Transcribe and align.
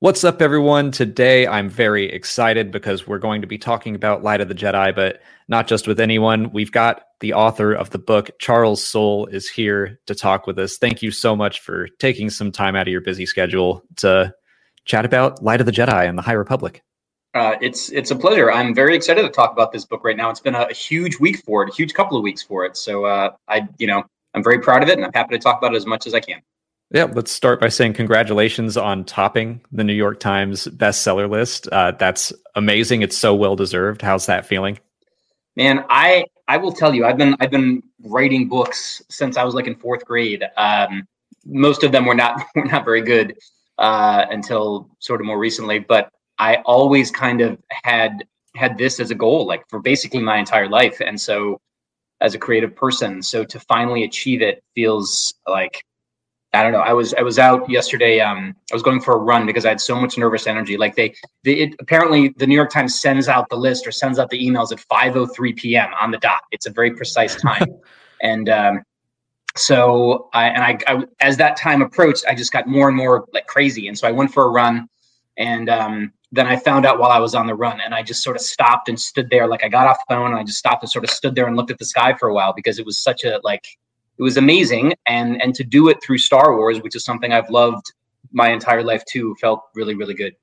What's 0.00 0.24
up, 0.24 0.42
everyone? 0.42 0.90
Today 0.90 1.46
I'm 1.46 1.70
very 1.70 2.12
excited 2.12 2.70
because 2.70 3.06
we're 3.06 3.16
going 3.16 3.40
to 3.40 3.46
be 3.46 3.56
talking 3.56 3.94
about 3.94 4.22
Light 4.22 4.42
of 4.42 4.48
the 4.48 4.54
Jedi, 4.54 4.94
but 4.94 5.22
not 5.48 5.66
just 5.66 5.88
with 5.88 6.00
anyone. 6.00 6.52
We've 6.52 6.70
got 6.70 7.04
the 7.20 7.32
author 7.32 7.72
of 7.72 7.88
the 7.88 7.98
book, 7.98 8.30
Charles 8.38 8.84
Soule, 8.84 9.24
is 9.28 9.48
here 9.48 9.98
to 10.04 10.14
talk 10.14 10.46
with 10.46 10.58
us. 10.58 10.76
Thank 10.76 11.00
you 11.00 11.10
so 11.10 11.34
much 11.34 11.60
for 11.60 11.88
taking 11.98 12.28
some 12.28 12.52
time 12.52 12.76
out 12.76 12.86
of 12.86 12.92
your 12.92 13.00
busy 13.00 13.24
schedule 13.24 13.84
to 13.96 14.34
chat 14.84 15.06
about 15.06 15.42
Light 15.42 15.60
of 15.60 15.66
the 15.66 15.72
Jedi 15.72 16.06
and 16.06 16.18
the 16.18 16.22
High 16.22 16.32
Republic. 16.32 16.82
Uh, 17.32 17.56
it's 17.62 17.90
it's 17.90 18.10
a 18.10 18.16
pleasure. 18.16 18.52
I'm 18.52 18.74
very 18.74 18.94
excited 18.94 19.22
to 19.22 19.30
talk 19.30 19.52
about 19.52 19.72
this 19.72 19.86
book 19.86 20.04
right 20.04 20.16
now. 20.16 20.28
It's 20.28 20.40
been 20.40 20.54
a, 20.54 20.70
huge 20.74 21.18
week 21.18 21.42
for 21.42 21.62
it, 21.62 21.70
a 21.70 21.74
huge 21.74 21.94
couple 21.94 22.18
of 22.18 22.22
weeks 22.22 22.42
for 22.42 22.66
it. 22.66 22.76
So 22.76 23.06
uh, 23.06 23.30
I, 23.48 23.66
you 23.78 23.86
know, 23.86 24.04
I'm 24.34 24.44
very 24.44 24.58
proud 24.58 24.82
of 24.82 24.90
it, 24.90 24.98
and 24.98 25.06
I'm 25.06 25.12
happy 25.14 25.34
to 25.34 25.42
talk 25.42 25.56
about 25.56 25.72
it 25.72 25.78
as 25.78 25.86
much 25.86 26.06
as 26.06 26.12
I 26.12 26.20
can. 26.20 26.42
Yeah, 26.92 27.04
let's 27.04 27.32
start 27.32 27.60
by 27.60 27.68
saying 27.68 27.94
congratulations 27.94 28.76
on 28.76 29.04
topping 29.04 29.60
the 29.72 29.82
New 29.82 29.92
York 29.92 30.20
Times 30.20 30.68
bestseller 30.68 31.28
list. 31.28 31.68
Uh, 31.72 31.90
that's 31.92 32.32
amazing. 32.54 33.02
It's 33.02 33.16
so 33.16 33.34
well 33.34 33.56
deserved. 33.56 34.02
How's 34.02 34.26
that 34.26 34.46
feeling? 34.46 34.78
Man, 35.56 35.84
I 35.90 36.26
I 36.46 36.58
will 36.58 36.72
tell 36.72 36.94
you, 36.94 37.04
I've 37.04 37.18
been 37.18 37.34
I've 37.40 37.50
been 37.50 37.82
writing 38.04 38.48
books 38.48 39.02
since 39.08 39.36
I 39.36 39.42
was 39.42 39.54
like 39.54 39.66
in 39.66 39.74
fourth 39.74 40.04
grade. 40.04 40.44
Um, 40.56 41.08
most 41.44 41.82
of 41.82 41.90
them 41.90 42.06
were 42.06 42.14
not 42.14 42.40
were 42.54 42.64
not 42.66 42.84
very 42.84 43.02
good 43.02 43.36
uh, 43.78 44.26
until 44.30 44.88
sort 45.00 45.20
of 45.20 45.26
more 45.26 45.38
recently, 45.38 45.80
but 45.80 46.10
I 46.38 46.56
always 46.66 47.10
kind 47.10 47.40
of 47.40 47.58
had 47.70 48.24
had 48.54 48.78
this 48.78 49.00
as 49.00 49.10
a 49.10 49.14
goal, 49.14 49.44
like 49.44 49.68
for 49.68 49.80
basically 49.80 50.22
my 50.22 50.38
entire 50.38 50.68
life, 50.68 51.00
and 51.00 51.20
so 51.20 51.60
as 52.20 52.34
a 52.34 52.38
creative 52.38 52.76
person, 52.76 53.22
so 53.22 53.44
to 53.44 53.58
finally 53.60 54.04
achieve 54.04 54.40
it 54.40 54.62
feels 54.74 55.34
like 55.48 55.82
I 56.56 56.62
don't 56.62 56.72
know. 56.72 56.80
I 56.80 56.92
was 56.92 57.12
I 57.14 57.22
was 57.22 57.38
out 57.38 57.68
yesterday. 57.68 58.20
Um, 58.20 58.56
I 58.72 58.74
was 58.74 58.82
going 58.82 59.00
for 59.00 59.14
a 59.14 59.18
run 59.18 59.46
because 59.46 59.66
I 59.66 59.68
had 59.68 59.80
so 59.80 60.00
much 60.00 60.16
nervous 60.16 60.46
energy. 60.46 60.76
Like 60.76 60.96
they, 60.96 61.14
they 61.44 61.54
it, 61.54 61.74
apparently 61.80 62.30
the 62.38 62.46
New 62.46 62.54
York 62.54 62.70
Times 62.70 62.98
sends 62.98 63.28
out 63.28 63.48
the 63.48 63.56
list 63.56 63.86
or 63.86 63.92
sends 63.92 64.18
out 64.18 64.30
the 64.30 64.38
emails 64.38 64.72
at 64.72 64.78
5:03 64.78 65.56
p.m. 65.56 65.90
on 66.00 66.10
the 66.10 66.18
dot. 66.18 66.42
It's 66.52 66.66
a 66.66 66.70
very 66.70 66.92
precise 66.92 67.34
time, 67.40 67.66
and 68.22 68.48
um, 68.48 68.82
so 69.56 70.28
I 70.32 70.48
and 70.48 70.62
I, 70.62 70.78
I, 70.86 71.04
as 71.20 71.36
that 71.36 71.56
time 71.56 71.82
approached, 71.82 72.24
I 72.26 72.34
just 72.34 72.52
got 72.52 72.66
more 72.66 72.88
and 72.88 72.96
more 72.96 73.26
like 73.32 73.46
crazy, 73.46 73.88
and 73.88 73.96
so 73.96 74.08
I 74.08 74.12
went 74.12 74.32
for 74.32 74.44
a 74.44 74.48
run, 74.48 74.88
and 75.36 75.68
um, 75.68 76.12
then 76.32 76.46
I 76.46 76.56
found 76.56 76.86
out 76.86 76.98
while 76.98 77.10
I 77.10 77.18
was 77.18 77.34
on 77.34 77.46
the 77.46 77.54
run, 77.54 77.80
and 77.80 77.94
I 77.94 78.02
just 78.02 78.22
sort 78.22 78.36
of 78.36 78.42
stopped 78.42 78.88
and 78.88 78.98
stood 78.98 79.30
there. 79.30 79.46
Like 79.46 79.62
I 79.62 79.68
got 79.68 79.86
off 79.86 79.98
the 80.08 80.14
phone 80.14 80.30
and 80.30 80.38
I 80.38 80.44
just 80.44 80.58
stopped 80.58 80.82
and 80.82 80.90
sort 80.90 81.04
of 81.04 81.10
stood 81.10 81.34
there 81.34 81.46
and 81.46 81.56
looked 81.56 81.70
at 81.70 81.78
the 81.78 81.84
sky 81.84 82.14
for 82.14 82.28
a 82.28 82.34
while 82.34 82.52
because 82.52 82.78
it 82.78 82.86
was 82.86 82.98
such 82.98 83.24
a 83.24 83.40
like 83.44 83.64
it 84.18 84.22
was 84.22 84.36
amazing 84.36 84.94
and 85.06 85.40
and 85.42 85.54
to 85.54 85.64
do 85.64 85.88
it 85.88 86.02
through 86.02 86.18
star 86.18 86.56
wars 86.56 86.80
which 86.80 86.96
is 86.96 87.04
something 87.04 87.32
i've 87.32 87.50
loved 87.50 87.92
my 88.32 88.50
entire 88.50 88.82
life 88.82 89.04
too 89.04 89.34
felt 89.40 89.62
really 89.74 89.94
really 89.94 90.14
good. 90.14 90.34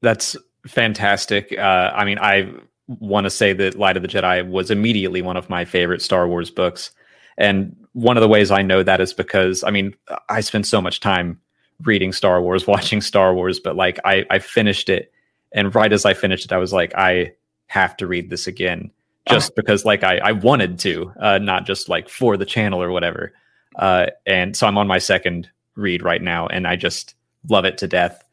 That's 0.00 0.36
fantastic. 0.66 1.56
Uh, 1.56 1.90
i 1.94 2.04
mean 2.04 2.18
i 2.18 2.52
want 2.88 3.24
to 3.24 3.30
say 3.30 3.52
that 3.52 3.76
light 3.76 3.96
of 3.96 4.02
the 4.02 4.08
jedi 4.08 4.48
was 4.48 4.70
immediately 4.70 5.22
one 5.22 5.36
of 5.36 5.50
my 5.50 5.64
favorite 5.64 6.00
star 6.02 6.28
wars 6.28 6.50
books. 6.50 6.92
And 7.38 7.76
one 7.92 8.16
of 8.18 8.20
the 8.20 8.28
ways 8.28 8.50
i 8.50 8.62
know 8.62 8.82
that 8.82 9.00
is 9.00 9.14
because 9.14 9.64
i 9.64 9.70
mean 9.70 9.94
i 10.28 10.40
spent 10.40 10.66
so 10.66 10.80
much 10.80 11.00
time 11.00 11.40
reading 11.82 12.12
star 12.12 12.42
wars 12.42 12.66
watching 12.74 13.00
star 13.00 13.34
wars 13.34 13.58
but 13.58 13.74
like 13.74 13.98
i 14.04 14.24
i 14.30 14.38
finished 14.38 14.88
it 14.88 15.12
and 15.52 15.74
right 15.74 15.92
as 15.92 16.04
i 16.04 16.12
finished 16.12 16.44
it 16.44 16.52
i 16.52 16.58
was 16.58 16.72
like 16.72 16.94
i 16.94 17.32
have 17.68 17.96
to 17.96 18.06
read 18.06 18.28
this 18.28 18.46
again 18.46 18.90
just 19.28 19.54
because 19.56 19.84
like 19.84 20.04
I, 20.04 20.18
I 20.18 20.32
wanted 20.32 20.78
to, 20.80 21.12
uh, 21.20 21.38
not 21.38 21.66
just 21.66 21.88
like 21.88 22.08
for 22.08 22.36
the 22.36 22.46
channel 22.46 22.82
or 22.82 22.90
whatever. 22.90 23.32
Uh, 23.76 24.06
and 24.24 24.56
so 24.56 24.66
I'm 24.66 24.78
on 24.78 24.86
my 24.86 24.98
second 24.98 25.48
read 25.74 26.02
right 26.02 26.22
now, 26.22 26.46
and 26.46 26.66
I 26.66 26.76
just 26.76 27.14
love 27.48 27.64
it 27.64 27.78
to 27.78 27.86
death. 27.86 28.24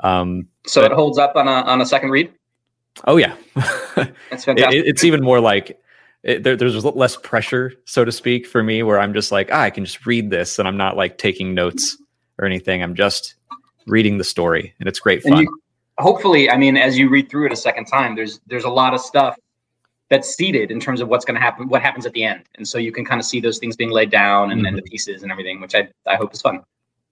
Um, 0.00 0.48
so 0.66 0.82
but, 0.82 0.92
it 0.92 0.94
holds 0.94 1.18
up 1.18 1.36
on 1.36 1.48
a 1.48 1.50
on 1.50 1.80
a 1.80 1.86
second 1.86 2.10
read. 2.10 2.32
Oh 3.06 3.16
yeah, 3.16 3.34
that's 3.54 4.44
fantastic. 4.44 4.80
It, 4.80 4.86
it's 4.86 5.04
even 5.04 5.22
more 5.22 5.40
like 5.40 5.80
it, 6.22 6.42
there, 6.42 6.56
there's 6.56 6.84
less 6.84 7.16
pressure, 7.16 7.72
so 7.84 8.04
to 8.04 8.12
speak, 8.12 8.46
for 8.46 8.62
me, 8.62 8.82
where 8.82 9.00
I'm 9.00 9.12
just 9.12 9.32
like, 9.32 9.50
ah, 9.52 9.62
I 9.62 9.70
can 9.70 9.84
just 9.84 10.06
read 10.06 10.30
this, 10.30 10.58
and 10.58 10.68
I'm 10.68 10.76
not 10.76 10.96
like 10.96 11.18
taking 11.18 11.54
notes 11.54 11.96
or 12.38 12.44
anything. 12.44 12.82
I'm 12.82 12.94
just 12.94 13.34
reading 13.86 14.18
the 14.18 14.24
story, 14.24 14.74
and 14.78 14.88
it's 14.88 15.00
great 15.00 15.22
fun. 15.22 15.42
You, 15.42 15.60
hopefully, 15.98 16.50
I 16.50 16.56
mean, 16.56 16.76
as 16.76 16.98
you 16.98 17.08
read 17.08 17.28
through 17.28 17.46
it 17.46 17.52
a 17.52 17.56
second 17.56 17.86
time, 17.86 18.14
there's 18.14 18.40
there's 18.46 18.64
a 18.64 18.70
lot 18.70 18.94
of 18.94 19.00
stuff 19.00 19.36
that's 20.10 20.34
seeded 20.34 20.70
in 20.70 20.80
terms 20.80 21.00
of 21.00 21.08
what's 21.08 21.24
going 21.24 21.34
to 21.34 21.40
happen, 21.40 21.68
what 21.68 21.82
happens 21.82 22.06
at 22.06 22.12
the 22.12 22.24
end, 22.24 22.44
and 22.56 22.68
so 22.68 22.78
you 22.78 22.92
can 22.92 23.04
kind 23.04 23.20
of 23.20 23.26
see 23.26 23.40
those 23.40 23.58
things 23.58 23.76
being 23.76 23.90
laid 23.90 24.10
down 24.10 24.50
and, 24.50 24.60
mm-hmm. 24.60 24.66
and 24.66 24.78
the 24.78 24.82
pieces 24.82 25.22
and 25.22 25.32
everything, 25.32 25.60
which 25.60 25.74
I 25.74 25.88
I 26.06 26.16
hope 26.16 26.32
is 26.34 26.40
fun. 26.40 26.60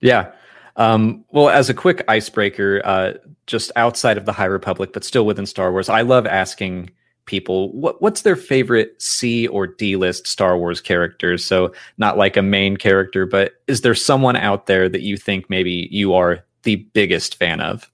Yeah. 0.01 0.33
Um, 0.77 1.25
well, 1.31 1.49
as 1.49 1.69
a 1.69 1.75
quick 1.75 2.03
icebreaker, 2.09 2.81
uh, 2.85 3.13
just 3.47 3.71
outside 3.77 4.17
of 4.17 4.25
the 4.25 4.33
High 4.33 4.47
Republic, 4.47 4.93
but 4.93 5.05
still 5.05 5.27
within 5.27 5.47
Star 5.47 5.71
Wars, 5.71 5.89
I 5.89 6.01
love 6.03 6.27
asking 6.27 6.91
people 7.25 7.73
what 7.73 8.03
what's 8.03 8.23
their 8.23 8.37
favorite 8.37 9.01
C 9.01 9.47
or 9.47 9.67
D 9.67 9.97
list 9.97 10.27
Star 10.27 10.59
Wars 10.59 10.81
characters. 10.81 11.45
So 11.45 11.73
not 11.99 12.19
like 12.19 12.37
a 12.37 12.43
main 12.43 12.77
character, 12.77 13.27
but 13.27 13.53
is 13.67 13.83
there 13.83 13.95
someone 13.95 14.37
out 14.37 14.67
there 14.67 14.89
that 14.89 15.03
you 15.03 15.17
think 15.17 15.49
maybe 15.49 15.89
you 15.91 16.15
are 16.15 16.45
the 16.63 16.77
biggest 16.77 17.37
fan 17.37 17.61
of? 17.61 17.91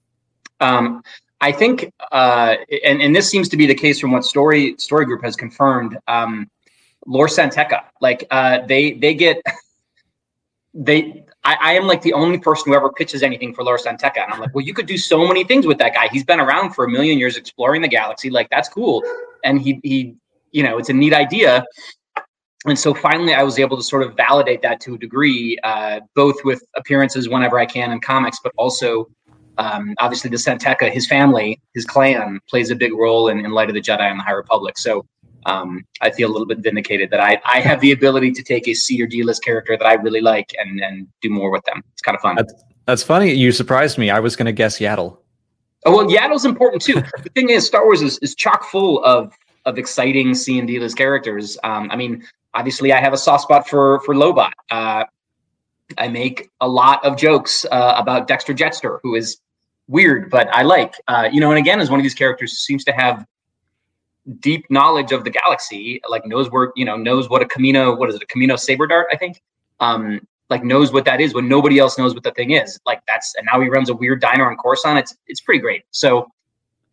Um, 0.61 1.03
I 1.41 1.51
think, 1.51 1.91
uh, 2.11 2.55
and 2.83 3.01
and 3.01 3.15
this 3.15 3.29
seems 3.29 3.47
to 3.49 3.57
be 3.57 3.65
the 3.65 3.75
case 3.75 3.99
from 3.99 4.11
what 4.11 4.25
Story 4.25 4.75
Story 4.77 5.05
Group 5.05 5.23
has 5.23 5.35
confirmed. 5.35 5.97
Um, 6.07 6.49
Lor 7.05 7.27
San 7.27 7.49
Tekka, 7.49 7.83
like 8.01 8.25
uh, 8.29 8.65
they 8.67 8.93
they 8.93 9.13
get 9.13 9.41
they. 10.73 11.25
I, 11.45 11.57
I, 11.61 11.73
am 11.75 11.87
like 11.87 12.01
the 12.01 12.11
only 12.11 12.37
person 12.37 12.65
who 12.69 12.75
ever 12.75 12.91
pitches 12.91 13.23
anything 13.23 13.53
for 13.53 13.63
Lor 13.63 13.77
San 13.77 13.97
Tekka, 13.97 14.17
and 14.17 14.33
I'm 14.33 14.41
like, 14.41 14.53
well, 14.53 14.65
you 14.65 14.73
could 14.73 14.85
do 14.85 14.97
so 14.97 15.25
many 15.25 15.45
things 15.45 15.65
with 15.65 15.77
that 15.77 15.93
guy. 15.93 16.09
He's 16.11 16.25
been 16.25 16.41
around 16.41 16.73
for 16.73 16.83
a 16.83 16.89
million 16.89 17.17
years, 17.17 17.37
exploring 17.37 17.81
the 17.81 17.87
galaxy. 17.87 18.29
Like 18.29 18.49
that's 18.49 18.67
cool, 18.67 19.01
and 19.45 19.61
he 19.61 19.79
he, 19.83 20.15
you 20.51 20.63
know, 20.63 20.77
it's 20.77 20.89
a 20.89 20.93
neat 20.93 21.13
idea. 21.13 21.63
And 22.65 22.77
so 22.77 22.93
finally, 22.93 23.33
I 23.33 23.43
was 23.43 23.57
able 23.57 23.77
to 23.77 23.83
sort 23.83 24.03
of 24.03 24.17
validate 24.17 24.61
that 24.63 24.81
to 24.81 24.95
a 24.95 24.97
degree, 24.97 25.57
uh, 25.63 26.01
both 26.13 26.43
with 26.43 26.61
appearances 26.75 27.29
whenever 27.29 27.57
I 27.57 27.65
can 27.65 27.93
in 27.93 28.01
comics, 28.01 28.39
but 28.43 28.51
also 28.57 29.07
um, 29.59 29.93
obviously 29.99 30.29
the 30.29 30.37
San 30.37 30.57
Tekka, 30.57 30.89
his 30.89 31.05
family, 31.05 31.61
his 31.73 31.85
clan 31.85 32.39
plays 32.49 32.71
a 32.71 32.75
big 32.75 32.93
role 32.93 33.27
in, 33.27 33.43
in 33.45 33.51
Light 33.51 33.69
of 33.69 33.75
the 33.75 33.81
Jedi 33.81 33.99
and 33.99 34.19
the 34.19 34.23
High 34.23 34.31
Republic. 34.31 34.77
So 34.77 35.05
um, 35.45 35.85
I 36.01 36.09
feel 36.11 36.29
a 36.29 36.31
little 36.31 36.47
bit 36.47 36.59
vindicated 36.59 37.09
that 37.11 37.19
I, 37.19 37.41
I 37.45 37.59
have 37.59 37.81
the 37.81 37.91
ability 37.91 38.31
to 38.31 38.43
take 38.43 38.67
a 38.67 38.73
C 38.73 39.01
or 39.01 39.05
D 39.05 39.21
list 39.23 39.43
character 39.43 39.75
that 39.77 39.85
I 39.85 39.93
really 39.95 40.21
like 40.21 40.55
and, 40.57 40.79
and 40.79 41.07
do 41.21 41.29
more 41.29 41.51
with 41.51 41.63
them. 41.65 41.83
It's 41.91 42.01
kind 42.01 42.15
of 42.15 42.21
fun. 42.21 42.35
That's, 42.37 42.53
that's 42.85 43.03
funny. 43.03 43.33
You 43.33 43.51
surprised 43.51 43.97
me. 43.97 44.09
I 44.09 44.19
was 44.19 44.35
going 44.35 44.45
to 44.45 44.53
guess 44.53 44.79
Yaddle. 44.79 45.17
Oh, 45.85 45.95
well, 45.95 46.07
Yaddle's 46.07 46.45
important 46.45 46.81
too. 46.81 46.95
the 47.23 47.29
thing 47.35 47.49
is, 47.49 47.67
Star 47.67 47.85
Wars 47.85 48.01
is, 48.01 48.17
is 48.19 48.35
chock 48.35 48.63
full 48.63 49.03
of 49.03 49.33
of 49.65 49.77
exciting 49.77 50.33
C 50.33 50.57
and 50.57 50.67
D 50.67 50.79
list 50.79 50.97
characters. 50.97 51.57
Um, 51.63 51.89
I 51.91 51.95
mean, 51.95 52.23
obviously, 52.53 52.93
I 52.93 52.99
have 52.99 53.13
a 53.13 53.17
soft 53.17 53.43
spot 53.43 53.67
for 53.67 53.99
for 54.01 54.15
Lobot. 54.15 54.51
Uh, 54.71 55.03
I 55.97 56.07
make 56.07 56.49
a 56.61 56.67
lot 56.67 57.03
of 57.05 57.17
jokes 57.17 57.65
uh, 57.71 57.95
about 57.97 58.27
Dexter 58.27 58.53
Jettster, 58.53 58.99
who 59.03 59.15
is 59.15 59.39
weird, 59.89 60.29
but 60.29 60.47
I 60.55 60.61
like. 60.61 60.93
Uh, 61.07 61.27
you 61.31 61.41
know, 61.41 61.49
and 61.49 61.59
again, 61.59 61.81
as 61.81 61.89
one 61.89 61.99
of 61.99 62.03
these 62.03 62.13
characters 62.13 62.57
seems 62.57 62.85
to 62.85 62.93
have 62.93 63.25
deep 64.39 64.65
knowledge 64.69 65.11
of 65.11 65.23
the 65.25 65.29
galaxy, 65.29 65.99
like 66.07 66.25
knows 66.25 66.49
where 66.49 66.71
you 66.75 66.85
know 66.85 66.95
knows 66.95 67.29
what 67.29 67.41
a 67.41 67.45
Kamino, 67.45 67.97
what 67.97 68.09
is 68.09 68.15
it, 68.15 68.23
a 68.23 68.27
Kamino 68.27 68.57
saber 68.57 68.87
dart? 68.87 69.07
I 69.11 69.17
think. 69.17 69.41
Um, 69.81 70.21
like 70.49 70.63
knows 70.63 70.91
what 70.91 71.05
that 71.05 71.21
is 71.21 71.33
when 71.33 71.47
nobody 71.47 71.77
else 71.77 71.97
knows 71.97 72.13
what 72.13 72.23
the 72.23 72.31
thing 72.31 72.51
is. 72.51 72.79
Like 72.85 73.01
that's 73.07 73.35
and 73.35 73.47
now 73.51 73.61
he 73.61 73.69
runs 73.69 73.89
a 73.89 73.93
weird 73.93 74.19
diner 74.19 74.49
on 74.49 74.57
Coruscant. 74.57 74.97
It's 74.97 75.15
it's 75.27 75.41
pretty 75.41 75.59
great. 75.59 75.83
So 75.91 76.31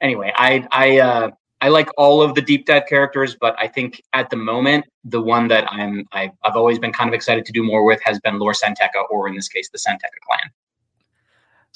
anyway, 0.00 0.32
I 0.37 0.66
I 0.72 0.99
uh, 0.99 1.31
I 1.60 1.69
like 1.69 1.88
all 1.96 2.20
of 2.20 2.34
the 2.34 2.42
deep 2.42 2.66
dive 2.66 2.87
characters, 2.87 3.34
but 3.40 3.56
I 3.58 3.66
think 3.66 4.02
at 4.12 4.28
the 4.31 4.37
moment 4.37 4.84
the 5.04 5.22
one 5.22 5.49
that 5.49 5.70
I'm 5.72 6.06
I've, 6.12 6.32
I've 6.44 6.56
always 6.56 6.78
been 6.78 6.92
kind 6.92 7.08
of 7.08 7.14
excited 7.14 7.44
to 7.46 7.52
do 7.52 7.62
more 7.62 7.84
with 7.84 8.00
has 8.04 8.20
been 8.20 8.38
Lor 8.38 8.52
San 8.52 8.75
Tekka, 8.75 9.04
or 9.10 9.28
in 9.28 9.34
this 9.34 9.49
case, 9.49 9.70
the 9.70 9.78
San 9.78 9.96
Tekka 9.96 10.20
clan. 10.28 10.50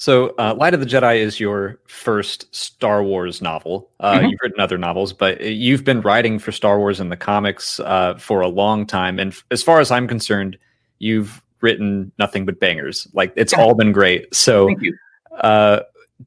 So, 0.01 0.33
uh, 0.39 0.55
Light 0.57 0.73
of 0.73 0.79
the 0.79 0.87
Jedi 0.87 1.17
is 1.17 1.39
your 1.39 1.77
first 1.85 2.47
Star 2.55 3.03
Wars 3.03 3.39
novel. 3.39 3.91
Uh, 3.99 4.15
mm-hmm. 4.15 4.29
You've 4.29 4.39
written 4.41 4.59
other 4.59 4.79
novels, 4.79 5.13
but 5.13 5.41
you've 5.41 5.83
been 5.83 6.01
writing 6.01 6.39
for 6.39 6.51
Star 6.51 6.79
Wars 6.79 6.99
in 6.99 7.09
the 7.09 7.15
comics 7.15 7.79
uh, 7.81 8.15
for 8.15 8.41
a 8.41 8.47
long 8.47 8.87
time. 8.87 9.19
And 9.19 9.31
f- 9.31 9.45
as 9.51 9.61
far 9.61 9.79
as 9.79 9.91
I'm 9.91 10.07
concerned, 10.07 10.57
you've 10.97 11.43
written 11.61 12.11
nothing 12.17 12.47
but 12.47 12.59
bangers. 12.59 13.07
Like 13.13 13.31
it's 13.35 13.53
all 13.53 13.75
been 13.75 13.91
great. 13.91 14.33
So, 14.33 14.73
Uh, 15.39 15.81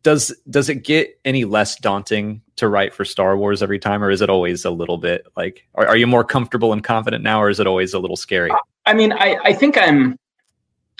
does 0.04 0.32
does 0.48 0.68
it 0.68 0.84
get 0.84 1.18
any 1.24 1.44
less 1.44 1.74
daunting 1.74 2.42
to 2.54 2.68
write 2.68 2.94
for 2.94 3.04
Star 3.04 3.36
Wars 3.36 3.60
every 3.60 3.80
time, 3.80 4.04
or 4.04 4.10
is 4.12 4.22
it 4.22 4.30
always 4.30 4.64
a 4.64 4.70
little 4.70 4.98
bit 4.98 5.26
like? 5.36 5.66
Are, 5.74 5.88
are 5.88 5.96
you 5.96 6.06
more 6.06 6.22
comfortable 6.22 6.72
and 6.72 6.84
confident 6.84 7.24
now, 7.24 7.42
or 7.42 7.50
is 7.50 7.58
it 7.58 7.66
always 7.66 7.92
a 7.92 7.98
little 7.98 8.16
scary? 8.16 8.52
I 8.86 8.94
mean, 8.94 9.12
I, 9.12 9.36
I 9.42 9.52
think 9.52 9.76
I'm. 9.76 10.16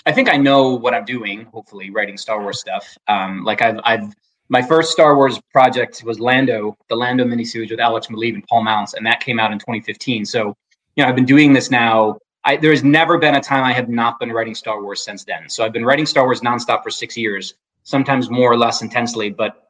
I 0.05 0.11
think 0.11 0.29
I 0.29 0.37
know 0.37 0.75
what 0.75 0.93
I'm 0.93 1.05
doing. 1.05 1.45
Hopefully, 1.45 1.89
writing 1.89 2.17
Star 2.17 2.41
Wars 2.41 2.59
stuff. 2.59 2.97
Um, 3.07 3.43
like 3.43 3.61
I've, 3.61 3.79
I've 3.83 4.13
my 4.49 4.61
first 4.61 4.91
Star 4.91 5.15
Wars 5.15 5.39
project 5.51 6.03
was 6.03 6.19
Lando, 6.19 6.77
the 6.87 6.95
Lando 6.95 7.25
miniseries 7.25 7.71
with 7.71 7.79
Alex 7.79 8.07
Maleev 8.07 8.35
and 8.35 8.45
Paul 8.47 8.63
Mounts, 8.63 8.93
and 8.93 9.05
that 9.05 9.19
came 9.19 9.39
out 9.39 9.51
in 9.51 9.57
2015. 9.57 10.25
So, 10.25 10.55
you 10.95 11.03
know, 11.03 11.09
I've 11.09 11.15
been 11.15 11.25
doing 11.25 11.53
this 11.53 11.71
now. 11.71 12.19
I, 12.43 12.57
there 12.57 12.69
has 12.69 12.83
never 12.83 13.17
been 13.17 13.35
a 13.35 13.41
time 13.41 13.63
I 13.63 13.73
have 13.73 13.89
not 13.89 14.19
been 14.19 14.31
writing 14.31 14.53
Star 14.53 14.83
Wars 14.83 15.03
since 15.03 15.23
then. 15.23 15.49
So 15.49 15.65
I've 15.65 15.73
been 15.73 15.85
writing 15.85 16.05
Star 16.05 16.25
Wars 16.25 16.41
nonstop 16.41 16.83
for 16.83 16.91
six 16.91 17.17
years, 17.17 17.55
sometimes 17.83 18.29
more 18.29 18.51
or 18.51 18.57
less 18.57 18.83
intensely, 18.83 19.31
but 19.31 19.69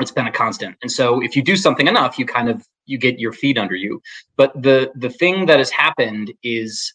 it's 0.00 0.10
been 0.10 0.26
a 0.26 0.32
constant. 0.32 0.76
And 0.82 0.90
so 0.90 1.22
if 1.22 1.36
you 1.36 1.42
do 1.42 1.54
something 1.54 1.86
enough, 1.86 2.18
you 2.18 2.26
kind 2.26 2.48
of 2.48 2.66
you 2.86 2.98
get 2.98 3.20
your 3.20 3.32
feet 3.32 3.58
under 3.58 3.76
you. 3.76 4.02
But 4.36 4.60
the 4.60 4.90
the 4.96 5.10
thing 5.10 5.46
that 5.46 5.58
has 5.58 5.70
happened 5.70 6.32
is 6.42 6.94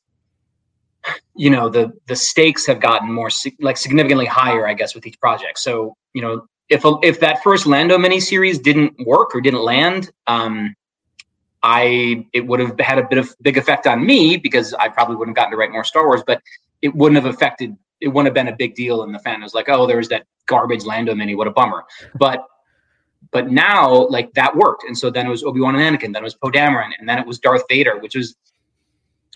you 1.35 1.49
know 1.49 1.69
the 1.69 1.91
the 2.07 2.15
stakes 2.15 2.65
have 2.65 2.79
gotten 2.79 3.11
more 3.11 3.29
like 3.59 3.77
significantly 3.77 4.25
higher 4.25 4.67
i 4.67 4.73
guess 4.73 4.95
with 4.95 5.05
each 5.05 5.19
project. 5.19 5.59
So 5.59 5.95
you 6.13 6.21
know 6.21 6.47
if 6.69 6.83
if 7.03 7.19
that 7.19 7.43
first 7.43 7.65
lando 7.65 7.97
miniseries 7.97 8.61
didn't 8.61 8.93
work 9.05 9.35
or 9.35 9.41
didn't 9.41 9.61
land 9.61 10.11
um 10.27 10.75
i 11.63 12.25
it 12.33 12.45
would 12.45 12.59
have 12.59 12.79
had 12.79 12.97
a 12.97 13.07
bit 13.07 13.19
of 13.19 13.35
big 13.41 13.57
effect 13.57 13.85
on 13.87 14.05
me 14.05 14.37
because 14.37 14.73
i 14.75 14.87
probably 14.87 15.15
wouldn't 15.15 15.37
have 15.37 15.43
gotten 15.43 15.51
to 15.51 15.57
write 15.57 15.71
more 15.71 15.83
star 15.83 16.05
wars 16.07 16.23
but 16.25 16.41
it 16.81 16.93
wouldn't 16.95 17.23
have 17.23 17.31
affected 17.31 17.75
it 18.01 18.09
wouldn't 18.09 18.27
have 18.27 18.33
been 18.33 18.53
a 18.53 18.55
big 18.55 18.75
deal. 18.75 19.03
In 19.03 19.11
the 19.11 19.19
fan 19.19 19.41
it 19.41 19.43
was 19.43 19.53
like 19.53 19.69
oh 19.69 19.87
there 19.87 19.97
was 19.97 20.09
that 20.09 20.25
garbage 20.45 20.85
lando 20.85 21.15
mini. 21.15 21.35
What 21.35 21.47
a 21.47 21.51
bummer. 21.51 21.83
But 22.15 22.45
but 23.31 23.51
now 23.51 24.07
like 24.07 24.31
that 24.33 24.55
worked. 24.55 24.83
And 24.83 24.97
so 24.97 25.09
then 25.09 25.25
it 25.25 25.29
was 25.29 25.43
obi-wan 25.43 25.75
and 25.75 25.97
anakin 25.97 26.13
then 26.13 26.17
it 26.17 26.23
was 26.23 26.35
poe 26.35 26.51
dameron 26.51 26.91
and 26.99 27.07
then 27.07 27.17
it 27.19 27.25
was 27.25 27.39
darth 27.39 27.63
vader 27.69 27.97
which 27.99 28.15
was 28.15 28.35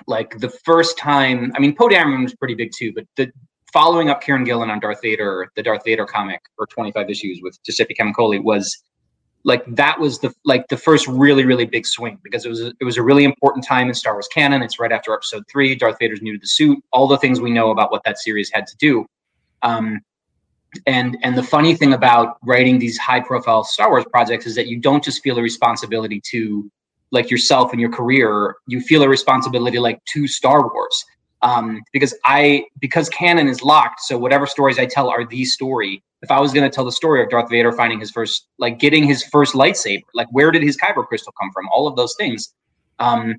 like 0.08 0.40
the 0.40 0.50
first 0.50 0.98
time, 0.98 1.52
I 1.56 1.60
mean, 1.60 1.76
Poe 1.76 1.88
Dameron 1.88 2.24
was 2.24 2.36
pretty 2.36 2.56
big 2.56 2.72
too, 2.76 2.94
but 2.94 3.06
the 3.16 3.32
following 3.72 4.10
up 4.10 4.24
Kieron 4.24 4.46
Gillen 4.46 4.70
on 4.70 4.80
Darth 4.80 5.02
Vader, 5.02 5.52
the 5.56 5.64
Darth 5.64 5.84
Vader 5.86 6.06
comic 6.06 6.42
for 6.56 6.66
25 6.68 7.10
issues 7.10 7.40
with 7.42 7.62
Giuseppe 7.64 7.94
Camuncoli 7.94 8.44
was 8.44 8.82
like 9.46 9.64
that 9.76 10.00
was 10.00 10.20
the 10.20 10.34
like 10.44 10.68
the 10.68 10.78
first 10.78 11.08
really 11.08 11.46
really 11.46 11.66
big 11.66 11.86
swing 11.86 12.20
because 12.24 12.46
it 12.46 12.50
was 12.50 12.60
it 12.60 12.84
was 12.84 12.98
a 12.98 13.04
really 13.04 13.24
important 13.24 13.66
time 13.66 13.88
in 13.88 13.94
Star 13.94 14.14
Wars 14.14 14.28
canon. 14.34 14.62
It's 14.62 14.80
right 14.80 14.92
after 14.92 15.14
Episode 15.14 15.44
three. 15.50 15.76
Darth 15.76 15.98
Vader's 16.00 16.22
new 16.22 16.34
to 16.34 16.40
the 16.40 16.48
suit. 16.48 16.78
All 16.92 17.08
the 17.08 17.18
things 17.18 17.40
we 17.40 17.52
know 17.52 17.72
about 17.72 17.92
what 17.92 18.04
that 18.06 18.20
series 18.20 18.52
had 18.54 18.68
to 18.68 18.76
do. 18.78 19.06
Um, 19.62 20.02
and 20.86 21.18
and 21.24 21.38
the 21.38 21.44
funny 21.44 21.74
thing 21.76 21.94
about 21.94 22.38
writing 22.44 22.80
these 22.80 22.98
high 22.98 23.22
profile 23.22 23.64
Star 23.64 23.90
Wars 23.90 24.06
projects 24.12 24.46
is 24.46 24.56
that 24.56 24.68
you 24.68 24.80
don't 24.80 25.04
just 25.04 25.24
feel 25.24 25.38
a 25.38 25.42
responsibility 25.42 26.22
to 26.32 26.70
like 27.12 27.32
yourself 27.32 27.72
and 27.72 27.82
your 27.82 27.92
career, 27.92 28.56
you 28.68 28.82
feel 28.82 29.04
a 29.04 29.10
responsibility 29.10 29.80
like 29.80 30.04
to 30.06 30.28
Star 30.28 30.62
Wars. 30.62 31.06
Um, 31.42 31.82
because 31.94 32.14
I 32.26 32.66
because 32.80 33.08
canon 33.10 33.48
is 33.48 33.64
locked, 33.64 34.02
so 34.02 34.18
whatever 34.18 34.46
stories 34.46 34.78
I 34.78 34.86
tell 34.86 35.10
are 35.10 35.26
the 35.26 35.46
story. 35.46 36.04
If 36.22 36.32
I 36.32 36.40
was 36.40 36.52
going 36.52 36.70
to 36.70 36.74
tell 36.74 36.84
the 36.84 36.92
story 36.92 37.24
of 37.24 37.30
Darth 37.30 37.50
Vader 37.50 37.72
finding 37.72 38.00
his 38.00 38.12
first, 38.12 38.48
like 38.58 38.78
getting 38.78 39.06
his 39.06 39.24
first 39.24 39.54
lightsaber, 39.54 40.04
like 40.14 40.28
where 40.32 40.52
did 40.52 40.62
his 40.62 40.76
kyber 40.76 41.08
crystal 41.08 41.34
come 41.40 41.50
from? 41.54 41.70
All 41.70 41.88
of 41.88 41.96
those 41.96 42.14
things. 42.18 42.54
Um, 43.00 43.36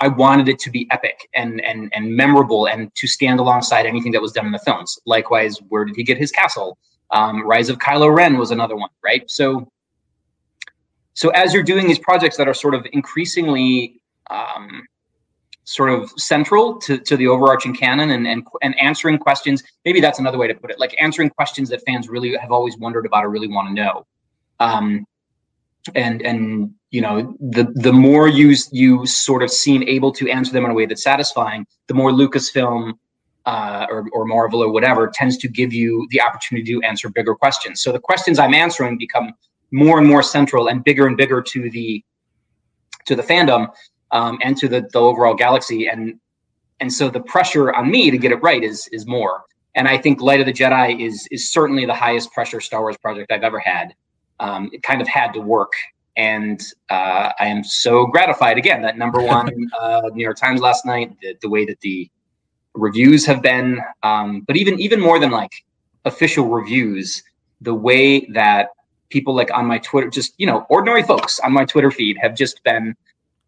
I 0.00 0.08
wanted 0.08 0.48
it 0.48 0.58
to 0.60 0.70
be 0.70 0.88
epic 0.90 1.28
and 1.34 1.60
and 1.60 1.92
and 1.94 2.16
memorable, 2.16 2.66
and 2.66 2.94
to 2.94 3.06
stand 3.06 3.40
alongside 3.40 3.84
anything 3.84 4.12
that 4.12 4.22
was 4.22 4.32
done 4.32 4.46
in 4.46 4.52
the 4.52 4.58
films. 4.60 4.98
Likewise, 5.04 5.58
where 5.68 5.84
did 5.84 5.96
he 5.96 6.02
get 6.02 6.16
his 6.16 6.30
castle? 6.30 6.78
Um, 7.10 7.46
Rise 7.46 7.68
of 7.68 7.78
Kylo 7.78 8.14
Ren 8.14 8.38
was 8.38 8.52
another 8.52 8.74
one, 8.74 8.88
right? 9.04 9.30
So 9.30 9.70
so 11.14 11.30
as 11.30 11.52
you're 11.52 11.62
doing 11.62 11.86
these 11.86 11.98
projects 11.98 12.36
that 12.36 12.48
are 12.48 12.54
sort 12.54 12.74
of 12.74 12.86
increasingly 12.92 14.00
um, 14.30 14.86
sort 15.64 15.90
of 15.90 16.10
central 16.16 16.78
to, 16.80 16.98
to 16.98 17.16
the 17.16 17.26
overarching 17.26 17.74
canon 17.74 18.10
and, 18.10 18.26
and 18.26 18.46
and 18.62 18.78
answering 18.80 19.18
questions 19.18 19.62
maybe 19.84 20.00
that's 20.00 20.18
another 20.18 20.38
way 20.38 20.48
to 20.48 20.54
put 20.54 20.70
it 20.70 20.78
like 20.78 20.94
answering 21.00 21.30
questions 21.30 21.68
that 21.68 21.82
fans 21.86 22.08
really 22.08 22.36
have 22.36 22.50
always 22.50 22.76
wondered 22.78 23.06
about 23.06 23.24
or 23.24 23.30
really 23.30 23.48
want 23.48 23.68
to 23.68 23.74
know. 23.74 24.06
Um, 24.60 25.06
and 25.94 26.22
and 26.22 26.72
you 26.90 27.00
know 27.00 27.36
the 27.40 27.72
the 27.74 27.92
more 27.92 28.28
you 28.28 28.54
you 28.70 29.04
sort 29.06 29.42
of 29.42 29.50
seem 29.50 29.82
able 29.84 30.12
to 30.12 30.30
answer 30.30 30.52
them 30.52 30.64
in 30.64 30.70
a 30.70 30.74
way 30.74 30.86
that's 30.86 31.02
satisfying 31.02 31.66
the 31.88 31.94
more 31.94 32.10
lucasfilm 32.10 32.92
uh, 33.46 33.86
or, 33.90 34.06
or 34.12 34.24
marvel 34.24 34.62
or 34.62 34.70
whatever 34.70 35.10
tends 35.12 35.36
to 35.36 35.48
give 35.48 35.72
you 35.72 36.06
the 36.10 36.22
opportunity 36.22 36.72
to 36.72 36.80
answer 36.82 37.08
bigger 37.08 37.34
questions. 37.34 37.82
So 37.82 37.90
the 37.90 37.98
questions 37.98 38.38
i'm 38.38 38.54
answering 38.54 38.96
become 38.96 39.32
more 39.72 39.98
and 39.98 40.06
more 40.06 40.22
central 40.22 40.68
and 40.68 40.84
bigger 40.84 41.06
and 41.06 41.16
bigger 41.16 41.42
to 41.42 41.70
the 41.70 42.04
to 43.06 43.16
the 43.16 43.22
fandom 43.22 43.68
um, 44.12 44.38
and 44.42 44.56
to 44.58 44.68
the, 44.68 44.88
the 44.92 45.00
overall 45.00 45.34
galaxy. 45.34 45.88
And 45.88 46.20
and 46.80 46.92
so 46.92 47.08
the 47.08 47.20
pressure 47.20 47.72
on 47.72 47.90
me 47.90 48.10
to 48.10 48.18
get 48.18 48.32
it 48.32 48.36
right 48.36 48.62
is 48.62 48.88
is 48.92 49.06
more. 49.06 49.42
And 49.74 49.88
i 49.88 49.96
think 49.96 50.20
light 50.20 50.40
of 50.40 50.46
the 50.46 50.52
jedi 50.52 51.00
is 51.00 51.26
is 51.30 51.50
certainly 51.50 51.86
the 51.86 51.94
highest 51.94 52.30
pressure 52.32 52.60
star 52.60 52.82
wars 52.82 52.96
project 52.98 53.32
i've 53.32 53.42
ever 53.42 53.58
had. 53.58 53.94
Um, 54.38 54.70
it 54.72 54.82
kind 54.82 55.00
of 55.00 55.08
had 55.08 55.32
to 55.32 55.40
work. 55.40 55.72
And 56.16 56.60
uh, 56.90 57.32
i 57.40 57.46
am 57.46 57.64
so 57.64 58.06
gratified 58.06 58.58
again 58.58 58.82
that 58.82 58.98
number 58.98 59.22
one 59.38 59.48
uh, 59.80 60.02
new 60.12 60.22
york 60.22 60.36
times 60.36 60.60
last 60.60 60.84
night 60.84 61.16
the, 61.22 61.34
the 61.40 61.48
way 61.48 61.64
that 61.64 61.80
the 61.80 62.10
reviews 62.74 63.26
have 63.26 63.42
been. 63.42 63.80
Um, 64.02 64.42
but 64.46 64.56
even 64.56 64.78
even 64.78 65.00
more 65.00 65.18
than 65.18 65.30
like 65.30 65.52
official 66.04 66.48
reviews 66.48 67.22
the 67.60 67.74
way 67.74 68.26
that 68.32 68.68
people 69.12 69.34
like 69.34 69.52
on 69.52 69.66
my 69.66 69.78
Twitter, 69.78 70.08
just 70.08 70.34
you 70.38 70.46
know, 70.46 70.66
ordinary 70.68 71.02
folks 71.02 71.38
on 71.40 71.52
my 71.52 71.64
Twitter 71.64 71.90
feed 71.90 72.16
have 72.20 72.34
just 72.34 72.62
been 72.64 72.96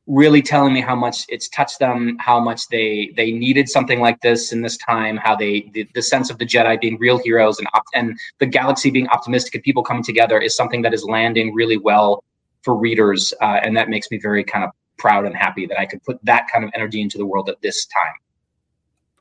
really 0.06 0.42
telling 0.42 0.74
me 0.74 0.82
how 0.82 0.94
much 0.94 1.24
it's 1.30 1.48
touched 1.48 1.78
them, 1.78 2.16
how 2.20 2.38
much 2.38 2.68
they 2.68 3.10
they 3.16 3.32
needed 3.32 3.68
something 3.68 4.00
like 4.00 4.20
this 4.20 4.52
in 4.52 4.60
this 4.60 4.76
time, 4.76 5.16
how 5.16 5.34
they 5.34 5.70
the, 5.72 5.88
the 5.94 6.02
sense 6.02 6.30
of 6.30 6.38
the 6.38 6.44
Jedi 6.44 6.78
being 6.80 6.98
real 6.98 7.18
heroes 7.18 7.58
and 7.58 7.66
op- 7.72 7.94
and 7.94 8.18
the 8.38 8.46
galaxy 8.46 8.90
being 8.90 9.08
optimistic 9.08 9.54
and 9.54 9.64
people 9.64 9.82
coming 9.82 10.04
together 10.04 10.38
is 10.38 10.54
something 10.54 10.82
that 10.82 10.92
is 10.92 11.04
landing 11.04 11.54
really 11.54 11.78
well 11.78 12.22
for 12.62 12.76
readers, 12.76 13.32
uh, 13.40 13.60
and 13.62 13.76
that 13.76 13.88
makes 13.88 14.10
me 14.10 14.18
very 14.18 14.44
kind 14.44 14.64
of 14.64 14.70
proud 14.98 15.24
and 15.26 15.34
happy 15.34 15.66
that 15.66 15.78
I 15.78 15.86
could 15.86 16.02
put 16.04 16.18
that 16.24 16.48
kind 16.52 16.64
of 16.64 16.70
energy 16.74 17.00
into 17.00 17.18
the 17.18 17.26
world 17.26 17.48
at 17.48 17.60
this 17.62 17.86
time. 17.86 18.14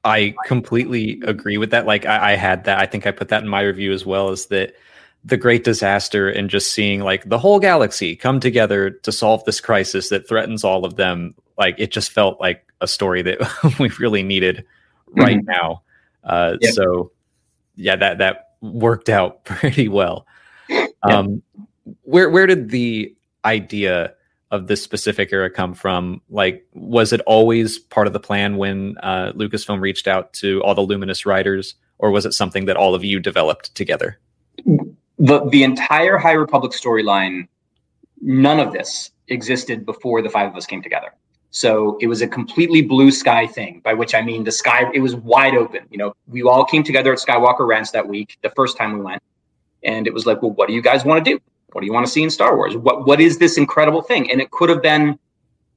I 0.05 0.35
completely 0.45 1.21
agree 1.25 1.57
with 1.57 1.71
that. 1.71 1.85
Like 1.85 2.05
I, 2.05 2.33
I 2.33 2.35
had 2.35 2.65
that. 2.65 2.79
I 2.79 2.85
think 2.85 3.07
I 3.07 3.11
put 3.11 3.29
that 3.29 3.43
in 3.43 3.49
my 3.49 3.61
review 3.61 3.93
as 3.93 4.05
well. 4.05 4.29
Is 4.29 4.47
that 4.47 4.75
the 5.25 5.37
great 5.37 5.63
disaster 5.63 6.29
and 6.29 6.49
just 6.49 6.71
seeing 6.71 7.01
like 7.01 7.27
the 7.29 7.37
whole 7.37 7.59
galaxy 7.59 8.15
come 8.15 8.39
together 8.39 8.89
to 8.89 9.11
solve 9.11 9.43
this 9.45 9.61
crisis 9.61 10.09
that 10.09 10.27
threatens 10.27 10.63
all 10.63 10.85
of 10.85 10.95
them 10.95 11.33
like 11.57 11.75
it 11.77 11.91
just 11.91 12.11
felt 12.11 12.39
like 12.39 12.65
a 12.81 12.87
story 12.87 13.21
that 13.21 13.39
we 13.79 13.89
really 13.99 14.23
needed 14.23 14.65
right 15.11 15.37
mm-hmm. 15.37 15.51
now 15.51 15.81
uh, 16.23 16.55
yep. 16.59 16.73
so 16.73 17.11
yeah 17.75 17.95
that 17.95 18.17
that 18.17 18.49
worked 18.61 19.09
out 19.09 19.43
pretty 19.45 19.87
well 19.87 20.25
yep. 20.69 20.89
um, 21.03 21.41
where 22.03 22.29
where 22.29 22.47
did 22.47 22.69
the 22.69 23.15
idea 23.45 24.13
of 24.51 24.67
this 24.67 24.83
specific 24.83 25.33
era 25.33 25.49
come 25.49 25.73
from 25.73 26.21
like 26.29 26.65
was 26.73 27.11
it 27.11 27.21
always 27.21 27.79
part 27.79 28.07
of 28.07 28.13
the 28.13 28.19
plan 28.19 28.57
when 28.57 28.97
uh, 29.01 29.31
lucasfilm 29.33 29.81
reached 29.81 30.07
out 30.07 30.31
to 30.33 30.61
all 30.63 30.75
the 30.75 30.81
luminous 30.81 31.25
writers 31.25 31.75
or 31.97 32.11
was 32.11 32.25
it 32.25 32.33
something 32.33 32.65
that 32.65 32.75
all 32.75 32.93
of 32.93 33.03
you 33.03 33.19
developed 33.19 33.73
together 33.73 34.19
the 35.19 35.45
the 35.49 35.63
entire 35.63 36.17
High 36.17 36.33
Republic 36.33 36.71
storyline, 36.71 37.47
none 38.21 38.59
of 38.59 38.73
this 38.73 39.11
existed 39.27 39.85
before 39.85 40.21
the 40.21 40.29
five 40.29 40.49
of 40.49 40.55
us 40.55 40.65
came 40.65 40.81
together. 40.81 41.13
So 41.51 41.97
it 42.01 42.07
was 42.07 42.23
a 42.23 42.27
completely 42.27 42.81
blue 42.81 43.11
sky 43.11 43.45
thing, 43.45 43.79
by 43.83 43.93
which 43.93 44.15
I 44.15 44.23
mean 44.23 44.43
the 44.43 44.51
sky, 44.51 44.89
it 44.91 44.99
was 44.99 45.15
wide 45.15 45.53
open. 45.53 45.81
You 45.91 45.99
know, 45.99 46.15
we 46.27 46.41
all 46.41 46.65
came 46.65 46.83
together 46.83 47.13
at 47.13 47.19
Skywalker 47.19 47.67
Ranch 47.67 47.91
that 47.91 48.07
week, 48.07 48.37
the 48.41 48.49
first 48.51 48.75
time 48.75 48.93
we 48.93 49.01
went. 49.01 49.21
And 49.83 50.07
it 50.07 50.13
was 50.13 50.25
like, 50.25 50.41
well, 50.41 50.51
what 50.51 50.67
do 50.67 50.73
you 50.73 50.81
guys 50.81 51.05
want 51.05 51.23
to 51.23 51.31
do? 51.31 51.39
What 51.73 51.81
do 51.81 51.87
you 51.87 51.93
want 51.93 52.07
to 52.07 52.11
see 52.11 52.23
in 52.23 52.31
Star 52.31 52.55
Wars? 52.55 52.75
What 52.75 53.05
what 53.05 53.21
is 53.21 53.37
this 53.37 53.57
incredible 53.57 54.01
thing? 54.01 54.31
And 54.31 54.41
it 54.41 54.49
could 54.49 54.69
have 54.69 54.81
been 54.81 55.19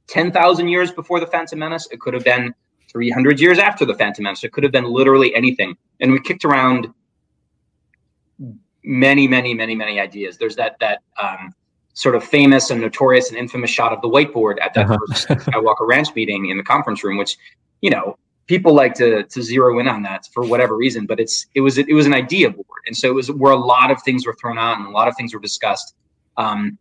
10,000 0.09 0.69
years 0.69 0.91
before 0.93 1.21
the 1.21 1.27
Phantom 1.27 1.59
Menace. 1.59 1.89
It 1.91 2.01
could 2.01 2.15
have 2.15 2.25
been 2.25 2.55
300 2.91 3.41
years 3.41 3.59
after 3.59 3.85
the 3.85 3.95
Phantom 3.95 4.23
Menace. 4.23 4.45
It 4.45 4.53
could 4.53 4.63
have 4.63 4.73
been 4.73 4.85
literally 4.85 5.35
anything. 5.35 5.77
And 6.01 6.13
we 6.13 6.21
kicked 6.21 6.45
around 6.45 6.89
many, 8.87 9.27
many, 9.27 9.53
many, 9.53 9.75
many 9.75 10.01
ideas. 10.01 10.39
There's 10.39 10.57
that 10.57 10.79
that 10.81 11.03
um, 11.21 11.53
sort 11.93 12.15
of 12.15 12.25
famous 12.25 12.71
and 12.71 12.81
notorious 12.81 13.29
and 13.29 13.37
infamous 13.37 13.71
shot 13.71 13.93
of 13.93 14.01
the 14.01 14.09
whiteboard 14.09 14.61
at 14.63 14.73
that 14.75 14.87
uh-huh. 14.87 14.99
first 15.09 15.29
Skywalker 15.47 15.87
Ranch 15.87 16.15
meeting 16.15 16.47
in 16.47 16.57
the 16.57 16.63
conference 16.63 17.03
room, 17.05 17.19
which 17.19 17.37
you 17.83 17.91
know 17.91 18.17
people 18.47 18.73
like 18.73 18.95
to 18.95 19.25
to 19.25 19.43
zero 19.43 19.79
in 19.81 19.89
on 19.89 20.03
that 20.03 20.29
for 20.33 20.45
whatever 20.47 20.77
reason. 20.77 21.05
But 21.05 21.21
it's 21.21 21.47
it 21.55 21.61
was 21.61 21.77
it 21.77 21.93
was 21.93 22.07
an 22.07 22.15
idea 22.15 22.49
board, 22.49 22.83
and 22.87 22.97
so 22.97 23.09
it 23.09 23.15
was 23.15 23.31
where 23.31 23.53
a 23.53 23.59
lot 23.59 23.91
of 23.91 24.01
things 24.03 24.27
were 24.27 24.35
thrown 24.41 24.57
out 24.57 24.79
and 24.79 24.87
a 24.87 24.91
lot 24.91 25.09
of 25.09 25.17
things 25.17 25.35
were 25.35 25.41
discussed. 25.41 25.95
Um, 26.37 26.79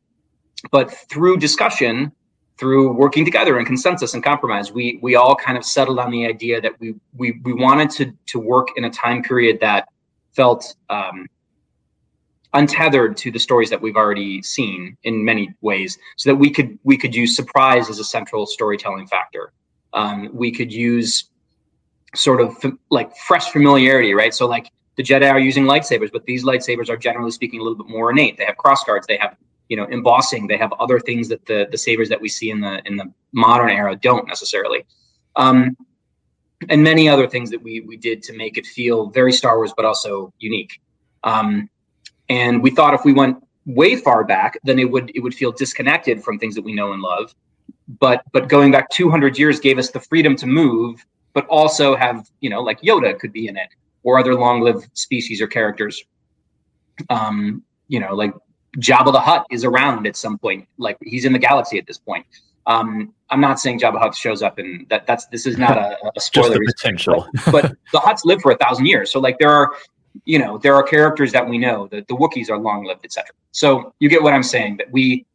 but 0.72 0.92
through 1.10 1.38
discussion, 1.38 2.12
through 2.58 2.94
working 2.94 3.26
together 3.26 3.58
and 3.58 3.66
consensus 3.66 4.14
and 4.14 4.24
compromise, 4.24 4.72
we 4.72 5.00
we 5.02 5.16
all 5.16 5.36
kind 5.36 5.58
of 5.58 5.66
settled 5.66 6.00
on 6.00 6.12
the 6.12 6.26
idea 6.28 6.62
that 6.62 6.80
we 6.80 6.94
we 7.18 7.40
we 7.44 7.54
wanted 7.54 7.90
to 7.92 8.14
to 8.28 8.40
work 8.40 8.68
in 8.76 8.86
a 8.86 8.90
time 8.90 9.24
period 9.24 9.60
that 9.62 9.90
felt 10.34 10.76
um, 10.90 11.28
untethered 12.56 13.16
to 13.18 13.32
the 13.32 13.40
stories 13.40 13.70
that 13.70 13.82
we've 13.82 13.96
already 13.96 14.42
seen 14.42 14.98
in 15.04 15.24
many 15.24 15.54
ways, 15.62 15.98
so 16.18 16.30
that 16.30 16.36
we 16.36 16.50
could 16.50 16.80
we 16.84 16.98
could 16.98 17.14
use 17.14 17.36
surprise 17.36 17.90
as 17.90 18.00
a 18.00 18.04
central 18.04 18.46
storytelling 18.46 19.08
factor. 19.08 19.54
Um, 19.94 20.30
we 20.34 20.52
could 20.52 20.74
use 20.74 21.26
sort 22.16 22.42
of 22.42 22.56
like 22.90 23.16
fresh 23.16 23.52
familiarity, 23.52 24.14
right? 24.14 24.34
So 24.34 24.48
like 24.48 24.72
the 24.96 25.04
Jedi 25.04 25.30
are 25.30 25.40
using 25.40 25.66
lightsabers, 25.66 26.12
but 26.12 26.26
these 26.26 26.44
lightsabers 26.44 26.90
are 26.90 26.98
generally 26.98 27.32
speaking 27.32 27.60
a 27.60 27.64
little 27.64 27.78
bit 27.78 27.90
more 27.90 28.12
innate. 28.12 28.38
They 28.38 28.46
have 28.46 28.58
cross 28.58 28.84
guards, 28.84 29.06
they 29.08 29.18
have 29.18 29.36
you 29.70 29.78
know 29.78 29.86
embossing, 29.86 30.48
they 30.48 30.58
have 30.58 30.74
other 30.74 31.00
things 31.00 31.28
that 31.30 31.46
the 31.46 31.68
the 31.70 31.78
sabers 31.78 32.10
that 32.10 32.20
we 32.20 32.30
see 32.30 32.50
in 32.50 32.62
the 32.62 32.82
in 32.86 32.96
the 32.96 33.12
modern 33.32 33.70
era 33.70 33.96
don't 33.96 34.28
necessarily. 34.28 34.86
Um, 35.36 35.76
and 36.70 36.84
many 36.84 37.10
other 37.10 37.28
things 37.28 37.50
that 37.52 37.62
we 37.62 37.82
we 37.82 37.98
did 37.98 38.24
to 38.24 38.34
make 38.34 38.58
it 38.58 38.66
feel 38.66 39.10
very 39.10 39.34
Star 39.34 39.58
Wars, 39.58 39.74
but 39.76 39.86
also 39.86 40.34
unique. 40.40 40.82
Um, 41.24 41.70
and 42.30 42.62
we 42.62 42.72
thought 42.72 42.94
if 42.94 43.06
we 43.06 43.14
went 43.14 43.38
way 43.66 43.96
far 43.96 44.24
back, 44.24 44.58
then 44.64 44.80
it 44.80 44.90
would 44.90 45.12
it 45.16 45.22
would 45.22 45.34
feel 45.34 45.52
disconnected 45.52 46.24
from 46.24 46.40
things 46.40 46.56
that 46.56 46.64
we 46.64 46.74
know 46.74 46.94
and 46.94 47.02
love. 47.02 47.34
But 48.00 48.24
but 48.32 48.48
going 48.48 48.72
back 48.72 48.90
200 48.90 49.38
years 49.38 49.60
gave 49.60 49.78
us 49.78 49.92
the 49.92 50.00
freedom 50.00 50.36
to 50.38 50.48
move, 50.48 51.06
but 51.34 51.46
also 51.48 51.96
have 51.96 52.30
you 52.40 52.50
know 52.50 52.62
like 52.62 52.82
Yoda 52.82 53.18
could 53.20 53.34
be 53.34 53.48
in 53.48 53.58
it 53.58 53.70
or 54.04 54.20
other 54.20 54.36
long-lived 54.36 54.88
species 54.94 55.42
or 55.42 55.48
characters. 55.48 56.04
Um, 57.10 57.64
you 57.88 58.00
know, 58.00 58.14
like 58.14 58.34
Jabba 58.78 59.12
the 59.12 59.20
Hutt 59.20 59.46
is 59.50 59.64
around 59.64 60.08
at 60.08 60.16
some 60.16 60.38
point. 60.38 60.68
Like 60.78 60.98
he's 61.04 61.26
in 61.26 61.34
the 61.34 61.40
galaxy 61.40 61.78
at 61.78 61.88
this 61.88 61.98
point. 61.98 62.26
Um, 62.68 63.14
I'm 63.30 63.42
not 63.42 63.60
saying 63.60 63.80
Jabba 63.80 64.00
Hutt 64.00 64.16
shows 64.16 64.42
up 64.42 64.58
and 64.58 64.88
that 64.90 65.06
that's 65.06 65.26
this 65.28 65.46
is 65.46 65.58
not 65.58 65.78
a, 65.78 65.98
a 66.16 66.20
spoiler. 66.20 66.58
potential, 66.66 67.28
but, 67.46 67.52
but 67.52 67.76
the 67.92 68.00
Hutts 68.00 68.26
live 68.26 68.42
for 68.42 68.52
a 68.52 68.58
thousand 68.58 68.86
years. 68.86 69.12
So 69.12 69.20
like 69.20 69.38
there 69.40 69.52
are, 69.52 69.72
you 70.24 70.40
know, 70.40 70.58
there 70.58 70.76
are 70.76 70.84
characters 70.84 71.32
that 71.34 71.48
we 71.48 71.58
know 71.58 71.88
that 71.88 72.08
the 72.08 72.16
Wookiees 72.16 72.50
are 72.50 72.58
long 72.58 72.86
lived, 72.86 73.04
etc. 73.04 73.32
So 73.52 73.94
you 74.00 74.10
get 74.10 74.24
what 74.24 74.34
I'm 74.34 74.44
saying 74.44 74.78
that 74.78 74.92
we 74.92 75.26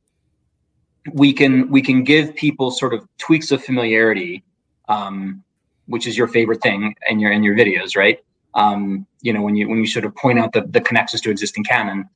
we 1.13 1.33
can 1.33 1.71
we 1.71 1.83
can 1.83 2.05
give 2.05 2.35
people 2.35 2.71
sort 2.71 2.95
of 2.95 3.07
tweaks 3.19 3.51
of 3.51 3.63
familiarity, 3.63 4.43
um, 4.89 5.43
which 5.87 6.07
is 6.07 6.17
your 6.17 6.29
favorite 6.29 6.63
thing 6.63 6.95
in 7.09 7.21
your 7.21 7.33
in 7.33 7.43
your 7.43 7.55
videos, 7.57 7.97
right? 7.97 8.19
Um, 8.55 9.07
you 9.21 9.33
know, 9.33 9.43
when 9.43 9.57
you 9.57 9.69
when 9.69 9.79
you 9.79 9.87
sort 9.87 10.05
of 10.05 10.15
point 10.17 10.39
out 10.39 10.53
the 10.53 10.63
the 10.63 10.81
connections 10.81 11.21
to 11.23 11.31
existing 11.31 11.65
canon. 11.65 12.09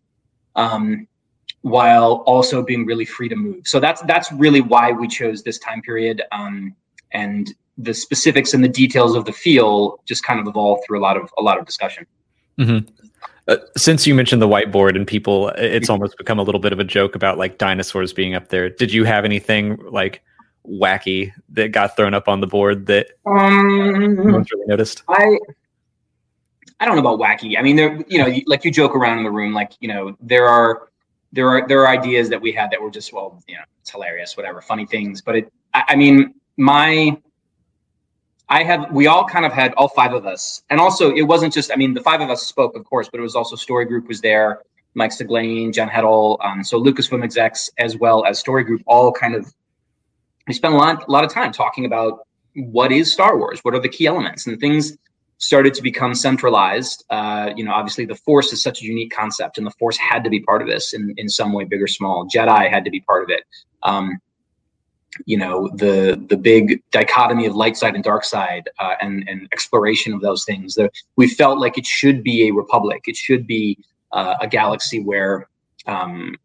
Um, 0.57 1.09
while 1.63 2.23
also 2.27 2.63
being 2.63 2.85
really 2.85 3.07
free 3.07 3.27
to 3.27 3.35
move. 3.35 3.67
So 3.67 3.81
that's 3.81 4.03
that's 4.03 4.31
really 4.33 4.61
why 4.61 4.93
we 4.93 5.09
chose 5.09 5.43
this 5.43 5.59
time 5.59 5.81
period. 5.81 6.23
Um, 6.31 6.77
and 7.13 7.55
the 7.79 7.95
specifics 7.95 8.53
and 8.53 8.63
the 8.63 8.69
details 8.69 9.17
of 9.17 9.25
the 9.25 9.33
feel 9.33 9.99
just 10.05 10.23
kind 10.25 10.39
of 10.39 10.47
evolved 10.47 10.83
through 10.87 10.99
a 10.99 11.03
lot 11.03 11.17
of 11.17 11.33
a 11.39 11.43
lot 11.43 11.59
of 11.59 11.65
discussion. 11.65 12.07
Mm-hmm. 12.59 12.89
Uh, 13.47 13.57
since 13.77 14.07
you 14.07 14.15
mentioned 14.15 14.41
the 14.41 14.49
whiteboard 14.49 14.97
and 14.97 15.07
people, 15.07 15.49
it's 15.51 15.91
almost 15.91 16.17
become 16.17 16.39
a 16.39 16.43
little 16.43 16.61
bit 16.61 16.73
of 16.73 16.81
a 16.81 16.85
joke 16.85 17.15
about 17.15 17.37
like 17.37 17.59
dinosaurs 17.59 18.13
being 18.13 18.35
up 18.35 18.49
there. 18.49 18.71
Did 18.71 18.93
you 18.93 19.05
have 19.05 19.25
anything 19.25 19.77
like 19.91 20.23
wacky 20.67 21.31
that 21.51 21.73
got 21.73 21.95
thrown 21.95 22.15
up 22.15 22.27
on 22.27 22.41
the 22.41 22.47
board 22.47 22.87
that 22.87 23.09
um, 23.27 24.17
no 24.17 24.33
one's 24.33 24.51
really 24.51 24.67
noticed? 24.67 25.03
I 25.09 25.39
I 26.81 26.87
don't 26.87 26.97
know 26.97 27.03
about 27.03 27.21
wacky. 27.21 27.59
I 27.59 27.63
mean, 27.63 27.77
there 27.77 28.03
you 28.09 28.19
know, 28.19 28.35
like 28.47 28.65
you 28.65 28.71
joke 28.71 28.97
around 28.97 29.19
in 29.19 29.25
the 29.25 29.31
room, 29.31 29.53
like 29.53 29.73
you 29.81 29.89
know, 29.89 30.17
there 30.21 30.49
are 30.49 30.89
there 31.33 31.49
are 31.49 31.69
there 31.69 31.81
are 31.83 31.89
ideas 31.89 32.31
that 32.31 32.41
we 32.41 32.53
had 32.53 32.71
that 32.71 32.81
were 32.81 32.91
just 32.91 33.13
well, 33.13 33.43
you 33.47 33.57
know, 33.57 33.63
it's 33.81 33.91
hilarious, 33.91 34.37
whatever, 34.37 34.63
funny 34.63 34.87
things. 34.87 35.21
But 35.21 35.37
it, 35.37 35.53
I, 35.75 35.85
I 35.89 35.97
mean, 35.97 36.35
my 36.57 37.17
I 38.49 38.63
have 38.63 38.93
we 38.93 39.07
all 39.07 39.25
kind 39.25 39.47
of 39.47 39.53
had 39.53 39.73
all 39.75 39.89
five 39.89 40.13
of 40.13 40.27
us, 40.27 40.63
and 40.71 40.79
also 40.81 41.13
it 41.15 41.23
wasn't 41.23 41.53
just 41.53 41.73
I 41.73 41.77
mean 41.77 41.95
the 41.95 42.01
five 42.01 42.21
of 42.21 42.31
us 42.31 42.47
spoke, 42.47 42.77
of 42.77 42.85
course, 42.85 43.09
but 43.09 43.19
it 43.19 43.23
was 43.23 43.35
also 43.35 43.57
Story 43.57 43.87
Group 43.87 44.07
was 44.09 44.21
there, 44.21 44.63
Mike 44.95 45.13
Siglain, 45.13 45.73
Jen 45.73 45.89
Heddle, 45.89 46.39
um, 46.45 46.63
so 46.63 46.83
Lucasfilm 46.83 47.25
execs 47.25 47.71
as 47.79 47.97
well 47.97 48.25
as 48.27 48.39
Story 48.39 48.65
Group, 48.65 48.83
all 48.87 49.13
kind 49.13 49.35
of 49.35 49.53
we 50.47 50.53
spent 50.53 50.75
a 50.75 50.77
lot 50.77 51.09
a 51.09 51.11
lot 51.11 51.25
of 51.25 51.33
time 51.33 51.53
talking 51.53 51.87
about 51.87 52.27
what 52.55 52.93
is 52.93 53.13
Star 53.13 53.39
Wars, 53.39 53.61
what 53.63 53.75
are 53.75 53.81
the 53.81 53.89
key 53.89 54.07
elements, 54.07 54.47
and 54.47 54.61
things 54.61 54.97
started 55.39 55.75
to 55.75 55.83
become 55.83 56.15
centralized. 56.15 57.05
Uh, 57.11 57.51
you 57.57 57.65
know, 57.65 57.73
obviously 57.73 58.05
the 58.05 58.15
Force 58.15 58.53
is 58.53 58.63
such 58.63 58.83
a 58.83 58.85
unique 58.85 59.13
concept, 59.13 59.59
and 59.59 59.67
the 59.67 59.73
Force 59.73 59.97
had 59.97 60.23
to 60.23 60.31
be 60.31 60.41
part 60.41 60.61
of 60.61 60.69
this 60.69 60.93
in 60.93 61.15
in 61.17 61.29
some 61.29 61.53
way, 61.53 61.65
big 61.65 61.83
or 61.83 61.89
small. 61.89 62.29
Jedi 62.29 62.71
had 62.71 62.85
to 62.85 62.91
be 62.91 63.01
part 63.01 63.23
of 63.23 63.31
it. 63.31 63.43
Um, 63.83 64.19
you 65.27 65.37
know, 65.37 65.69
the 65.75 66.23
the 66.29 66.37
big 66.37 66.83
dichotomy 66.91 67.47
of 67.47 67.55
light 67.55 67.77
side 67.77 67.95
and 67.95 68.05
dark 68.05 68.25
side, 68.25 68.69
uh, 68.79 68.95
and 69.01 69.29
and 69.29 69.49
exploration 69.53 70.13
of 70.13 70.21
those 70.21 70.45
things. 70.45 70.79
We 71.17 71.29
felt 71.29 71.59
like 71.59 71.79
it 71.79 71.87
should 71.87 72.23
be 72.23 72.49
a 72.49 72.53
republic. 72.53 73.05
It 73.07 73.17
should 73.17 73.47
be 73.47 73.79
uh, 74.13 74.37
a 74.41 74.47
galaxy 74.47 75.01
where, 75.01 75.49
um, 75.87 76.37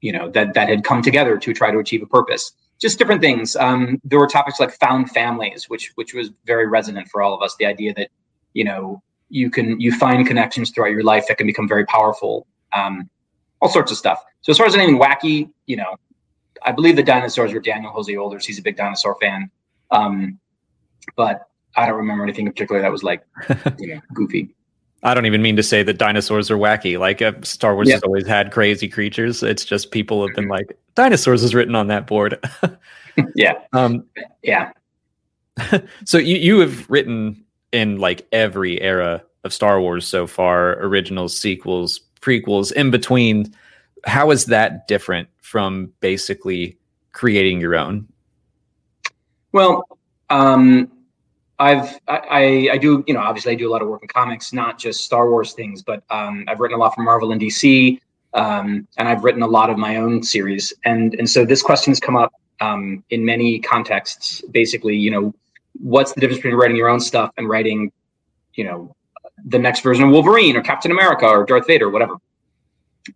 you 0.00 0.12
know, 0.12 0.30
that 0.30 0.54
that 0.54 0.68
had 0.68 0.84
come 0.84 1.02
together 1.02 1.38
to 1.38 1.52
try 1.52 1.70
to 1.70 1.78
achieve 1.78 2.02
a 2.02 2.06
purpose 2.06 2.52
just 2.80 2.96
different 2.96 3.20
things. 3.20 3.56
Um, 3.56 4.00
there 4.04 4.20
were 4.20 4.28
topics 4.28 4.60
like 4.60 4.72
found 4.78 5.10
families, 5.10 5.68
which 5.68 5.90
which 5.96 6.14
was 6.14 6.30
very 6.46 6.68
resonant 6.68 7.08
for 7.08 7.22
all 7.22 7.34
of 7.34 7.42
us. 7.42 7.56
The 7.56 7.66
idea 7.66 7.92
that 7.94 8.08
you 8.54 8.64
know 8.64 9.02
you 9.28 9.50
can 9.50 9.80
you 9.80 9.92
find 9.92 10.26
connections 10.26 10.70
throughout 10.70 10.90
your 10.90 11.02
life 11.02 11.26
that 11.28 11.38
can 11.38 11.46
become 11.46 11.68
very 11.68 11.84
powerful 11.86 12.46
um, 12.72 13.08
all 13.60 13.68
sorts 13.68 13.90
of 13.90 13.96
stuff 13.96 14.22
so 14.42 14.50
as 14.50 14.58
far 14.58 14.66
as 14.66 14.74
anything 14.74 14.98
wacky 14.98 15.50
you 15.66 15.76
know 15.76 15.96
i 16.62 16.72
believe 16.72 16.96
the 16.96 17.02
dinosaurs 17.02 17.52
were 17.52 17.60
daniel 17.60 17.90
jose 17.92 18.16
older's 18.16 18.46
he's 18.46 18.58
a 18.58 18.62
big 18.62 18.76
dinosaur 18.76 19.16
fan 19.20 19.50
um, 19.90 20.38
but 21.16 21.48
i 21.76 21.86
don't 21.86 21.96
remember 21.96 22.24
anything 22.24 22.46
in 22.46 22.52
particular 22.52 22.80
that 22.80 22.92
was 22.92 23.02
like 23.02 23.24
you 23.78 23.94
know 23.94 24.00
goofy 24.14 24.54
I 25.02 25.14
don't 25.14 25.26
even 25.26 25.42
mean 25.42 25.56
to 25.56 25.62
say 25.62 25.82
that 25.84 25.98
dinosaurs 25.98 26.50
are 26.50 26.56
wacky. 26.56 26.98
Like 26.98 27.22
uh, 27.22 27.32
Star 27.42 27.74
Wars 27.74 27.90
has 27.90 28.02
always 28.02 28.26
had 28.26 28.50
crazy 28.50 28.88
creatures. 28.88 29.42
It's 29.42 29.64
just 29.64 29.92
people 29.92 30.26
have 30.26 30.34
been 30.34 30.44
mm-hmm. 30.44 30.52
like, 30.52 30.78
dinosaurs 30.96 31.44
is 31.44 31.54
written 31.54 31.76
on 31.76 31.86
that 31.86 32.06
board. 32.06 32.44
yeah. 33.36 33.60
Um, 33.72 34.06
yeah. 34.42 34.72
so 36.04 36.18
you, 36.18 36.36
you 36.36 36.58
have 36.60 36.88
written 36.90 37.44
in 37.70 37.98
like 37.98 38.26
every 38.32 38.80
era 38.80 39.22
of 39.44 39.52
Star 39.52 39.80
Wars 39.80 40.06
so 40.06 40.26
far, 40.26 40.72
originals, 40.80 41.38
sequels, 41.38 42.00
prequels, 42.20 42.72
in 42.72 42.90
between. 42.90 43.54
How 44.06 44.30
is 44.30 44.46
that 44.46 44.88
different 44.88 45.28
from 45.40 45.92
basically 46.00 46.78
creating 47.12 47.60
your 47.60 47.76
own? 47.76 48.06
Well, 49.52 49.84
um, 50.30 50.90
I've 51.58 51.98
I, 52.06 52.68
I 52.72 52.78
do 52.78 53.02
you 53.06 53.14
know 53.14 53.20
obviously 53.20 53.52
I 53.52 53.54
do 53.56 53.68
a 53.68 53.72
lot 53.72 53.82
of 53.82 53.88
work 53.88 54.02
in 54.02 54.08
comics, 54.08 54.52
not 54.52 54.78
just 54.78 55.04
Star 55.04 55.28
Wars 55.28 55.52
things, 55.52 55.82
but 55.82 56.04
um, 56.10 56.44
I've 56.46 56.60
written 56.60 56.76
a 56.76 56.80
lot 56.80 56.94
for 56.94 57.02
Marvel 57.02 57.32
and 57.32 57.40
DC, 57.40 58.00
um, 58.34 58.86
and 58.96 59.08
I've 59.08 59.24
written 59.24 59.42
a 59.42 59.46
lot 59.46 59.70
of 59.70 59.76
my 59.78 59.96
own 59.96 60.22
series, 60.22 60.72
and 60.84 61.14
and 61.14 61.28
so 61.28 61.44
this 61.44 61.62
question 61.62 61.90
has 61.90 61.98
come 61.98 62.16
up 62.16 62.32
um, 62.60 63.02
in 63.10 63.24
many 63.24 63.58
contexts. 63.58 64.42
Basically, 64.52 64.96
you 64.96 65.10
know, 65.10 65.34
what's 65.80 66.12
the 66.12 66.20
difference 66.20 66.38
between 66.38 66.54
writing 66.54 66.76
your 66.76 66.88
own 66.88 67.00
stuff 67.00 67.32
and 67.36 67.48
writing, 67.48 67.90
you 68.54 68.64
know, 68.64 68.94
the 69.44 69.58
next 69.58 69.80
version 69.80 70.04
of 70.04 70.10
Wolverine 70.10 70.56
or 70.56 70.62
Captain 70.62 70.90
America 70.90 71.26
or 71.26 71.44
Darth 71.44 71.66
Vader, 71.66 71.86
or 71.86 71.90
whatever. 71.90 72.16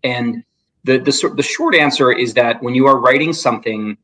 And 0.02 0.42
the 0.84 0.98
the 0.98 1.32
the 1.36 1.42
short 1.42 1.74
answer 1.74 2.12
is 2.12 2.34
that 2.34 2.62
when 2.62 2.74
you 2.74 2.86
are 2.86 2.98
writing 2.98 3.32
something 3.32 3.96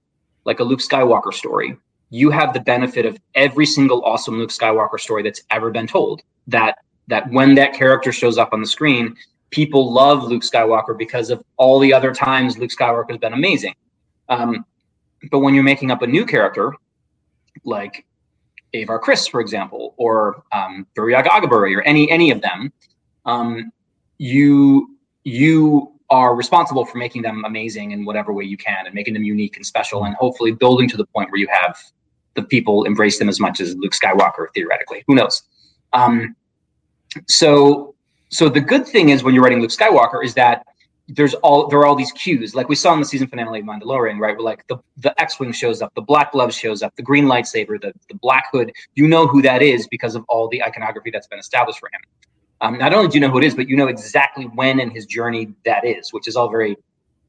like 0.45 0.61
a 0.61 0.65
Luke 0.65 0.81
Skywalker 0.81 1.33
story, 1.33 1.77
you 2.11 2.31
have 2.31 2.55
the 2.55 2.61
benefit 2.61 3.05
of 3.05 3.19
every 3.35 3.67
single 3.67 4.05
awesome 4.05 4.39
Luke 4.39 4.51
Skywalker 4.51 4.99
story 4.99 5.23
that's 5.23 5.43
ever 5.51 5.71
been 5.71 5.87
told. 5.87 6.23
That 6.47 6.79
that 7.09 7.31
when 7.31 7.55
that 7.57 7.73
character 7.75 8.13
shows 8.13 8.39
up 8.39 8.53
on 8.53 8.61
the 8.61 8.67
screen, 8.67 9.17
people 9.51 9.93
love 9.93 10.25
Luke 10.25 10.43
Skywalker 10.43 10.97
because 10.97 11.31
of 11.31 11.43
all 11.57 11.79
the 11.79 11.93
other 11.93 12.15
times 12.15 12.59
Luke 12.59 12.71
Skywalker 12.71 13.11
has 13.11 13.19
been 13.19 13.33
amazing. 13.33 13.75
Um, 14.29 14.65
but 15.31 15.41
when 15.41 15.55
you're 15.55 15.65
making 15.65 15.91
up 15.91 16.03
a 16.03 16.07
new 16.07 16.25
character, 16.25 16.75
like 17.65 18.07
Avar 18.75 19.01
Kriss, 19.01 19.29
for 19.29 19.41
example, 19.41 19.95
or 19.97 20.43
um, 20.53 20.87
Agaburi, 20.97 21.77
or 21.77 21.83
any 21.83 22.11
any 22.11 22.31
of 22.31 22.41
them, 22.41 22.73
um, 23.25 23.73
you 24.19 24.97
you 25.25 25.98
are 26.11 26.35
responsible 26.35 26.85
for 26.85 26.99
making 26.99 27.23
them 27.23 27.45
amazing 27.45 27.91
in 27.91 28.05
whatever 28.05 28.33
way 28.33 28.45
you 28.45 28.57
can, 28.57 28.87
and 28.87 28.95
making 28.95 29.15
them 29.15 29.25
unique 29.25 29.57
and 29.57 29.67
special, 29.67 30.05
and 30.05 30.15
hopefully 30.17 30.53
building 30.53 30.89
to 30.89 30.97
the 30.97 31.07
point 31.07 31.31
where 31.31 31.41
you 31.41 31.49
have 31.51 31.79
the 32.35 32.43
people 32.43 32.85
embrace 32.85 33.19
them 33.19 33.29
as 33.29 33.41
much 33.41 33.61
as 33.61 33.75
Luke 33.77 33.93
Skywalker. 33.93 34.47
Theoretically, 34.55 35.05
who 35.07 35.15
knows? 35.15 35.43
Um, 35.93 36.37
so 37.27 37.95
so 38.31 38.49
the 38.49 38.61
good 38.61 38.87
thing 38.87 39.09
is 39.09 39.23
when 39.23 39.35
you're 39.35 39.43
writing 39.43 39.61
Luke 39.61 39.71
Skywalker 39.71 40.25
is 40.25 40.35
that 40.35 40.65
there's 41.09 41.35
all 41.35 41.69
there 41.69 41.79
are 41.79 41.87
all 41.87 41.95
these 41.95 42.13
cues 42.13 42.55
like 42.55 42.69
we 42.69 42.75
saw 42.75 42.93
in 42.93 43.01
the 43.01 43.07
season 43.07 43.27
finale 43.29 43.61
of 43.61 43.67
Mandalorian, 43.67 44.19
right? 44.19 44.37
Where 44.37 44.41
like 44.41 44.67
the 44.69 44.77
the 44.99 45.19
X-wing 45.21 45.53
shows 45.53 45.81
up, 45.81 45.95
the 45.95 46.03
black 46.03 46.33
glove 46.33 46.53
shows 46.53 46.83
up, 46.83 46.95
the 46.97 47.03
green 47.03 47.25
lightsaber, 47.25 47.81
the 47.81 47.93
the 48.09 48.15
black 48.17 48.47
hood. 48.53 48.73
You 48.95 49.09
know 49.09 49.27
who 49.27 49.41
that 49.43 49.63
is 49.63 49.89
because 49.89 50.15
of 50.15 50.25
all 50.29 50.49
the 50.49 50.63
iconography 50.63 51.11
that's 51.11 51.27
been 51.27 51.39
established 51.39 51.81
for 51.81 51.89
him. 51.93 52.01
Um, 52.61 52.77
not 52.77 52.93
only 52.93 53.09
do 53.09 53.15
you 53.15 53.21
know 53.21 53.31
who 53.31 53.39
it 53.39 53.45
is, 53.45 53.55
but 53.55 53.69
you 53.69 53.77
know 53.77 53.87
exactly 53.87 54.45
when 54.47 54.81
in 54.81 54.91
his 54.91 55.07
journey 55.07 55.55
that 55.65 55.85
is, 55.85 56.13
which 56.13 56.27
is 56.27 56.37
all 56.37 56.49
very 56.49 56.77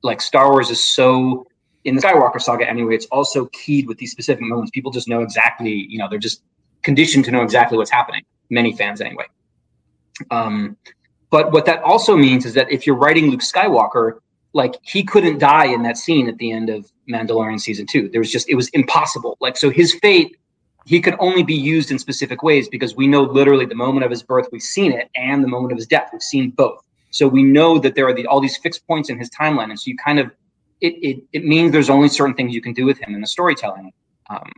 like 0.01 0.21
Star 0.21 0.51
Wars 0.51 0.69
is 0.69 0.83
so 0.83 1.45
in 1.85 1.95
the 1.95 2.01
Skywalker 2.01 2.41
saga 2.41 2.67
anyway. 2.67 2.95
It's 2.95 3.05
also 3.07 3.45
keyed 3.47 3.87
with 3.87 3.97
these 3.97 4.11
specific 4.11 4.43
moments. 4.43 4.71
People 4.71 4.91
just 4.91 5.07
know 5.07 5.21
exactly, 5.21 5.71
you 5.71 5.97
know, 5.97 6.07
they're 6.09 6.19
just 6.19 6.41
conditioned 6.81 7.25
to 7.25 7.31
know 7.31 7.43
exactly 7.43 7.77
what's 7.77 7.91
happening. 7.91 8.23
Many 8.49 8.75
fans 8.75 9.01
anyway. 9.01 9.25
Um, 10.31 10.77
but 11.29 11.51
what 11.51 11.65
that 11.65 11.83
also 11.83 12.17
means 12.17 12.45
is 12.45 12.53
that 12.55 12.71
if 12.71 12.87
you're 12.87 12.95
writing 12.95 13.29
Luke 13.29 13.41
Skywalker, 13.41 14.19
like 14.53 14.75
he 14.81 15.03
couldn't 15.03 15.37
die 15.37 15.67
in 15.67 15.83
that 15.83 15.97
scene 15.97 16.27
at 16.27 16.37
the 16.37 16.51
end 16.51 16.69
of 16.69 16.91
Mandalorian 17.07 17.59
season 17.59 17.85
two. 17.85 18.09
There 18.09 18.19
was 18.19 18.31
just 18.31 18.49
it 18.49 18.55
was 18.55 18.69
impossible. 18.69 19.37
Like 19.39 19.57
so, 19.57 19.69
his 19.69 19.93
fate 20.01 20.37
he 20.89 20.99
could 20.99 21.15
only 21.19 21.43
be 21.43 21.53
used 21.53 21.91
in 21.91 21.99
specific 21.99 22.41
ways 22.41 22.67
because 22.67 22.95
we 22.95 23.05
know 23.05 23.21
literally 23.21 23.63
the 23.63 23.75
moment 23.75 24.03
of 24.03 24.09
his 24.09 24.23
birth 24.23 24.47
we've 24.51 24.63
seen 24.63 24.91
it 24.91 25.07
and 25.15 25.43
the 25.43 25.47
moment 25.47 25.71
of 25.71 25.77
his 25.77 25.85
death 25.85 26.09
we've 26.11 26.23
seen 26.23 26.49
both. 26.49 26.83
So 27.11 27.27
we 27.27 27.43
know 27.43 27.77
that 27.77 27.93
there 27.93 28.07
are 28.07 28.13
the, 28.13 28.25
all 28.25 28.41
these 28.41 28.57
fixed 28.57 28.87
points 28.87 29.07
in 29.11 29.19
his 29.19 29.29
timeline, 29.29 29.69
and 29.69 29.79
so 29.79 29.87
you 29.87 29.95
kind 30.03 30.17
of 30.17 30.31
it, 30.81 30.93
it 31.03 31.23
it 31.31 31.45
means 31.45 31.71
there's 31.71 31.91
only 31.91 32.09
certain 32.09 32.33
things 32.33 32.55
you 32.55 32.61
can 32.61 32.73
do 32.73 32.85
with 32.87 32.97
him 32.97 33.13
in 33.13 33.21
the 33.21 33.27
storytelling 33.27 33.93
um, 34.31 34.51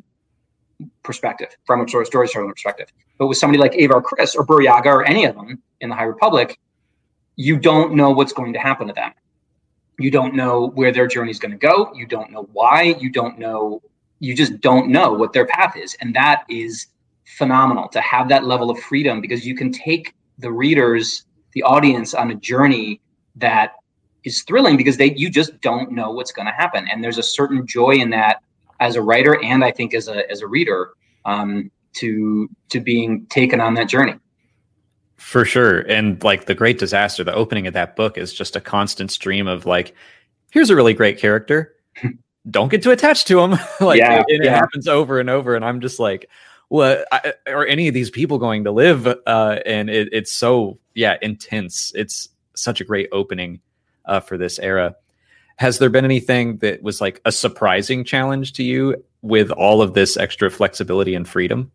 perspective, 1.03 1.49
from 1.65 1.81
a 1.81 2.05
storytelling 2.05 2.49
perspective. 2.49 2.87
But 3.17 3.27
with 3.27 3.37
somebody 3.37 3.59
like 3.59 3.73
Avar 3.73 4.01
Kriss 4.01 4.33
or 4.33 4.45
Burryaga 4.45 4.85
or 4.85 5.03
any 5.03 5.25
of 5.25 5.35
them 5.35 5.61
in 5.81 5.89
the 5.89 5.95
High 5.95 6.05
Republic, 6.15 6.57
you 7.35 7.59
don't 7.59 7.93
know 7.93 8.09
what's 8.11 8.31
going 8.31 8.53
to 8.53 8.59
happen 8.59 8.87
to 8.87 8.93
them. 8.93 9.11
You 9.99 10.11
don't 10.11 10.33
know 10.33 10.69
where 10.69 10.93
their 10.93 11.07
journey 11.07 11.31
is 11.31 11.39
going 11.39 11.51
to 11.51 11.57
go. 11.57 11.91
You 11.93 12.05
don't 12.05 12.31
know 12.31 12.47
why. 12.53 12.95
You 13.01 13.09
don't 13.09 13.37
know. 13.37 13.81
You 14.21 14.35
just 14.35 14.61
don't 14.61 14.89
know 14.89 15.11
what 15.11 15.33
their 15.33 15.45
path 15.45 15.75
is, 15.75 15.97
and 15.99 16.15
that 16.15 16.43
is 16.47 16.87
phenomenal 17.25 17.89
to 17.89 17.99
have 18.01 18.29
that 18.29 18.45
level 18.45 18.69
of 18.69 18.79
freedom 18.79 19.19
because 19.19 19.45
you 19.45 19.55
can 19.55 19.71
take 19.71 20.15
the 20.37 20.51
readers, 20.51 21.25
the 21.53 21.63
audience, 21.63 22.13
on 22.13 22.31
a 22.31 22.35
journey 22.35 23.01
that 23.35 23.73
is 24.23 24.43
thrilling 24.43 24.77
because 24.77 24.97
they 24.97 25.13
you 25.15 25.29
just 25.29 25.59
don't 25.61 25.91
know 25.91 26.11
what's 26.11 26.31
going 26.31 26.45
to 26.45 26.53
happen, 26.53 26.87
and 26.89 27.03
there's 27.03 27.17
a 27.17 27.23
certain 27.23 27.67
joy 27.67 27.91
in 27.95 28.09
that 28.11 28.41
as 28.79 28.95
a 28.95 29.01
writer 29.01 29.43
and 29.43 29.63
I 29.63 29.71
think 29.71 29.93
as 29.93 30.07
a 30.07 30.29
as 30.31 30.41
a 30.41 30.47
reader 30.47 30.91
um, 31.25 31.71
to 31.93 32.49
to 32.69 32.79
being 32.79 33.25
taken 33.27 33.59
on 33.59 33.73
that 33.73 33.89
journey. 33.89 34.15
For 35.21 35.45
sure. 35.45 35.81
And 35.81 36.21
like 36.23 36.45
the 36.45 36.55
great 36.55 36.79
disaster, 36.79 37.23
the 37.23 37.33
opening 37.33 37.67
of 37.67 37.73
that 37.73 37.95
book 37.95 38.17
is 38.17 38.33
just 38.33 38.55
a 38.55 38.59
constant 38.59 39.11
stream 39.11 39.47
of 39.47 39.67
like, 39.67 39.95
here's 40.51 40.71
a 40.71 40.75
really 40.75 40.95
great 40.95 41.19
character. 41.19 41.75
Don't 42.49 42.69
get 42.69 42.83
too 42.83 42.91
attached 42.91 43.27
to 43.27 43.39
him. 43.39 43.51
like 43.79 43.99
yeah, 43.99 44.19
it, 44.19 44.25
it 44.27 44.45
yeah. 44.45 44.55
happens 44.55 44.87
over 44.87 45.19
and 45.19 45.29
over. 45.29 45.55
And 45.55 45.63
I'm 45.63 45.81
just 45.81 45.99
like, 45.99 46.29
what 46.69 47.05
well, 47.11 47.33
are 47.47 47.65
any 47.65 47.87
of 47.87 47.93
these 47.93 48.09
people 48.09 48.37
going 48.37 48.63
to 48.63 48.71
live? 48.71 49.05
Uh, 49.05 49.59
and 49.65 49.89
it, 49.89 50.09
it's 50.11 50.33
so, 50.33 50.79
yeah, 50.95 51.17
intense. 51.21 51.91
It's 51.95 52.29
such 52.55 52.81
a 52.81 52.83
great 52.83 53.09
opening 53.11 53.59
uh, 54.05 54.21
for 54.21 54.37
this 54.37 54.57
era. 54.57 54.95
Has 55.57 55.79
there 55.79 55.89
been 55.89 56.05
anything 56.05 56.57
that 56.57 56.81
was 56.81 57.01
like 57.01 57.21
a 57.25 57.31
surprising 57.31 58.03
challenge 58.03 58.53
to 58.53 58.63
you 58.63 59.03
with 59.21 59.51
all 59.51 59.81
of 59.81 59.93
this 59.93 60.17
extra 60.17 60.49
flexibility 60.49 61.13
and 61.13 61.27
freedom? 61.27 61.71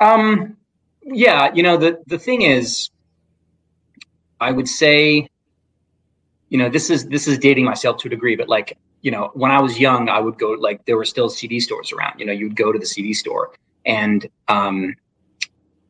Um, 0.00 0.56
yeah, 1.02 1.52
you 1.54 1.62
know 1.62 1.76
the 1.76 2.02
the 2.06 2.18
thing 2.18 2.42
is, 2.42 2.90
I 4.40 4.50
would 4.50 4.68
say, 4.68 5.28
you 6.48 6.58
know, 6.58 6.68
this 6.68 6.90
is 6.90 7.06
this 7.08 7.28
is 7.28 7.38
dating 7.38 7.64
myself 7.64 7.98
to 7.98 8.08
a 8.08 8.10
degree, 8.10 8.36
but 8.36 8.48
like 8.48 8.76
you 9.04 9.10
know, 9.10 9.30
when 9.34 9.50
I 9.50 9.60
was 9.60 9.78
young, 9.78 10.08
I 10.08 10.18
would 10.18 10.38
go 10.38 10.52
like 10.52 10.86
there 10.86 10.96
were 10.96 11.04
still 11.04 11.28
CD 11.28 11.60
stores 11.60 11.92
around. 11.92 12.18
You 12.18 12.24
know, 12.24 12.32
you'd 12.32 12.56
go 12.56 12.72
to 12.72 12.78
the 12.78 12.86
CD 12.86 13.12
store, 13.12 13.52
and 13.84 14.26
um, 14.48 14.94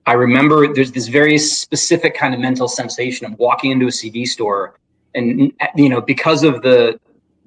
I 0.04 0.14
remember 0.14 0.74
there's 0.74 0.90
this 0.90 1.06
very 1.06 1.38
specific 1.38 2.16
kind 2.16 2.34
of 2.34 2.40
mental 2.40 2.66
sensation 2.66 3.24
of 3.24 3.38
walking 3.38 3.70
into 3.70 3.86
a 3.86 3.92
CD 3.92 4.26
store, 4.26 4.80
and 5.14 5.52
you 5.76 5.88
know, 5.88 6.00
because 6.00 6.42
of 6.42 6.62
the 6.62 6.98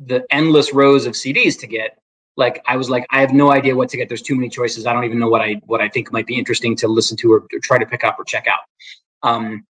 the 0.05 0.25
endless 0.31 0.71
rows 0.73 1.05
of 1.05 1.15
CDs 1.15 1.59
to 1.59 1.67
get, 1.67 1.99
like 2.37 2.63
I 2.65 2.77
was 2.77 2.89
like, 2.89 3.05
I 3.11 3.19
have 3.19 3.33
no 3.33 3.51
idea 3.51 3.75
what 3.75 3.89
to 3.89 3.97
get. 3.97 4.07
There's 4.07 4.21
too 4.21 4.35
many 4.35 4.47
choices. 4.47 4.85
I 4.85 4.93
don't 4.93 5.03
even 5.03 5.19
know 5.19 5.27
what 5.27 5.41
I 5.41 5.55
what 5.65 5.81
I 5.81 5.89
think 5.89 6.13
might 6.13 6.27
be 6.27 6.37
interesting 6.37 6.77
to 6.77 6.87
listen 6.87 7.17
to 7.17 7.33
or, 7.33 7.45
or 7.51 7.59
try 7.61 7.77
to 7.77 7.85
pick 7.85 8.05
up 8.05 8.17
or 8.17 8.23
check 8.23 8.47
out. 8.47 8.61
Um, 9.21 9.65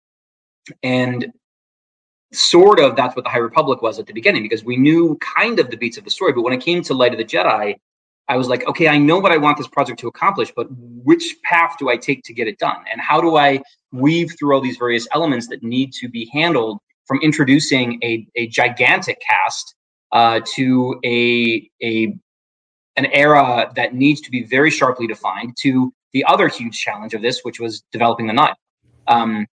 and 0.81 1.31
sort 2.33 2.79
of 2.79 2.95
that's 2.95 3.15
what 3.15 3.23
the 3.23 3.29
High 3.29 3.39
Republic 3.39 3.81
was 3.81 3.99
at 3.99 4.05
the 4.05 4.13
beginning 4.13 4.43
because 4.43 4.63
we 4.63 4.77
knew 4.77 5.17
kind 5.21 5.59
of 5.59 5.69
the 5.69 5.77
beats 5.77 5.97
of 5.97 6.03
the 6.03 6.09
story. 6.09 6.33
But 6.33 6.41
when 6.41 6.53
it 6.53 6.61
came 6.61 6.81
to 6.83 6.93
Light 6.93 7.11
of 7.11 7.17
the 7.17 7.25
Jedi, 7.25 7.75
I 8.27 8.37
was 8.37 8.47
like, 8.47 8.65
okay, 8.67 8.87
I 8.87 8.97
know 8.97 9.19
what 9.19 9.31
I 9.31 9.37
want 9.37 9.57
this 9.57 9.67
project 9.67 9.99
to 9.99 10.07
accomplish, 10.07 10.51
but 10.55 10.67
which 10.69 11.35
path 11.43 11.75
do 11.77 11.89
I 11.89 11.97
take 11.97 12.23
to 12.23 12.33
get 12.33 12.47
it 12.47 12.57
done? 12.57 12.77
And 12.91 13.01
how 13.01 13.19
do 13.19 13.35
I 13.35 13.61
weave 13.91 14.33
through 14.37 14.55
all 14.55 14.61
these 14.61 14.77
various 14.77 15.07
elements 15.13 15.47
that 15.47 15.61
need 15.61 15.91
to 15.93 16.07
be 16.07 16.29
handled 16.31 16.79
from 17.05 17.19
introducing 17.21 17.99
a, 18.01 18.25
a 18.35 18.47
gigantic 18.47 19.21
cast 19.21 19.75
uh, 20.13 20.39
to 20.55 20.99
a, 21.03 21.69
a 21.83 22.15
an 22.95 23.07
era 23.07 23.71
that 23.75 23.95
needs 23.95 24.21
to 24.21 24.31
be 24.31 24.43
very 24.43 24.69
sharply 24.69 25.07
defined 25.07 25.57
to 25.59 25.91
the 26.13 26.23
other 26.25 26.47
huge 26.47 26.79
challenge 26.79 27.13
of 27.13 27.21
this, 27.21 27.41
which 27.41 27.59
was 27.59 27.83
developing 27.91 28.27
the 28.27 28.33
Nihil. 28.33 28.53
Um, 29.07 29.47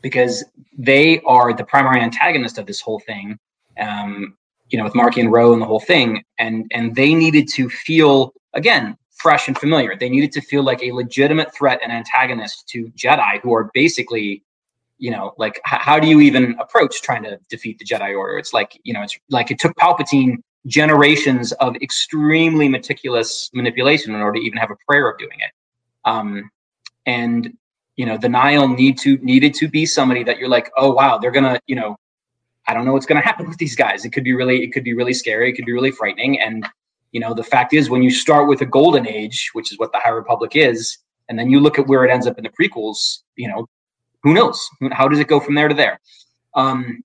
because 0.00 0.44
they 0.76 1.20
are 1.20 1.52
the 1.52 1.64
primary 1.64 2.00
antagonist 2.00 2.58
of 2.58 2.66
this 2.66 2.80
whole 2.80 3.00
thing, 3.00 3.38
um, 3.78 4.36
you 4.70 4.78
know, 4.78 4.84
with 4.84 4.94
Marchion 4.94 5.30
Ro 5.30 5.52
and 5.52 5.60
the 5.60 5.66
whole 5.66 5.80
thing. 5.80 6.22
And, 6.38 6.70
and 6.72 6.94
they 6.94 7.14
needed 7.14 7.48
to 7.48 7.68
feel, 7.68 8.32
again, 8.54 8.96
fresh 9.16 9.46
and 9.48 9.56
familiar. 9.56 9.96
They 9.96 10.08
needed 10.08 10.32
to 10.32 10.40
feel 10.40 10.62
like 10.62 10.82
a 10.82 10.92
legitimate 10.92 11.54
threat 11.54 11.80
and 11.82 11.92
antagonist 11.92 12.68
to 12.68 12.90
Jedi, 12.96 13.40
who 13.40 13.54
are 13.54 13.70
basically, 13.74 14.42
you 14.98 15.10
know, 15.10 15.34
like 15.38 15.56
h- 15.56 15.80
how 15.80 16.00
do 16.00 16.08
you 16.08 16.20
even 16.20 16.56
approach 16.58 17.02
trying 17.02 17.22
to 17.24 17.38
defeat 17.48 17.78
the 17.78 17.84
Jedi 17.84 18.16
Order? 18.18 18.38
It's 18.38 18.52
like, 18.52 18.78
you 18.82 18.92
know, 18.92 19.02
it's 19.02 19.16
like 19.30 19.50
it 19.50 19.58
took 19.58 19.76
Palpatine 19.76 20.38
generations 20.66 21.52
of 21.52 21.76
extremely 21.76 22.68
meticulous 22.68 23.50
manipulation 23.52 24.14
in 24.14 24.20
order 24.20 24.38
to 24.38 24.44
even 24.44 24.58
have 24.58 24.70
a 24.70 24.76
prayer 24.88 25.10
of 25.10 25.18
doing 25.18 25.38
it. 25.40 25.52
Um, 26.04 26.50
and 27.06 27.56
you 27.96 28.06
know, 28.06 28.16
the 28.16 28.28
Nihil 28.28 28.68
need 28.68 28.98
to 28.98 29.18
needed 29.18 29.54
to 29.54 29.68
be 29.68 29.84
somebody 29.86 30.24
that 30.24 30.38
you're 30.38 30.48
like, 30.48 30.70
oh 30.76 30.92
wow, 30.92 31.18
they're 31.18 31.30
gonna, 31.30 31.60
you 31.66 31.76
know, 31.76 31.96
I 32.66 32.74
don't 32.74 32.84
know 32.84 32.92
what's 32.92 33.06
gonna 33.06 33.20
happen 33.20 33.48
with 33.48 33.58
these 33.58 33.76
guys. 33.76 34.04
It 34.04 34.10
could 34.10 34.24
be 34.24 34.34
really, 34.34 34.62
it 34.62 34.72
could 34.72 34.84
be 34.84 34.94
really 34.94 35.12
scary. 35.12 35.50
It 35.50 35.54
could 35.54 35.66
be 35.66 35.72
really 35.72 35.90
frightening. 35.90 36.40
And 36.40 36.66
you 37.12 37.20
know, 37.20 37.34
the 37.34 37.42
fact 37.42 37.74
is, 37.74 37.90
when 37.90 38.02
you 38.02 38.10
start 38.10 38.48
with 38.48 38.62
a 38.62 38.66
golden 38.66 39.06
age, 39.06 39.50
which 39.52 39.70
is 39.70 39.78
what 39.78 39.92
the 39.92 39.98
High 39.98 40.10
Republic 40.10 40.56
is, 40.56 40.96
and 41.28 41.38
then 41.38 41.50
you 41.50 41.60
look 41.60 41.78
at 41.78 41.86
where 41.86 42.04
it 42.04 42.10
ends 42.10 42.26
up 42.26 42.38
in 42.38 42.44
the 42.44 42.50
prequels, 42.50 43.18
you 43.36 43.48
know, 43.48 43.66
who 44.22 44.32
knows? 44.32 44.66
How 44.92 45.08
does 45.08 45.18
it 45.18 45.28
go 45.28 45.40
from 45.40 45.54
there 45.54 45.68
to 45.68 45.74
there? 45.74 46.00
Um, 46.54 47.02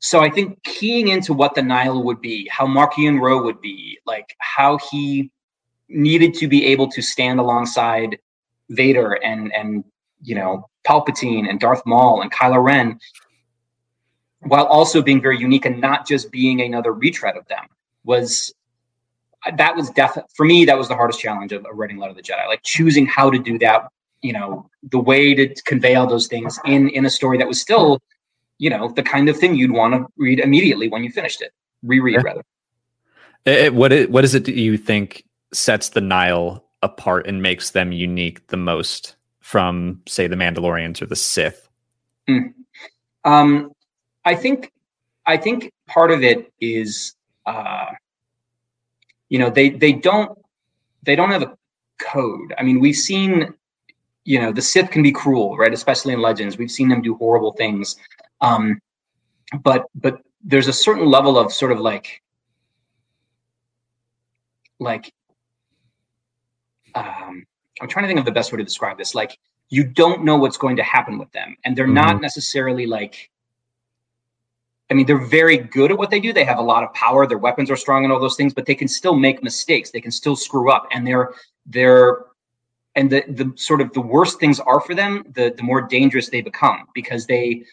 so 0.00 0.20
I 0.20 0.30
think 0.30 0.62
keying 0.62 1.08
into 1.08 1.34
what 1.34 1.54
the 1.54 1.62
Nihil 1.62 2.04
would 2.04 2.20
be, 2.20 2.48
how 2.50 2.66
Marchion 2.66 3.20
Ro 3.20 3.42
would 3.42 3.60
be, 3.60 3.98
like 4.06 4.34
how 4.38 4.78
he 4.90 5.30
needed 5.88 6.34
to 6.34 6.48
be 6.48 6.66
able 6.66 6.88
to 6.90 7.02
stand 7.02 7.40
alongside 7.40 8.18
Vader 8.70 9.12
and 9.24 9.52
and 9.52 9.84
you 10.22 10.34
know 10.34 10.68
Palpatine 10.86 11.48
and 11.48 11.60
Darth 11.60 11.82
Maul 11.86 12.22
and 12.22 12.32
Kylo 12.32 12.62
Ren, 12.62 12.98
while 14.40 14.66
also 14.66 15.02
being 15.02 15.20
very 15.20 15.38
unique 15.38 15.64
and 15.64 15.80
not 15.80 16.06
just 16.06 16.30
being 16.30 16.60
another 16.60 16.92
retread 16.92 17.36
of 17.36 17.46
them, 17.48 17.66
was 18.04 18.52
that 19.56 19.76
was 19.76 19.90
definitely 19.90 20.30
for 20.34 20.46
me 20.46 20.64
that 20.64 20.76
was 20.76 20.88
the 20.88 20.96
hardest 20.96 21.20
challenge 21.20 21.52
of, 21.52 21.64
of 21.64 21.76
writing 21.76 21.98
Light 21.98 22.10
of 22.10 22.16
the 22.16 22.22
Jedi, 22.22 22.46
like 22.46 22.62
choosing 22.62 23.06
how 23.06 23.30
to 23.30 23.38
do 23.38 23.58
that. 23.58 23.88
You 24.20 24.32
know, 24.32 24.68
the 24.90 24.98
way 24.98 25.32
to 25.34 25.54
convey 25.62 25.94
all 25.94 26.06
those 26.06 26.26
things 26.26 26.58
in 26.64 26.88
in 26.88 27.06
a 27.06 27.10
story 27.10 27.38
that 27.38 27.46
was 27.46 27.60
still 27.60 28.00
you 28.58 28.68
know 28.68 28.88
the 28.88 29.02
kind 29.02 29.28
of 29.28 29.36
thing 29.36 29.54
you'd 29.54 29.70
want 29.70 29.94
to 29.94 30.06
read 30.16 30.40
immediately 30.40 30.88
when 30.88 31.02
you 31.02 31.10
finished 31.10 31.40
it 31.40 31.52
reread 31.82 32.14
yeah. 32.14 32.22
rather 32.22 32.42
it, 33.44 33.58
it, 33.66 33.74
what 33.74 33.92
it, 33.92 34.10
what 34.10 34.24
is 34.24 34.34
it 34.34 34.44
that 34.44 34.56
you 34.56 34.76
think 34.76 35.24
sets 35.52 35.90
the 35.90 36.00
Nihil 36.00 36.64
apart 36.82 37.26
and 37.26 37.40
makes 37.40 37.70
them 37.70 37.92
unique 37.92 38.46
the 38.48 38.56
most 38.56 39.16
from 39.48 40.02
say 40.06 40.26
the 40.26 40.36
mandalorians 40.36 41.00
or 41.00 41.06
the 41.06 41.16
sith? 41.16 41.68
Mm. 42.28 42.52
um, 43.24 43.72
i 44.26 44.34
think 44.34 44.70
i 45.24 45.36
think 45.38 45.72
part 45.86 46.10
of 46.10 46.22
it 46.22 46.52
is 46.60 47.14
uh, 47.46 47.86
you 49.30 49.38
know 49.38 49.48
they 49.48 49.70
they 49.70 49.92
don't 49.92 50.30
they 51.02 51.16
don't 51.16 51.30
have 51.30 51.42
a 51.42 51.56
code. 51.98 52.54
I 52.58 52.62
mean 52.62 52.78
we've 52.80 52.96
seen 52.96 53.54
you 54.24 54.38
know 54.38 54.52
the 54.52 54.62
sith 54.62 54.90
can 54.90 55.02
be 55.02 55.12
cruel 55.12 55.56
right? 55.56 55.72
Especially 55.72 56.12
in 56.12 56.20
legends. 56.20 56.58
We've 56.58 56.70
seen 56.70 56.88
them 56.88 57.02
do 57.02 57.14
horrible 57.14 57.52
things. 57.52 57.96
Um, 58.40 58.80
but 59.62 59.86
but 59.94 60.20
there's 60.44 60.68
a 60.68 60.72
certain 60.72 61.06
level 61.06 61.38
of 61.38 61.52
sort 61.52 61.72
of 61.72 61.80
like 61.80 62.22
like 64.78 65.12
um, 66.94 67.46
I'm 67.80 67.88
trying 67.88 68.04
to 68.04 68.08
think 68.08 68.18
of 68.18 68.24
the 68.24 68.32
best 68.32 68.52
way 68.52 68.58
to 68.58 68.64
describe 68.64 68.98
this. 68.98 69.14
Like 69.14 69.38
you 69.68 69.84
don't 69.84 70.24
know 70.24 70.36
what's 70.36 70.56
going 70.56 70.76
to 70.76 70.82
happen 70.82 71.18
with 71.18 71.30
them, 71.32 71.56
and 71.64 71.76
they're 71.76 71.84
mm-hmm. 71.84 71.94
not 71.94 72.20
necessarily 72.20 72.86
like. 72.86 73.30
I 74.90 74.94
mean, 74.94 75.04
they're 75.04 75.26
very 75.26 75.58
good 75.58 75.90
at 75.90 75.98
what 75.98 76.08
they 76.08 76.18
do. 76.18 76.32
They 76.32 76.44
have 76.44 76.58
a 76.58 76.62
lot 76.62 76.82
of 76.82 76.94
power. 76.94 77.26
Their 77.26 77.36
weapons 77.36 77.70
are 77.70 77.76
strong 77.76 78.04
and 78.04 78.12
all 78.12 78.18
those 78.18 78.36
things, 78.36 78.54
but 78.54 78.64
they 78.64 78.74
can 78.74 78.88
still 78.88 79.14
make 79.14 79.42
mistakes. 79.42 79.90
They 79.90 80.00
can 80.00 80.10
still 80.10 80.34
screw 80.34 80.70
up, 80.70 80.86
and 80.92 81.06
they're 81.06 81.34
they're 81.66 82.24
and 82.94 83.10
the 83.10 83.22
the 83.28 83.52
sort 83.56 83.80
of 83.80 83.92
the 83.92 84.00
worse 84.00 84.36
things 84.36 84.60
are 84.60 84.80
for 84.80 84.94
them, 84.94 85.24
the 85.34 85.52
the 85.56 85.62
more 85.62 85.82
dangerous 85.82 86.30
they 86.30 86.40
become 86.40 86.86
because 86.94 87.26
they 87.26 87.64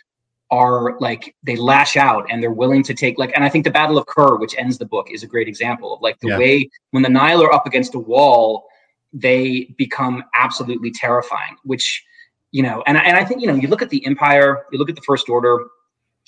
are 0.52 0.98
like 1.00 1.36
they 1.44 1.56
lash 1.56 1.98
out 1.98 2.28
and 2.30 2.41
they're 2.41 2.52
willing 2.52 2.84
to 2.84 2.94
take 2.94 3.18
like 3.18 3.32
and 3.34 3.44
i 3.44 3.50
think 3.50 3.63
the 3.63 3.72
battle 3.72 3.98
of 3.98 4.06
Kur 4.06 4.36
which 4.36 4.56
ends 4.58 4.78
the 4.78 4.86
book 4.86 5.10
is 5.12 5.24
a 5.24 5.28
great 5.28 5.48
example 5.48 5.94
of 5.94 6.02
like 6.02 6.20
the 6.20 6.30
yeah. 6.30 6.38
way 6.38 6.70
when 6.91 7.02
the 7.02 7.10
nihil 7.10 7.44
are 7.44 7.52
up 7.52 7.65
against 7.65 7.96
a 7.96 8.00
wall 8.00 8.68
they 9.17 9.73
become 9.78 10.23
absolutely 10.38 10.91
terrifying 10.91 11.56
which 11.63 12.04
you 12.56 12.63
know, 12.63 12.82
and 12.88 12.95
and 12.97 13.17
I 13.17 13.25
think 13.25 13.41
you 13.41 13.47
know, 13.47 13.54
you 13.54 13.67
look 13.67 13.82
at 13.82 13.89
the 13.89 14.06
Empire, 14.06 14.65
you 14.71 14.80
look 14.80 14.89
at 14.89 14.95
the 14.95 15.01
First 15.01 15.28
Order. 15.28 15.60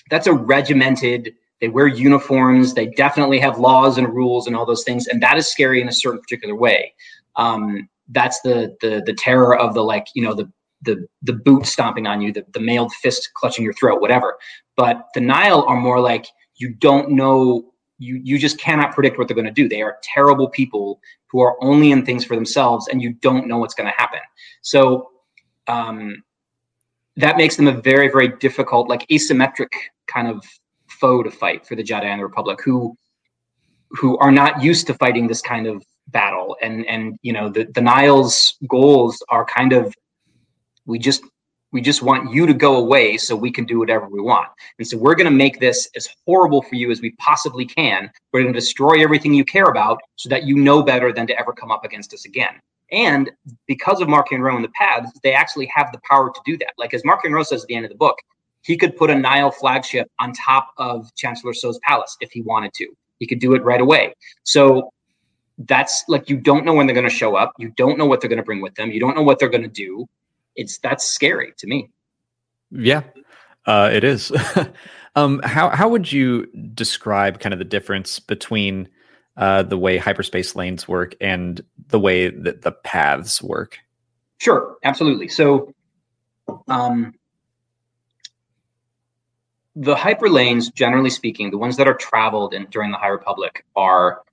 That's 0.10 0.28
a 0.28 0.34
regimented. 0.34 1.34
They 1.62 1.69
wear 1.69 1.88
uniforms. 1.88 2.73
They 2.73 2.88
definitely 2.88 3.39
have 3.39 3.60
laws 3.60 3.97
and 3.97 4.13
rules 4.13 4.45
and 4.45 4.54
all 4.54 4.65
those 4.65 4.84
things, 4.84 5.08
and 5.08 5.23
that 5.23 5.38
is 5.38 5.47
scary 5.47 5.80
in 5.80 5.88
a 5.88 5.91
certain 5.93 6.19
particular 6.19 6.54
way. 6.54 6.93
Um, 7.38 7.88
that's 8.10 8.41
the 8.41 8.76
the 8.82 9.02
the 9.06 9.13
terror 9.13 9.56
of 9.58 9.73
the 9.73 9.84
like 9.84 10.08
you 10.15 10.21
know 10.21 10.34
the 10.34 10.52
the 10.82 11.08
the 11.21 11.32
boot 11.32 11.65
stomping 11.65 12.08
on 12.08 12.19
you, 12.19 12.34
the, 12.34 12.45
the 12.52 12.60
mailed 12.60 12.91
fist 12.95 13.30
clutching 13.34 13.63
your 13.63 13.73
throat, 13.76 14.02
whatever. 14.02 14.38
But 14.76 15.06
the 15.13 15.21
Nihil 15.21 15.63
are 15.63 15.80
more 15.80 16.02
like 16.02 16.28
you 16.58 16.73
don't 16.73 17.12
know 17.12 17.71
you 17.97 18.19
you 18.23 18.38
just 18.38 18.60
cannot 18.60 18.93
predict 18.93 19.17
what 19.17 19.27
they're 19.27 19.36
going 19.36 19.45
to 19.45 19.51
do. 19.51 19.67
They 19.67 19.81
are 19.81 19.97
terrible 20.03 20.49
people 20.49 20.99
who 21.31 21.41
are 21.41 21.55
only 21.62 21.91
in 21.91 22.05
things 22.05 22.23
for 22.23 22.36
themselves, 22.36 22.88
and 22.88 23.01
you 23.01 23.13
don't 23.13 23.47
know 23.47 23.57
what's 23.57 23.73
going 23.73 23.91
to 23.91 23.97
happen. 23.97 24.19
So 24.62 25.10
um, 25.67 26.23
that 27.15 27.38
makes 27.38 27.55
them 27.55 27.67
a 27.67 27.73
very 27.73 28.10
very 28.10 28.29
difficult, 28.38 28.88
like 28.88 29.07
asymmetric 29.07 29.71
kind 30.07 30.27
of 30.27 30.43
foe 30.88 31.23
to 31.23 31.31
fight 31.31 31.65
for 31.67 31.75
the 31.75 31.83
Jedi 31.83 32.05
and 32.05 32.19
the 32.19 32.25
Republic, 32.25 32.60
who 32.63 32.97
who 33.91 34.17
are 34.17 34.31
not 34.31 34.62
used 34.62 34.88
to 34.88 34.93
fighting 34.93 35.27
this 35.27 35.41
kind 35.41 35.67
of 35.67 35.83
battle. 36.10 36.55
And 36.62 36.86
and 36.86 37.17
you 37.21 37.33
know 37.33 37.49
the 37.49 37.65
the 37.65 37.81
Nihil's 37.81 38.57
goals 38.67 39.23
are 39.29 39.45
kind 39.45 39.73
of 39.73 39.93
we 40.86 40.99
just 40.99 41.23
we 41.71 41.82
just 41.82 42.01
want 42.01 42.34
you 42.34 42.45
to 42.45 42.53
go 42.53 42.77
away 42.77 43.17
so 43.17 43.36
we 43.36 43.51
can 43.51 43.65
do 43.65 43.80
whatever 43.80 44.08
we 44.08 44.21
want. 44.21 44.47
And 44.80 44.88
so 44.88 44.97
we're 44.97 45.15
going 45.15 45.25
to 45.25 45.32
make 45.32 45.60
this 45.60 45.89
as 45.95 46.08
horrible 46.25 46.62
for 46.62 46.75
you 46.75 46.91
as 46.91 47.01
we 47.01 47.12
possibly 47.19 47.65
can. 47.65 48.10
We're 48.32 48.41
going 48.41 48.53
to 48.53 48.60
destroy 48.60 49.03
everything 49.03 49.34
you 49.34 49.43
care 49.43 49.65
about 49.65 49.99
so 50.15 50.30
that 50.30 50.43
you 50.43 50.56
know 50.56 50.82
better 50.82 51.12
than 51.12 51.27
to 51.27 51.39
ever 51.39 51.51
come 51.51 51.71
up 51.71 51.84
against 51.84 52.13
us 52.13 52.25
again. 52.25 52.56
And 52.91 53.32
because 53.67 53.99
of 53.99 54.08
Marchion 54.08 54.39
Ro 54.39 54.56
and 54.56 54.63
the 54.63 54.69
paths, 54.69 55.12
they 55.23 55.34
actually 55.34 55.69
have 55.75 55.91
the 55.91 55.99
power 56.10 56.32
to 56.32 56.39
do 56.45 56.58
that. 56.60 56.71
Like 56.77 56.93
as 56.93 57.03
Marchion 57.03 57.34
Ro 57.34 57.43
says 57.43 57.63
at 57.63 57.67
the 57.67 57.75
end 57.75 57.86
of 57.86 57.91
the 57.91 57.97
book, 57.97 58.17
he 58.62 58.77
could 58.77 58.95
put 58.95 59.10
a 59.10 59.15
Nihil 59.15 59.51
flagship 59.51 60.10
on 60.19 60.34
top 60.34 60.71
of 60.77 61.13
Chancellor 61.15 61.53
Soh's 61.53 61.80
palace 61.84 62.15
if 62.21 62.32
he 62.32 62.41
wanted 62.41 62.73
to. 62.75 62.88
He 63.19 63.27
could 63.27 63.39
do 63.39 63.56
it 63.56 63.63
right 63.63 63.82
away. 63.82 64.13
So 64.43 64.91
that's 65.60 66.06
like 66.08 66.30
you 66.30 66.38
don't 66.38 66.65
know 66.65 66.73
when 66.73 66.86
they're 66.86 66.93
going 66.93 67.10
to 67.10 67.13
show 67.13 67.36
up. 67.36 67.53
You 67.58 67.73
don't 67.75 67.97
know 67.97 68.06
what 68.06 68.21
they're 68.21 68.30
going 68.30 68.38
to 68.38 68.43
bring 68.43 68.62
with 68.62 68.75
them. 68.75 68.91
You 68.91 68.99
don't 68.99 69.15
know 69.15 69.23
what 69.23 69.39
they're 69.39 69.49
going 69.49 69.63
to 69.63 69.67
do 69.67 70.08
it's 70.58 70.80
that's 70.80 71.06
scary 71.06 71.54
to 71.58 71.67
me. 71.67 71.89
Yeah, 72.72 73.04
uh, 73.65 73.89
it 73.93 74.04
is. 74.04 74.32
um, 75.15 75.39
how 75.43 75.70
how 75.70 75.88
would 75.88 76.12
you 76.12 76.48
describe 76.74 77.39
kind 77.39 77.54
of 77.54 77.60
the 77.60 77.65
difference 77.65 78.20
between 78.20 78.89
uh, 79.38 79.63
the 79.63 79.78
way 79.78 79.98
hyperspace 79.98 80.56
lanes 80.56 80.88
work 80.88 81.15
and 81.22 81.63
the 81.89 82.00
way 82.00 82.30
that 82.30 82.63
the 82.63 82.72
paths 82.72 83.41
work? 83.41 83.80
Sure, 84.39 84.78
absolutely. 84.84 85.30
So, 85.30 85.74
um, 86.67 87.13
the 89.76 89.96
hyperlanes, 89.96 90.74
generally 90.74 91.10
speaking, 91.10 91.52
the 91.52 91.58
ones 91.58 91.78
that 91.78 91.88
are 91.88 91.93
traveled 91.93 92.54
in 92.54 92.65
during 92.65 92.91
the 92.91 92.98
High 92.98 93.08
Republic 93.08 93.63
are 93.76 94.24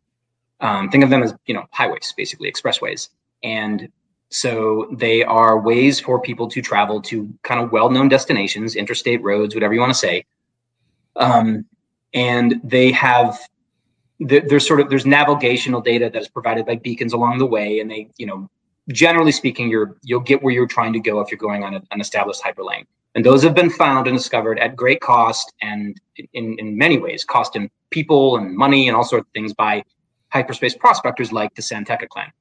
um, 0.60 0.88
think 0.90 1.04
of 1.04 1.10
them 1.10 1.22
as 1.22 1.34
you 1.46 1.54
know 1.54 1.64
highways, 1.70 2.12
basically 2.16 2.50
expressways, 2.50 3.10
and 3.42 3.88
so 4.30 4.88
they 4.92 5.22
are 5.22 5.60
ways 5.60 6.00
for 6.00 6.20
people 6.20 6.48
to 6.48 6.60
travel 6.60 7.00
to 7.02 7.32
kind 7.42 7.60
of 7.60 7.70
well-known 7.72 8.08
destinations, 8.08 8.74
interstate 8.74 9.22
roads, 9.22 9.54
whatever 9.54 9.74
you 9.74 9.80
want 9.80 9.92
to 9.92 9.98
say. 9.98 10.24
Um, 11.16 11.66
and 12.12 12.60
they 12.64 12.90
have 12.92 13.38
there's 14.20 14.66
sort 14.66 14.80
of 14.80 14.90
there's 14.90 15.06
navigational 15.06 15.80
data 15.80 16.08
that 16.10 16.20
is 16.20 16.28
provided 16.28 16.66
by 16.66 16.76
beacons 16.76 17.12
along 17.12 17.38
the 17.38 17.46
way, 17.46 17.80
and 17.80 17.90
they 17.90 18.08
you 18.16 18.26
know 18.26 18.48
generally 18.90 19.32
speaking 19.32 19.68
you're 19.68 19.96
you'll 20.02 20.20
get 20.20 20.42
where 20.42 20.52
you're 20.52 20.66
trying 20.66 20.92
to 20.92 21.00
go 21.00 21.20
if 21.20 21.30
you're 21.30 21.38
going 21.38 21.64
on 21.64 21.74
a, 21.74 21.82
an 21.90 22.00
established 22.00 22.42
hyperlane. 22.42 22.84
And 23.14 23.24
those 23.24 23.42
have 23.44 23.54
been 23.54 23.70
found 23.70 24.08
and 24.08 24.16
discovered 24.16 24.58
at 24.58 24.74
great 24.74 25.00
cost 25.00 25.52
and 25.62 26.00
in, 26.32 26.56
in 26.58 26.76
many 26.76 26.98
ways 26.98 27.24
cost 27.24 27.54
in 27.54 27.70
people 27.90 28.36
and 28.36 28.56
money 28.56 28.88
and 28.88 28.96
all 28.96 29.04
sorts 29.04 29.28
of 29.28 29.32
things 29.32 29.52
by 29.52 29.84
hyperspace 30.30 30.74
prospectors 30.74 31.32
like 31.32 31.54
the 31.54 31.62
San 31.62 31.84
Tekka 31.84 32.08
clan. 32.08 32.32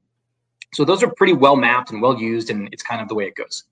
So 0.74 0.84
those 0.84 1.04
are 1.04 1.10
pretty 1.10 1.34
well 1.34 1.56
mapped 1.56 1.92
and 1.92 2.02
well 2.02 2.20
used, 2.20 2.50
and 2.50 2.70
it's 2.72 2.84
kind 2.84 3.02
of 3.02 3.08
the 3.08 3.16
way 3.16 3.26
it 3.26 3.36
goes. 3.36 3.66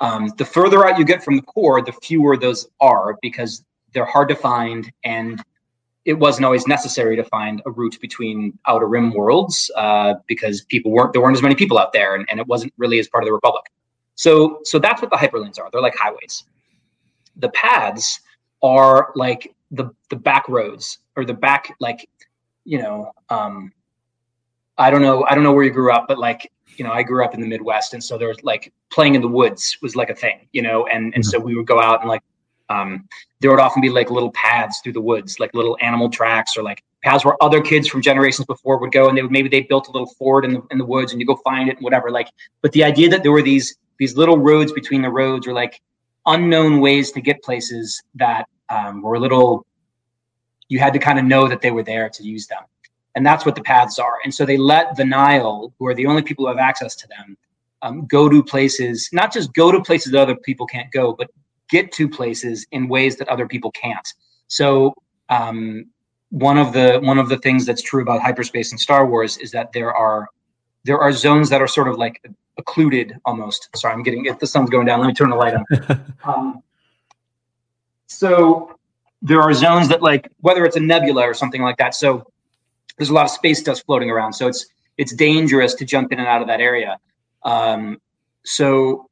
Um, 0.00 0.32
the 0.38 0.44
further 0.44 0.86
out 0.86 0.98
you 0.98 1.04
get 1.04 1.22
from 1.22 1.36
the 1.36 1.42
core, 1.42 1.82
the 1.82 1.92
fewer 1.92 2.36
those 2.36 2.68
are 2.80 3.18
because 3.20 3.64
they're 3.92 4.06
hard 4.06 4.28
to 4.28 4.34
find, 4.34 4.90
and 5.04 5.42
it 6.04 6.14
wasn't 6.14 6.44
always 6.44 6.66
necessary 6.66 7.16
to 7.16 7.24
find 7.24 7.60
a 7.66 7.70
route 7.70 7.98
between 8.00 8.58
outer 8.66 8.86
rim 8.86 9.12
worlds 9.12 9.70
uh, 9.76 10.14
because 10.26 10.62
people 10.62 10.90
weren't 10.90 11.12
there 11.12 11.20
weren't 11.22 11.36
as 11.36 11.42
many 11.42 11.54
people 11.54 11.78
out 11.78 11.92
there, 11.92 12.14
and, 12.14 12.26
and 12.30 12.40
it 12.40 12.46
wasn't 12.46 12.72
really 12.78 12.98
as 12.98 13.08
part 13.08 13.22
of 13.22 13.26
the 13.26 13.32
republic. 13.32 13.64
So 14.14 14.60
so 14.64 14.78
that's 14.78 15.02
what 15.02 15.10
the 15.10 15.16
hyperlanes 15.16 15.58
are. 15.60 15.68
They're 15.70 15.82
like 15.82 15.96
highways. 15.96 16.44
The 17.36 17.50
paths 17.50 18.20
are 18.62 19.12
like 19.14 19.54
the 19.70 19.90
the 20.08 20.16
back 20.16 20.48
roads 20.48 20.98
or 21.16 21.24
the 21.24 21.34
back 21.34 21.74
like 21.80 22.08
you 22.64 22.78
know 22.78 23.12
um, 23.28 23.72
I 24.80 24.90
don't 24.90 25.02
know. 25.02 25.26
I 25.28 25.34
don't 25.34 25.44
know 25.44 25.52
where 25.52 25.64
you 25.64 25.70
grew 25.70 25.92
up, 25.92 26.08
but 26.08 26.18
like, 26.18 26.50
you 26.76 26.84
know, 26.84 26.90
I 26.90 27.02
grew 27.02 27.22
up 27.22 27.34
in 27.34 27.40
the 27.40 27.46
Midwest, 27.46 27.92
and 27.92 28.02
so 28.02 28.16
there 28.16 28.28
was 28.28 28.42
like 28.42 28.72
playing 28.90 29.14
in 29.14 29.20
the 29.20 29.28
woods 29.28 29.76
was 29.82 29.94
like 29.94 30.08
a 30.08 30.14
thing, 30.14 30.48
you 30.52 30.62
know, 30.62 30.86
and 30.86 31.14
and 31.14 31.22
mm-hmm. 31.22 31.30
so 31.30 31.38
we 31.38 31.54
would 31.54 31.66
go 31.66 31.80
out 31.80 32.00
and 32.00 32.08
like, 32.08 32.22
um, 32.70 33.06
there 33.40 33.50
would 33.50 33.60
often 33.60 33.82
be 33.82 33.90
like 33.90 34.10
little 34.10 34.32
paths 34.32 34.80
through 34.80 34.94
the 34.94 35.00
woods, 35.00 35.38
like 35.38 35.52
little 35.52 35.76
animal 35.82 36.08
tracks 36.08 36.56
or 36.56 36.62
like 36.62 36.82
paths 37.02 37.26
where 37.26 37.36
other 37.42 37.60
kids 37.60 37.88
from 37.88 38.00
generations 38.00 38.46
before 38.46 38.78
would 38.78 38.90
go, 38.90 39.06
and 39.08 39.18
they 39.18 39.22
would 39.22 39.30
maybe 39.30 39.50
they 39.50 39.60
built 39.60 39.88
a 39.88 39.90
little 39.92 40.08
fort 40.18 40.46
in 40.46 40.54
the 40.54 40.62
in 40.70 40.78
the 40.78 40.86
woods, 40.86 41.12
and 41.12 41.20
you 41.20 41.26
go 41.26 41.36
find 41.44 41.68
it 41.68 41.76
and 41.76 41.84
whatever. 41.84 42.10
Like, 42.10 42.30
but 42.62 42.72
the 42.72 42.82
idea 42.82 43.10
that 43.10 43.22
there 43.22 43.32
were 43.32 43.42
these 43.42 43.76
these 43.98 44.16
little 44.16 44.38
roads 44.38 44.72
between 44.72 45.02
the 45.02 45.10
roads 45.10 45.46
or 45.46 45.52
like 45.52 45.82
unknown 46.24 46.80
ways 46.80 47.12
to 47.12 47.20
get 47.20 47.42
places 47.42 48.02
that 48.14 48.48
um, 48.70 49.02
were 49.02 49.14
a 49.14 49.20
little 49.20 49.66
you 50.70 50.78
had 50.78 50.94
to 50.94 50.98
kind 50.98 51.18
of 51.18 51.26
know 51.26 51.48
that 51.48 51.60
they 51.60 51.70
were 51.70 51.82
there 51.82 52.08
to 52.08 52.22
use 52.22 52.46
them 52.46 52.62
and 53.14 53.26
that's 53.26 53.44
what 53.44 53.54
the 53.54 53.62
paths 53.62 53.98
are. 53.98 54.18
And 54.24 54.34
so 54.34 54.44
they 54.44 54.56
let 54.56 54.96
the 54.96 55.04
Nihil, 55.04 55.74
who 55.78 55.86
are 55.86 55.94
the 55.94 56.06
only 56.06 56.22
people 56.22 56.44
who 56.44 56.48
have 56.48 56.58
access 56.58 56.94
to 56.96 57.08
them, 57.08 57.36
um, 57.82 58.06
go 58.06 58.28
to 58.28 58.42
places, 58.42 59.08
not 59.12 59.32
just 59.32 59.52
go 59.54 59.72
to 59.72 59.80
places 59.82 60.12
that 60.12 60.20
other 60.20 60.36
people 60.36 60.66
can't 60.66 60.90
go, 60.92 61.12
but 61.12 61.30
get 61.68 61.92
to 61.92 62.08
places 62.08 62.66
in 62.72 62.88
ways 62.88 63.16
that 63.16 63.28
other 63.28 63.46
people 63.46 63.70
can't. 63.72 64.06
So 64.48 64.94
um, 65.28 65.86
one 66.30 66.58
of 66.58 66.72
the 66.72 67.00
one 67.02 67.18
of 67.18 67.28
the 67.28 67.38
things 67.38 67.66
that's 67.66 67.82
true 67.82 68.02
about 68.02 68.20
hyperspace 68.20 68.70
and 68.70 68.80
Star 68.80 69.06
Wars 69.06 69.38
is 69.38 69.50
that 69.52 69.72
there 69.72 69.94
are 69.94 70.28
there 70.84 70.98
are 70.98 71.12
zones 71.12 71.48
that 71.50 71.60
are 71.60 71.68
sort 71.68 71.88
of 71.88 71.96
like 71.96 72.22
occluded 72.58 73.16
almost. 73.24 73.68
Sorry, 73.76 73.94
I'm 73.94 74.02
getting 74.02 74.26
if 74.26 74.38
the 74.38 74.46
sun's 74.46 74.70
going 74.70 74.86
down. 74.86 75.00
Let 75.00 75.06
me 75.06 75.14
turn 75.14 75.30
the 75.30 75.36
light 75.36 75.54
on. 75.54 76.14
um, 76.24 76.62
so 78.06 78.76
there 79.22 79.40
are 79.40 79.52
zones 79.52 79.88
that 79.88 80.02
like 80.02 80.30
whether 80.40 80.64
it's 80.64 80.76
a 80.76 80.80
nebula 80.80 81.22
or 81.22 81.34
something 81.34 81.62
like 81.62 81.78
that. 81.78 81.94
So 81.94 82.26
there's 83.00 83.08
a 83.08 83.14
lot 83.14 83.24
of 83.24 83.30
space 83.30 83.62
dust 83.62 83.86
floating 83.86 84.10
around, 84.10 84.34
so 84.34 84.46
it's 84.46 84.66
it's 84.98 85.14
dangerous 85.14 85.72
to 85.72 85.86
jump 85.86 86.12
in 86.12 86.18
and 86.18 86.28
out 86.28 86.42
of 86.42 86.48
that 86.48 86.60
area. 86.60 86.98
Um, 87.44 87.98
so 88.44 89.08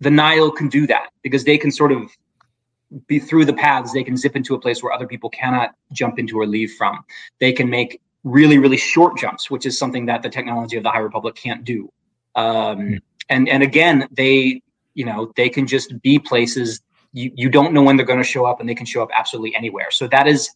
the 0.00 0.10
Nihil 0.10 0.50
can 0.50 0.68
do 0.68 0.88
that 0.88 1.10
because 1.22 1.44
they 1.44 1.56
can 1.56 1.70
sort 1.70 1.92
of 1.92 2.10
be 3.06 3.20
through 3.20 3.44
the 3.44 3.52
paths. 3.52 3.92
They 3.92 4.02
can 4.02 4.16
zip 4.16 4.34
into 4.34 4.56
a 4.56 4.60
place 4.60 4.82
where 4.82 4.92
other 4.92 5.06
people 5.06 5.30
cannot 5.30 5.70
jump 5.92 6.18
into 6.18 6.36
or 6.36 6.46
leave 6.48 6.72
from. 6.72 7.04
They 7.38 7.52
can 7.52 7.70
make 7.70 8.00
really 8.24 8.58
really 8.58 8.76
short 8.76 9.16
jumps, 9.16 9.48
which 9.48 9.66
is 9.66 9.78
something 9.78 10.06
that 10.06 10.24
the 10.24 10.28
technology 10.28 10.76
of 10.76 10.82
the 10.82 10.90
High 10.90 10.98
Republic 10.98 11.36
can't 11.36 11.62
do. 11.62 11.92
Um, 12.34 12.78
hmm. 12.80 12.94
and 13.28 13.48
and 13.48 13.62
again, 13.62 14.08
they 14.10 14.62
you 14.94 15.04
know 15.04 15.32
they 15.36 15.48
can 15.48 15.68
just 15.68 16.02
be 16.02 16.18
places 16.18 16.80
you, 17.12 17.30
you 17.36 17.48
don't 17.48 17.72
know 17.72 17.82
when 17.82 17.96
they're 17.96 18.06
going 18.06 18.18
to 18.18 18.24
show 18.24 18.46
up 18.46 18.58
and 18.58 18.68
they 18.68 18.74
can 18.74 18.86
show 18.86 19.00
up 19.00 19.10
absolutely 19.16 19.54
anywhere. 19.54 19.92
So 19.92 20.08
that 20.08 20.26
is 20.26 20.50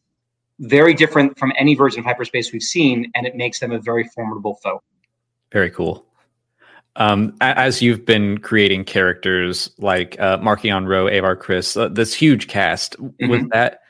very 0.61 0.95
different 0.95 1.39
from 1.39 1.53
any 1.59 1.75
version 1.75 2.01
of 2.01 2.07
hyperspace 2.07 2.53
we've 2.53 2.63
seen, 2.63 3.11
and 3.15 3.27
it 3.27 3.37
makes 3.37 3.61
them 3.61 3.73
a 3.73 3.79
very 3.79 4.05
formidable 4.05 4.59
foe. 4.63 4.83
Very 5.53 5.71
cool. 5.71 6.07
Um, 6.97 7.37
as 7.43 7.83
you've 7.83 8.07
been 8.07 8.39
creating 8.39 8.85
characters 8.85 9.71
like 9.79 10.19
uh, 10.19 10.39
Marchion 10.39 10.89
Ro, 10.89 11.09
Avar 11.09 11.37
Kriss, 11.37 11.79
uh, 11.79 11.89
this 11.89 12.15
huge 12.15 12.49
cast, 12.49 12.97
mm-hmm. 12.99 13.29
with 13.29 13.51
that, 13.51 13.81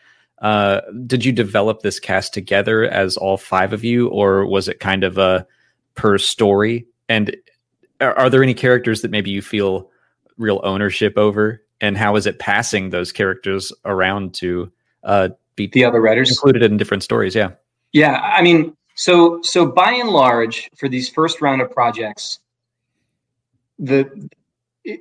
uh, 0.43 0.81
did 1.07 1.25
you 1.25 1.31
develop 1.31 1.83
this 1.83 2.01
cast 2.01 2.35
together 2.35 2.85
as 2.85 3.17
all 3.17 3.37
five 3.37 3.73
of 3.73 3.85
you, 3.85 4.09
or 4.09 4.45
was 4.45 4.67
it 4.67 4.81
kind 4.81 5.05
of 5.05 5.19
a 5.19 5.47
per 5.95 6.19
story? 6.19 6.87
And 7.09 7.37
are, 8.01 8.19
are 8.19 8.29
there 8.29 8.43
any 8.43 8.55
characters 8.55 9.03
that 9.03 9.13
maybe 9.13 9.31
you 9.31 9.41
feel 9.41 9.89
real 10.37 10.61
ownership 10.65 11.17
over? 11.17 11.63
And 11.81 11.97
how 11.97 12.17
is 12.17 12.27
it 12.27 12.41
passing 12.41 12.91
those 12.91 13.13
characters 13.13 13.73
around 13.85 14.35
to 14.35 14.73
uh, 15.05 15.29
be 15.57 15.67
the 15.69 15.85
other 15.85 16.01
writers 16.01 16.31
included 16.31 16.63
in 16.63 16.77
different 16.77 17.03
stories. 17.03 17.35
Yeah. 17.35 17.51
Yeah. 17.93 18.21
I 18.21 18.43
mean, 18.43 18.77
so 18.95 19.41
so 19.43 19.67
by 19.67 19.93
and 19.93 20.11
large, 20.11 20.71
for 20.77 20.89
these 20.89 21.09
first 21.09 21.41
round 21.41 21.61
of 21.61 21.71
projects, 21.71 22.41
the 23.79 24.31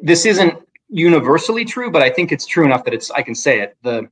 this 0.01 0.25
isn't 0.25 0.53
universally 0.89 1.65
true, 1.65 1.91
but 1.91 2.01
I 2.01 2.09
think 2.09 2.31
it's 2.31 2.45
true 2.45 2.65
enough 2.65 2.83
that 2.85 2.93
it's 2.93 3.11
I 3.11 3.21
can 3.21 3.35
say 3.35 3.61
it. 3.61 3.77
The 3.83 4.09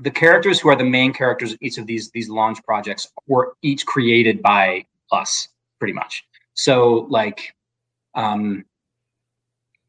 the 0.00 0.10
characters 0.10 0.60
who 0.60 0.68
are 0.68 0.76
the 0.76 0.84
main 0.84 1.12
characters 1.12 1.52
of 1.52 1.58
each 1.60 1.78
of 1.78 1.86
these 1.86 2.10
these 2.10 2.28
launch 2.28 2.62
projects 2.64 3.10
were 3.26 3.54
each 3.62 3.86
created 3.86 4.42
by 4.42 4.84
us, 5.12 5.48
pretty 5.78 5.94
much. 5.94 6.24
So 6.54 7.06
like 7.10 7.54
um 8.14 8.64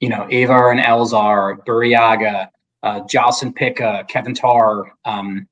you 0.02 0.10
know, 0.10 0.28
Avar 0.32 0.72
and 0.72 0.82
Elzar, 0.82 1.64
Burryaga, 1.64 2.50
uh, 2.84 3.02
Joss 3.02 3.44
and 3.44 3.56
Pikka, 3.56 4.06
Keven 4.08 4.34
Tarr, 4.34 4.92
um, 5.06 5.48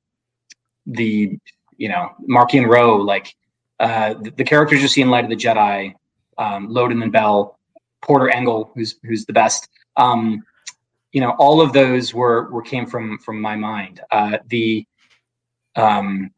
the, 0.90 1.38
you 1.76 1.88
know, 1.88 2.10
Marchion 2.28 2.68
Ro, 2.68 2.96
like 2.96 3.34
uh, 3.78 4.14
the, 4.14 4.30
the, 4.30 4.44
characters 4.44 4.82
you 4.82 4.88
see 4.88 5.00
in 5.00 5.08
Light 5.08 5.24
of 5.24 5.30
the 5.30 5.36
Jedi, 5.36 5.94
um, 6.38 6.68
Loden 6.68 7.02
and 7.02 7.12
Bell, 7.12 7.58
Porter 8.02 8.28
Engel, 8.28 8.70
who's 8.74 8.96
who's 9.02 9.24
the 9.24 9.32
best. 9.32 9.68
Um, 9.96 10.42
you 11.12 11.20
know, 11.20 11.30
all 11.38 11.60
of 11.60 11.72
those 11.72 12.14
were 12.14 12.50
were 12.50 12.62
came 12.62 12.86
from 12.86 13.18
from 13.18 13.40
my 13.40 13.56
mind. 13.56 14.00
Uh, 14.10 14.38
the 14.48 14.86
um, 15.76 16.30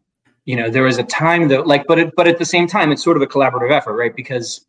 you 0.44 0.56
know, 0.56 0.70
there 0.70 0.82
was 0.82 0.98
a 0.98 1.04
time 1.04 1.48
that 1.48 1.66
like, 1.66 1.86
but 1.86 1.98
it, 1.98 2.12
but 2.16 2.26
at 2.26 2.38
the 2.38 2.44
same 2.44 2.66
time, 2.66 2.90
it's 2.92 3.02
sort 3.02 3.16
of 3.16 3.22
a 3.22 3.26
collaborative 3.26 3.70
effort, 3.70 3.94
right? 3.94 4.14
Because 4.14 4.66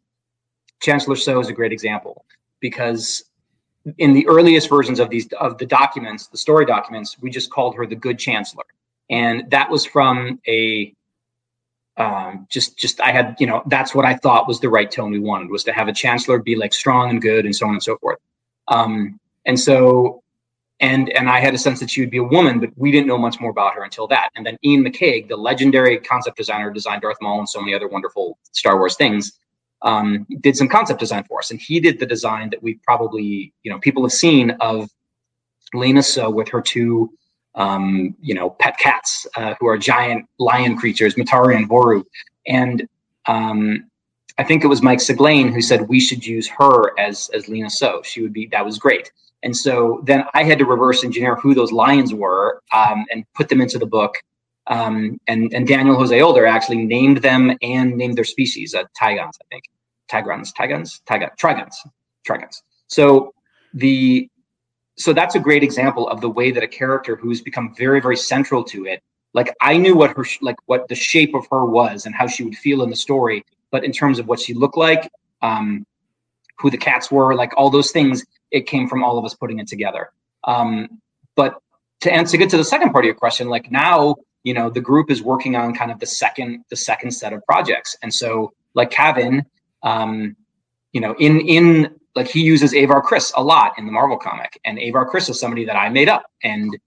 Chancellor 0.82 1.16
Soh 1.16 1.40
is 1.40 1.50
a 1.50 1.54
great 1.54 1.72
example 1.72 2.26
because 2.60 3.24
in 3.98 4.14
the 4.14 4.28
earliest 4.28 4.70
versions 4.70 5.00
of 5.00 5.10
these 5.10 5.32
of 5.34 5.58
the 5.58 5.66
documents, 5.66 6.28
the 6.28 6.38
story 6.38 6.66
documents, 6.66 7.18
we 7.20 7.30
just 7.30 7.50
called 7.50 7.76
her 7.76 7.86
the 7.86 7.96
good 7.96 8.20
chancellor, 8.20 8.66
and 9.10 9.50
that 9.52 9.70
was 9.70 9.86
from 9.86 10.40
a 10.48 10.94
um, 11.98 12.48
just 12.50 12.78
just 12.78 13.00
I 13.02 13.12
had 13.12 13.36
you 13.40 13.46
know 13.46 13.62
that's 13.68 13.94
what 13.94 14.06
I 14.06 14.16
thought 14.16 14.48
was 14.48 14.60
the 14.60 14.70
right 14.70 14.90
tone 14.90 15.12
we 15.12 15.20
wanted 15.20 15.50
was 15.50 15.64
to 15.66 15.74
have 15.74 15.88
a 15.88 15.94
chancellor 15.94 16.40
be 16.40 16.56
like 16.56 16.74
strong 16.74 17.10
and 17.10 17.22
good 17.22 17.46
and 17.46 17.56
so 17.56 17.68
on 17.68 17.74
and 17.74 17.84
so 17.84 17.98
forth. 17.98 18.18
Um, 18.68 19.20
and 19.46 19.60
so 19.60 20.24
and 20.80 21.10
and 21.12 21.30
I 21.30 21.40
had 21.40 21.54
a 21.54 21.58
sense 21.58 21.80
that 21.82 21.92
she 21.92 22.02
would 22.02 22.10
be 22.10 22.18
a 22.18 22.24
woman, 22.24 22.60
but 22.60 22.72
we 22.76 22.92
didn't 22.92 23.08
know 23.08 23.18
much 23.18 23.40
more 23.40 23.52
about 23.52 23.76
her 23.76 23.84
until 23.84 24.08
that. 24.08 24.30
And 24.36 24.46
then 24.46 24.58
Iain 24.66 24.84
McCaig, 24.84 25.30
the 25.30 25.38
legendary 25.38 26.00
concept 26.00 26.38
designer, 26.38 26.72
designed 26.72 27.04
Darth 27.04 27.18
Maul 27.22 27.40
and 27.40 27.50
so 27.50 27.62
many 27.62 27.76
other 27.76 27.88
wonderful 27.88 28.40
Star 28.52 28.78
Wars 28.78 28.96
things 28.96 29.34
um, 29.84 30.26
did 30.40 30.56
some 30.56 30.70
concept 30.70 31.00
design 31.00 31.26
for 31.26 31.40
us, 31.40 31.52
and 31.52 31.60
he 31.60 31.80
did 31.80 32.00
the 32.00 32.06
design 32.06 32.50
that 32.50 32.64
we 32.64 32.76
probably 32.84 33.54
you 33.64 33.72
know 33.72 33.78
people 33.80 34.04
have 34.04 34.14
seen 34.14 34.52
of 34.62 34.90
Lina 35.74 36.02
Soh 36.02 36.30
with 36.30 36.50
her 36.50 36.62
two 36.62 37.12
um, 37.56 38.16
you 38.22 38.34
know 38.34 38.52
pet 38.52 38.78
cats 38.80 39.28
uh, 39.36 39.56
who 39.60 39.68
are 39.68 39.78
giant 39.78 40.28
lion 40.40 40.76
creatures, 40.78 41.16
Matari 41.16 41.56
and 41.56 41.70
Voru, 41.70 42.04
and 42.48 42.88
um, 43.28 43.86
I 44.38 44.44
think 44.44 44.64
it 44.64 44.68
was 44.68 44.82
Mike 44.82 45.00
Siglain 45.00 45.54
who 45.54 45.62
said 45.62 45.88
we 45.88 46.00
should 46.00 46.26
use 46.26 46.48
her 46.48 46.98
as 47.00 47.30
as 47.34 47.48
Lina 47.48 47.70
Soh. 47.70 48.02
She 48.04 48.22
would 48.22 48.34
be 48.34 48.48
that 48.48 48.66
was 48.66 48.78
great. 48.78 49.12
And 49.44 49.56
so 49.56 50.02
then 50.06 50.24
I 50.34 50.44
had 50.44 50.58
to 50.60 50.66
reverse 50.66 51.04
engineer 51.04 51.36
who 51.36 51.54
those 51.54 51.72
lions 51.74 52.14
were 52.14 52.62
um, 52.74 53.06
and 53.12 53.26
put 53.36 53.50
them 53.50 53.60
into 53.60 53.78
the 53.78 53.86
book. 53.86 54.16
Um, 54.68 55.20
and, 55.28 55.54
and 55.54 55.68
Daniel 55.68 55.98
Jose 55.98 56.22
Older 56.22 56.46
actually 56.46 56.86
named 56.86 57.18
them 57.18 57.58
and 57.62 57.98
named 57.98 58.18
their 58.18 58.24
species, 58.24 58.74
uh, 58.74 58.84
Tigons, 58.98 59.34
I 59.42 59.46
think. 59.52 59.66
Tigrons, 60.10 60.54
Tigons, 60.54 61.02
Tigon, 61.06 61.30
Trigons, 61.38 61.76
Trigons. 62.28 62.62
So 62.88 63.34
the 63.74 64.30
so 64.96 65.14
that's 65.14 65.36
a 65.36 65.40
great 65.40 65.64
example 65.64 66.08
of 66.08 66.22
the 66.22 66.30
way 66.30 66.52
that 66.52 66.64
a 66.64 66.68
character 66.68 67.16
who's 67.16 67.42
become 67.42 67.74
very 67.76 68.00
very 68.00 68.18
central 68.18 68.64
to 68.64 68.86
it 68.86 69.02
like 69.34 69.54
i 69.62 69.76
knew 69.78 69.96
what 69.96 70.16
her 70.16 70.26
like 70.42 70.56
what 70.66 70.88
the 70.88 70.96
shape 70.96 71.34
of 71.34 71.46
her 71.52 71.66
was 71.66 72.06
and 72.06 72.16
how 72.16 72.28
she 72.28 72.44
would 72.44 72.56
feel 72.56 72.84
in 72.84 72.90
the 72.90 72.96
story 72.96 73.44
but 73.72 73.84
in 73.84 73.92
terms 73.92 74.20
of 74.20 74.28
what 74.28 74.40
she 74.40 74.54
looked 74.54 74.78
like 74.78 75.12
um 75.42 75.86
who 76.60 76.70
the 76.70 76.78
cats 76.78 77.12
were 77.12 77.36
like 77.36 77.52
all 77.58 77.70
those 77.70 77.92
things 77.92 78.24
it 78.52 78.68
came 78.68 78.88
from 78.88 79.04
all 79.04 79.18
of 79.18 79.26
us 79.26 79.34
putting 79.34 79.58
it 79.60 79.68
together. 79.68 80.12
Um 80.44 81.02
but 81.36 81.60
to 82.02 82.14
answer 82.14 82.38
get 82.38 82.50
to 82.52 82.58
the 82.58 82.64
second 82.64 82.92
part 82.92 83.04
of 83.04 83.08
your 83.08 83.16
question 83.16 83.50
like 83.50 83.72
now 83.72 84.16
you 84.44 84.54
know 84.54 84.70
the 84.70 84.80
group 84.80 85.10
is 85.10 85.24
working 85.24 85.56
on 85.56 85.74
kind 85.74 85.92
of 85.92 86.00
the 86.00 86.06
second 86.06 86.64
the 86.70 86.76
second 86.76 87.12
set 87.12 87.34
of 87.34 87.44
projects. 87.46 87.98
And 88.04 88.14
so 88.14 88.54
like 88.76 88.92
Cavan 88.92 89.46
um, 89.84 90.36
you 90.94 91.02
know, 91.02 91.16
in 91.20 91.42
in 91.42 91.96
like 92.16 92.28
he 92.28 92.42
uses 92.42 92.74
Avar 92.74 93.02
Kriss 93.02 93.32
a 93.36 93.44
lot 93.44 93.74
in 93.78 93.86
the 93.86 93.92
Marvel 93.92 94.18
comic, 94.18 94.60
and 94.66 94.78
Avar 94.80 95.10
Kriss 95.10 95.30
is 95.30 95.40
somebody 95.40 95.66
that 95.66 95.76
I 95.76 95.90
made 95.90 96.10
up, 96.10 96.26
and 96.44 96.78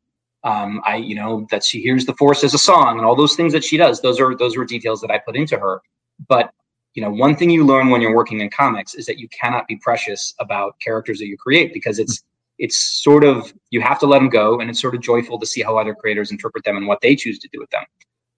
um, 0.45 0.81
I, 0.85 0.97
you 0.97 1.15
know, 1.15 1.47
that 1.51 1.65
she 1.65 1.81
hears 1.81 2.07
the 2.07 2.15
Force 2.15 2.45
as 2.45 2.55
a 2.55 2.59
song, 2.59 2.99
and 2.99 3.07
all 3.07 3.17
those 3.17 3.35
things 3.35 3.53
that 3.53 3.65
she 3.65 3.77
does. 3.77 4.01
Those 4.01 4.21
are 4.21 4.37
those 4.37 4.57
were 4.57 4.65
details 4.65 5.01
that 5.01 5.11
I 5.11 5.19
put 5.19 5.37
into 5.37 5.59
her. 5.59 5.81
But 6.29 6.53
you 6.95 7.03
know, 7.03 7.11
one 7.11 7.37
thing 7.37 7.51
you 7.51 7.65
learn 7.65 7.91
when 7.91 8.01
you're 8.01 8.15
working 8.15 8.41
in 8.41 8.49
comics 8.51 8.95
is 8.95 9.05
that 9.07 9.19
you 9.19 9.29
cannot 9.29 9.67
be 9.67 9.77
precious 9.77 10.35
about 10.41 10.79
characters 10.81 11.19
that 11.19 11.27
you 11.27 11.37
create 11.37 11.75
because 11.75 11.99
it's 11.99 12.23
it's 12.59 13.03
sort 13.03 13.25
of 13.25 13.53
you 13.71 13.81
have 13.81 13.99
to 14.01 14.07
let 14.07 14.19
them 14.21 14.29
go, 14.29 14.61
and 14.61 14.71
it's 14.71 14.81
sort 14.81 14.95
of 14.95 15.01
joyful 15.01 15.39
to 15.39 15.47
see 15.47 15.63
how 15.63 15.77
other 15.77 15.95
creators 15.95 16.31
interpret 16.31 16.65
them 16.65 16.77
and 16.77 16.87
what 16.87 17.01
they 17.01 17.17
choose 17.17 17.39
to 17.41 17.49
do 17.53 17.59
with 17.59 17.71
them. 17.71 17.85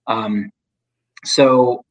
Um, 0.07 0.51
so 1.25 1.83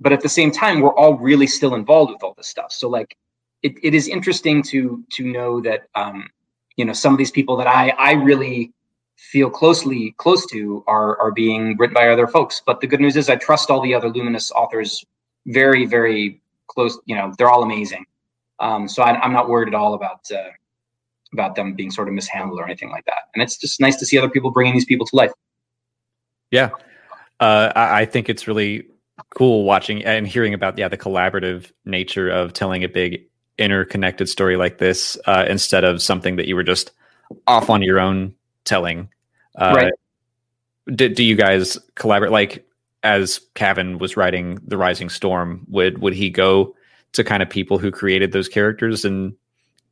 but 0.00 0.12
at 0.12 0.20
the 0.20 0.28
same 0.28 0.50
time 0.50 0.80
we're 0.80 0.94
all 0.94 1.16
really 1.18 1.46
still 1.46 1.74
involved 1.74 2.12
with 2.12 2.22
all 2.22 2.34
this 2.36 2.48
stuff 2.48 2.72
so 2.72 2.88
like 2.88 3.16
it, 3.62 3.74
it 3.82 3.94
is 3.94 4.08
interesting 4.08 4.62
to 4.64 5.04
to 5.10 5.24
know 5.24 5.60
that 5.60 5.88
um 5.94 6.28
you 6.76 6.84
know 6.84 6.92
some 6.92 7.12
of 7.12 7.18
these 7.18 7.30
people 7.30 7.56
that 7.56 7.66
i 7.66 7.90
i 7.98 8.12
really 8.12 8.72
feel 9.16 9.50
closely 9.50 10.14
close 10.16 10.46
to 10.46 10.82
are 10.86 11.18
are 11.20 11.30
being 11.30 11.76
written 11.76 11.92
by 11.92 12.08
other 12.08 12.26
folks. 12.26 12.62
But 12.64 12.80
the 12.80 12.86
good 12.86 13.00
news 13.00 13.16
is 13.16 13.28
i 13.28 13.36
trust 13.36 13.70
all 13.70 13.80
the 13.80 13.94
other 13.94 14.08
luminous 14.08 14.50
authors 14.52 15.04
very 15.46 15.86
very 15.86 16.40
close 16.68 16.98
you 17.04 17.14
know 17.14 17.32
they're 17.36 17.50
all 17.50 17.62
amazing. 17.62 18.06
Um 18.60 18.88
so 18.88 19.02
I, 19.02 19.20
i'm 19.20 19.32
not 19.32 19.48
worried 19.48 19.68
at 19.68 19.74
all 19.74 19.94
about 19.94 20.30
uh 20.30 20.50
about 21.32 21.54
them 21.54 21.74
being 21.74 21.90
sort 21.90 22.08
of 22.08 22.14
mishandled 22.14 22.58
or 22.58 22.64
anything 22.64 22.90
like 22.90 23.04
that. 23.04 23.28
And 23.34 23.42
it's 23.42 23.56
just 23.56 23.80
nice 23.80 23.96
to 23.96 24.06
see 24.06 24.18
other 24.18 24.28
people 24.28 24.50
bringing 24.50 24.74
these 24.74 24.84
people 24.84 25.06
to 25.06 25.14
life. 25.14 25.30
Yeah. 26.50 26.70
Uh, 27.38 27.72
I, 27.76 28.00
I 28.00 28.04
think 28.04 28.28
it's 28.28 28.48
really 28.48 28.86
cool 29.36 29.62
watching 29.62 30.04
and 30.04 30.26
hearing 30.26 30.54
about 30.54 30.76
yeah 30.78 30.88
the 30.88 30.96
collaborative 30.96 31.70
nature 31.84 32.28
of 32.28 32.52
telling 32.52 32.82
a 32.82 32.88
big 32.88 33.29
interconnected 33.60 34.28
story 34.28 34.56
like 34.56 34.78
this 34.78 35.16
uh, 35.26 35.44
instead 35.48 35.84
of 35.84 36.02
something 36.02 36.36
that 36.36 36.46
you 36.46 36.56
were 36.56 36.62
just 36.62 36.92
off 37.46 37.70
on 37.70 37.82
your 37.82 38.00
own 38.00 38.34
telling. 38.64 39.08
Uh, 39.56 39.72
right. 39.76 39.92
Do, 40.94 41.08
do 41.08 41.22
you 41.22 41.36
guys 41.36 41.78
collaborate? 41.94 42.32
Like 42.32 42.66
as 43.02 43.40
Cavan 43.54 43.98
was 43.98 44.16
writing 44.16 44.58
the 44.66 44.76
Rising 44.76 45.08
Storm, 45.08 45.64
would 45.68 45.98
would 45.98 46.14
he 46.14 46.30
go 46.30 46.74
to 47.12 47.22
kind 47.22 47.42
of 47.42 47.50
people 47.50 47.78
who 47.78 47.90
created 47.90 48.32
those 48.32 48.48
characters 48.48 49.04
and 49.04 49.34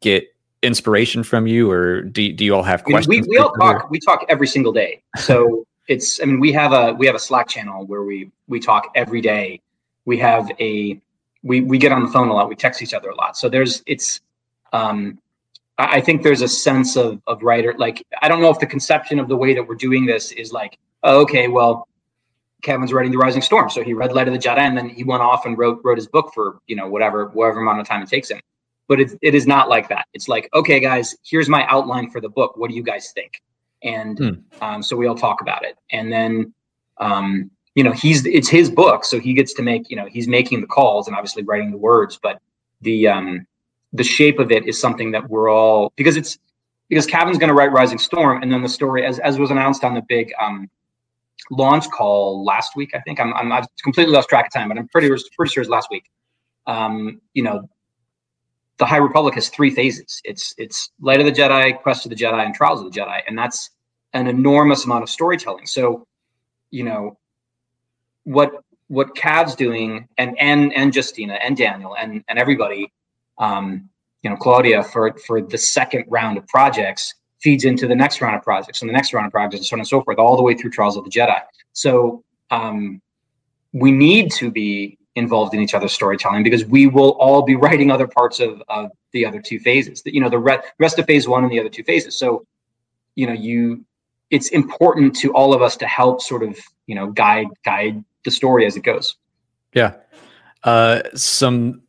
get 0.00 0.24
inspiration 0.62 1.22
from 1.22 1.46
you, 1.46 1.70
or 1.70 2.02
do 2.02 2.33
do 2.33 2.44
you 2.44 2.54
all 2.54 2.62
have 2.62 2.85
questions? 2.85 3.09
We, 3.09 3.22
we 3.28 3.38
all 3.38 3.52
talk. 3.52 3.90
We 3.90 4.00
talk 4.00 4.24
every 4.28 4.46
single 4.46 4.72
day. 4.72 5.02
So 5.16 5.64
it's 5.88 6.20
i 6.22 6.24
mean 6.26 6.38
we 6.38 6.52
have 6.52 6.72
a 6.72 6.92
we 6.92 7.07
have 7.07 7.16
a 7.16 7.18
slack 7.18 7.48
channel 7.48 7.85
where 7.87 8.02
we 8.02 8.31
we 8.46 8.61
talk 8.61 8.90
every 8.94 9.20
day 9.20 9.61
we 10.04 10.16
have 10.16 10.50
a 10.61 11.00
we 11.42 11.61
we 11.61 11.79
get 11.79 11.92
on 11.92 12.03
the 12.03 12.11
phone 12.11 12.29
a 12.29 12.33
lot 12.33 12.48
we 12.48 12.57
text 12.57 12.83
each 12.83 12.94
other 12.94 13.11
a 13.11 13.14
lot 13.14 13.37
so 13.37 13.48
there's 13.48 13.83
it's 13.87 14.20
um 14.72 15.18
i 15.79 16.01
think 16.01 16.22
there's 16.22 16.42
a 16.42 16.48
sense 16.48 16.96
of 16.96 17.20
of 17.27 17.42
writer 17.42 17.74
like 17.79 18.05
i 18.22 18.29
don't 18.29 18.40
know 18.40 18.51
if 18.51 18.59
the 18.59 18.66
conception 18.66 19.18
of 19.18 19.29
the 19.29 19.37
way 19.37 19.55
that 19.55 19.66
we're 19.66 19.74
doing 19.74 20.05
this 20.05 20.33
is 20.33 20.53
like 20.53 20.79
oh, 21.03 21.20
okay 21.20 21.48
well 21.48 21.87
Cavan's 22.61 22.92
writing 22.92 23.12
the 23.12 23.18
Rising 23.18 23.40
Storm, 23.40 23.70
so 23.70 23.85
he 23.85 23.94
read 23.94 24.12
Light 24.12 24.27
of 24.27 24.35
the 24.35 24.40
Jedi, 24.40 24.59
and 24.59 24.77
then 24.77 24.88
he 24.88 25.05
went 25.05 25.22
off 25.22 25.46
and 25.46 25.57
wrote 25.57 25.81
wrote 25.85 25.96
his 25.96 26.09
book 26.09 26.33
for 26.35 26.59
you 26.66 26.74
know 26.74 26.88
whatever 26.88 27.27
whatever 27.29 27.61
amount 27.61 27.79
of 27.79 27.87
time 27.87 28.03
it 28.03 28.09
takes 28.09 28.33
him. 28.33 28.40
But 28.88 28.98
it, 28.98 29.12
it 29.22 29.37
is 29.37 29.46
not 29.46 29.68
like 29.68 29.88
that. 29.90 30.09
It's 30.12 30.27
like, 30.27 30.48
okay, 30.53 30.81
guys, 30.81 31.14
here's 31.24 31.48
my 31.48 31.64
outline 31.68 32.11
for 32.11 32.20
the 32.20 32.29
book. 32.29 32.57
What 32.57 32.68
do 32.68 32.74
you 32.74 32.83
guys 32.83 33.12
think? 33.12 33.40
and 33.83 34.18
hmm. 34.18 34.64
um, 34.64 34.83
so 34.83 34.96
we 34.96 35.07
all 35.07 35.14
talk 35.14 35.40
about 35.40 35.64
it 35.64 35.77
and 35.90 36.12
then 36.12 36.53
um, 36.98 37.51
you 37.74 37.85
know 37.85 37.92
he's 37.92 38.24
it's 38.26 38.48
his 38.48 38.70
book 38.70 39.04
so 39.04 39.18
he 39.18 39.33
gets 39.33 39.52
to 39.54 39.62
make 39.62 39.90
you 39.90 39.96
know 39.96 40.07
he's 40.07 40.28
making 40.28 40.61
the 40.61 40.66
calls 40.66 41.07
and 41.07 41.16
obviously 41.16 41.42
writing 41.42 41.70
the 41.70 41.76
words 41.76 42.18
but 42.22 42.40
the 42.83 43.07
um 43.07 43.46
the 43.92 44.04
shape 44.04 44.38
of 44.38 44.50
it 44.50 44.66
is 44.66 44.81
something 44.81 45.11
that 45.11 45.28
we're 45.28 45.50
all 45.50 45.92
because 45.96 46.16
it's 46.16 46.38
because 46.88 47.07
Cavan's 47.07 47.37
going 47.37 47.48
to 47.48 47.54
write 47.54 47.70
Rising 47.70 47.98
Storm 47.98 48.42
and 48.42 48.50
then 48.52 48.62
the 48.62 48.68
story 48.68 49.04
as 49.04 49.18
as 49.20 49.38
was 49.38 49.50
announced 49.50 49.85
on 49.85 49.94
the 49.94 50.02
big 50.09 50.33
um 50.40 50.68
launch 51.50 51.88
call 51.90 52.44
last 52.44 52.76
week 52.76 52.90
I 52.94 53.00
think 53.00 53.20
I'm 53.20 53.33
I'm 53.35 53.52
I've 53.52 53.66
completely 53.83 54.12
lost 54.12 54.28
track 54.28 54.46
of 54.46 54.52
time 54.52 54.68
but 54.68 54.78
I'm 54.78 54.88
pretty 54.88 55.09
pretty 55.37 55.52
sure 55.52 55.62
it's 55.62 55.70
last 55.70 55.88
week 55.90 56.04
um 56.66 57.20
you 57.35 57.42
know 57.42 57.68
the 58.78 58.87
High 58.87 58.98
Republic 58.98 59.35
has 59.35 59.48
three 59.48 59.70
phases. 59.70 60.20
It's 60.24 60.54
it's 60.57 60.90
Light 61.00 61.20
of 61.20 61.26
the 61.26 61.33
Jedi, 61.33 61.76
Quest 61.83 62.07
of 62.07 62.11
the 62.11 62.16
Jedi, 62.16 62.44
and 62.44 62.54
Trials 62.54 62.81
of 62.81 62.90
the 62.90 62.98
Jedi, 62.98 63.20
and 63.26 63.37
that's 63.37 63.70
an 64.14 64.26
enormous 64.26 64.85
amount 64.85 65.02
of 65.02 65.11
storytelling. 65.11 65.66
So, 65.66 66.07
you 66.70 66.85
know, 66.85 67.17
what 68.29 68.62
what 68.88 69.14
Cav's 69.14 69.55
doing, 69.55 70.07
and 70.19 70.38
and 70.38 70.73
and 70.75 70.95
Justina 70.95 71.35
and 71.35 71.57
Daniel 71.57 71.97
and 71.97 72.23
and 72.29 72.38
everybody, 72.38 72.93
um, 73.38 73.88
you 74.23 74.31
know, 74.31 74.37
Claudia 74.37 74.83
for 74.83 75.17
for 75.27 75.41
the 75.41 75.59
second 75.59 76.05
round 76.09 76.37
of 76.37 76.47
projects 76.47 77.14
feeds 77.41 77.64
into 77.64 77.87
the 77.87 77.95
next 77.95 78.21
round 78.21 78.37
of 78.37 78.43
projects 78.43 78.83
and 78.83 78.88
the 78.88 78.93
next 78.93 79.14
round 79.14 79.27
of 79.27 79.33
projects 79.33 79.61
and 79.61 79.67
so 79.67 79.77
on 79.77 79.81
and 79.81 79.88
so 79.88 80.03
forth, 80.03 80.19
all 80.19 80.37
the 80.37 80.43
way 80.43 80.55
through 80.55 80.71
Trials 80.71 80.97
of 80.97 81.05
the 81.05 81.11
Jedi. 81.11 81.41
So 81.73 82.25
um, 82.51 83.01
we 83.73 83.93
need 83.93 84.33
to 84.33 84.51
be 84.51 84.99
involved 85.14 85.55
in 85.55 85.61
each 85.61 85.75
other's 85.75 85.93
storytelling 85.93 86.43
because 86.43 86.64
we 86.67 86.87
will 86.87 87.11
all 87.12 87.43
be 87.43 87.57
writing 87.57 87.91
other 87.91 88.09
parts 88.09 88.41
of, 88.41 88.62
of 88.69 88.91
the 89.12 89.25
other 89.25 89.41
two 89.41 89.59
phases 89.59 90.03
That 90.03 90.14
you 90.14 90.21
know 90.21 90.29
the 90.29 90.38
re- 90.38 90.61
rest 90.79 90.99
of 90.99 91.07
phase 91.07 91.27
one 91.27 91.45
and 91.45 91.53
the 91.53 91.61
other 91.61 91.71
two 91.71 91.85
phases 91.85 92.17
so 92.19 92.45
you 93.14 93.27
know 93.27 93.33
you 93.33 93.85
it's 94.31 94.49
important 94.49 95.17
to 95.17 95.33
all 95.33 95.55
of 95.55 95.62
us 95.62 95.77
to 95.79 95.87
help 95.87 96.21
sort 96.21 96.43
of 96.43 96.59
you 96.87 96.95
know 96.95 97.07
guide 97.11 97.49
guide 97.64 98.05
the 98.29 98.35
story 98.35 98.67
as 98.67 98.77
it 98.77 98.83
goes 98.83 99.17
yeah 99.75 99.95
uh 100.64 101.01
some 101.14 101.83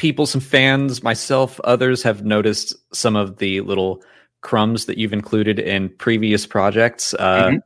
people, 0.00 0.24
some 0.24 0.40
fans, 0.40 1.02
myself, 1.02 1.60
others 1.64 2.02
have 2.02 2.24
noticed 2.24 2.74
some 2.90 3.16
of 3.16 3.36
the 3.36 3.60
little 3.60 4.02
crumbs 4.40 4.86
that 4.86 4.96
you've 4.96 5.12
included 5.12 5.58
in 5.58 5.90
previous 5.90 6.46
projects. 6.46 7.12
Uh, 7.18 7.48
mm-hmm. 7.48 7.56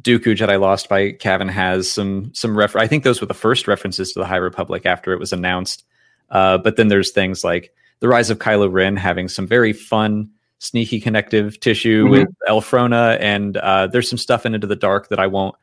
Dooku 0.00 0.34
Jedi 0.34 0.58
Lost 0.58 0.88
by 0.88 1.12
Cavan 1.12 1.48
has 1.48 1.90
some 1.90 2.32
some 2.32 2.56
refer. 2.56 2.78
I 2.78 2.86
think 2.86 3.04
those 3.04 3.20
were 3.20 3.26
the 3.26 3.34
first 3.34 3.68
references 3.68 4.14
to 4.14 4.18
the 4.18 4.24
High 4.24 4.36
Republic 4.36 4.86
after 4.86 5.12
it 5.12 5.20
was 5.20 5.30
announced. 5.30 5.84
Uh, 6.30 6.56
but 6.56 6.76
then 6.76 6.88
there's 6.88 7.12
things 7.12 7.44
like 7.44 7.70
the 8.00 8.08
Rise 8.08 8.30
of 8.30 8.38
Kylo 8.38 8.72
Ren 8.72 8.96
having 8.96 9.28
some 9.28 9.46
very 9.46 9.74
fun, 9.74 10.30
sneaky 10.60 11.02
connective 11.02 11.60
tissue 11.60 12.04
mm-hmm. 12.04 12.12
with 12.12 12.28
Elphrona, 12.48 13.18
and 13.20 13.58
uh, 13.58 13.88
there's 13.88 14.08
some 14.08 14.18
stuff 14.18 14.46
in 14.46 14.54
Into 14.54 14.66
the 14.66 14.74
Dark 14.74 15.10
that 15.10 15.20
I 15.20 15.26
won't 15.26 15.54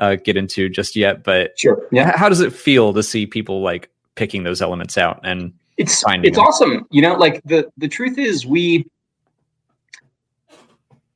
uh, 0.00 0.16
get 0.16 0.36
into 0.36 0.68
just 0.68 0.96
yet. 0.96 1.22
But 1.22 1.58
sure, 1.58 1.86
yeah. 1.92 2.16
How 2.16 2.28
does 2.28 2.40
it 2.40 2.52
feel 2.52 2.92
to 2.94 3.02
see 3.02 3.26
people 3.26 3.62
like 3.62 3.90
picking 4.16 4.42
those 4.42 4.60
elements 4.60 4.98
out 4.98 5.20
and 5.22 5.52
it's 5.76 6.02
it's 6.06 6.36
them? 6.36 6.44
awesome. 6.44 6.86
You 6.90 7.02
know, 7.02 7.14
like 7.14 7.40
the 7.44 7.70
the 7.78 7.88
truth 7.88 8.18
is 8.18 8.44
we 8.44 8.86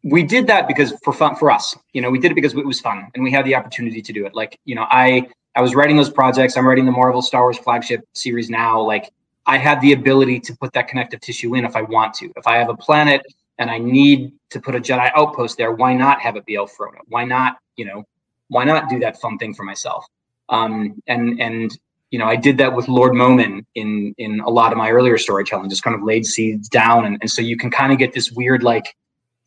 we 0.04 0.22
did 0.22 0.46
that 0.46 0.68
because 0.68 0.92
for 1.02 1.12
fun 1.12 1.34
for 1.34 1.50
us 1.50 1.74
you 1.94 2.02
know 2.02 2.10
we 2.10 2.18
did 2.18 2.30
it 2.30 2.34
because 2.34 2.54
it 2.54 2.66
was 2.66 2.78
fun 2.78 3.08
and 3.14 3.24
we 3.24 3.32
had 3.32 3.44
the 3.46 3.54
opportunity 3.54 4.02
to 4.02 4.12
do 4.12 4.26
it 4.26 4.34
like 4.34 4.58
you 4.66 4.74
know 4.74 4.86
i 4.90 5.26
i 5.56 5.62
was 5.62 5.74
writing 5.74 5.96
those 5.96 6.10
projects 6.10 6.56
i'm 6.56 6.68
writing 6.68 6.84
the 6.84 6.92
marvel 6.92 7.22
star 7.22 7.42
wars 7.42 7.58
flagship 7.58 8.02
series 8.12 8.50
now 8.50 8.80
like 8.80 9.10
i 9.46 9.56
had 9.56 9.80
the 9.80 9.92
ability 9.92 10.38
to 10.38 10.54
put 10.58 10.72
that 10.74 10.88
connective 10.88 11.20
tissue 11.20 11.54
in 11.54 11.64
if 11.64 11.74
i 11.74 11.80
want 11.80 12.12
to 12.12 12.30
if 12.36 12.46
i 12.46 12.56
have 12.56 12.68
a 12.68 12.76
planet 12.76 13.22
and 13.58 13.70
i 13.70 13.78
need 13.78 14.30
to 14.50 14.60
put 14.60 14.74
a 14.74 14.78
jedi 14.78 15.10
outpost 15.16 15.56
there 15.56 15.72
why 15.72 15.94
not 15.94 16.20
have 16.20 16.36
it 16.36 16.44
be 16.44 16.54
Elphrona? 16.54 16.98
why 17.06 17.24
not 17.24 17.56
you 17.76 17.86
know 17.86 18.04
why 18.48 18.64
not 18.64 18.88
do 18.88 18.98
that 18.98 19.20
fun 19.20 19.38
thing 19.38 19.54
for 19.54 19.64
myself 19.64 20.06
um 20.48 21.00
and 21.06 21.40
and 21.40 21.78
you 22.10 22.18
know 22.18 22.26
i 22.26 22.36
did 22.36 22.58
that 22.58 22.74
with 22.74 22.88
lord 22.88 23.14
momin 23.14 23.64
in 23.74 24.14
in 24.18 24.40
a 24.40 24.50
lot 24.50 24.72
of 24.72 24.78
my 24.78 24.90
earlier 24.90 25.18
storytelling 25.18 25.68
just 25.68 25.82
kind 25.82 25.96
of 25.96 26.02
laid 26.02 26.24
seeds 26.26 26.68
down 26.68 27.06
and, 27.06 27.18
and 27.20 27.30
so 27.30 27.40
you 27.42 27.56
can 27.56 27.70
kind 27.70 27.92
of 27.92 27.98
get 27.98 28.12
this 28.12 28.30
weird 28.32 28.62
like 28.62 28.94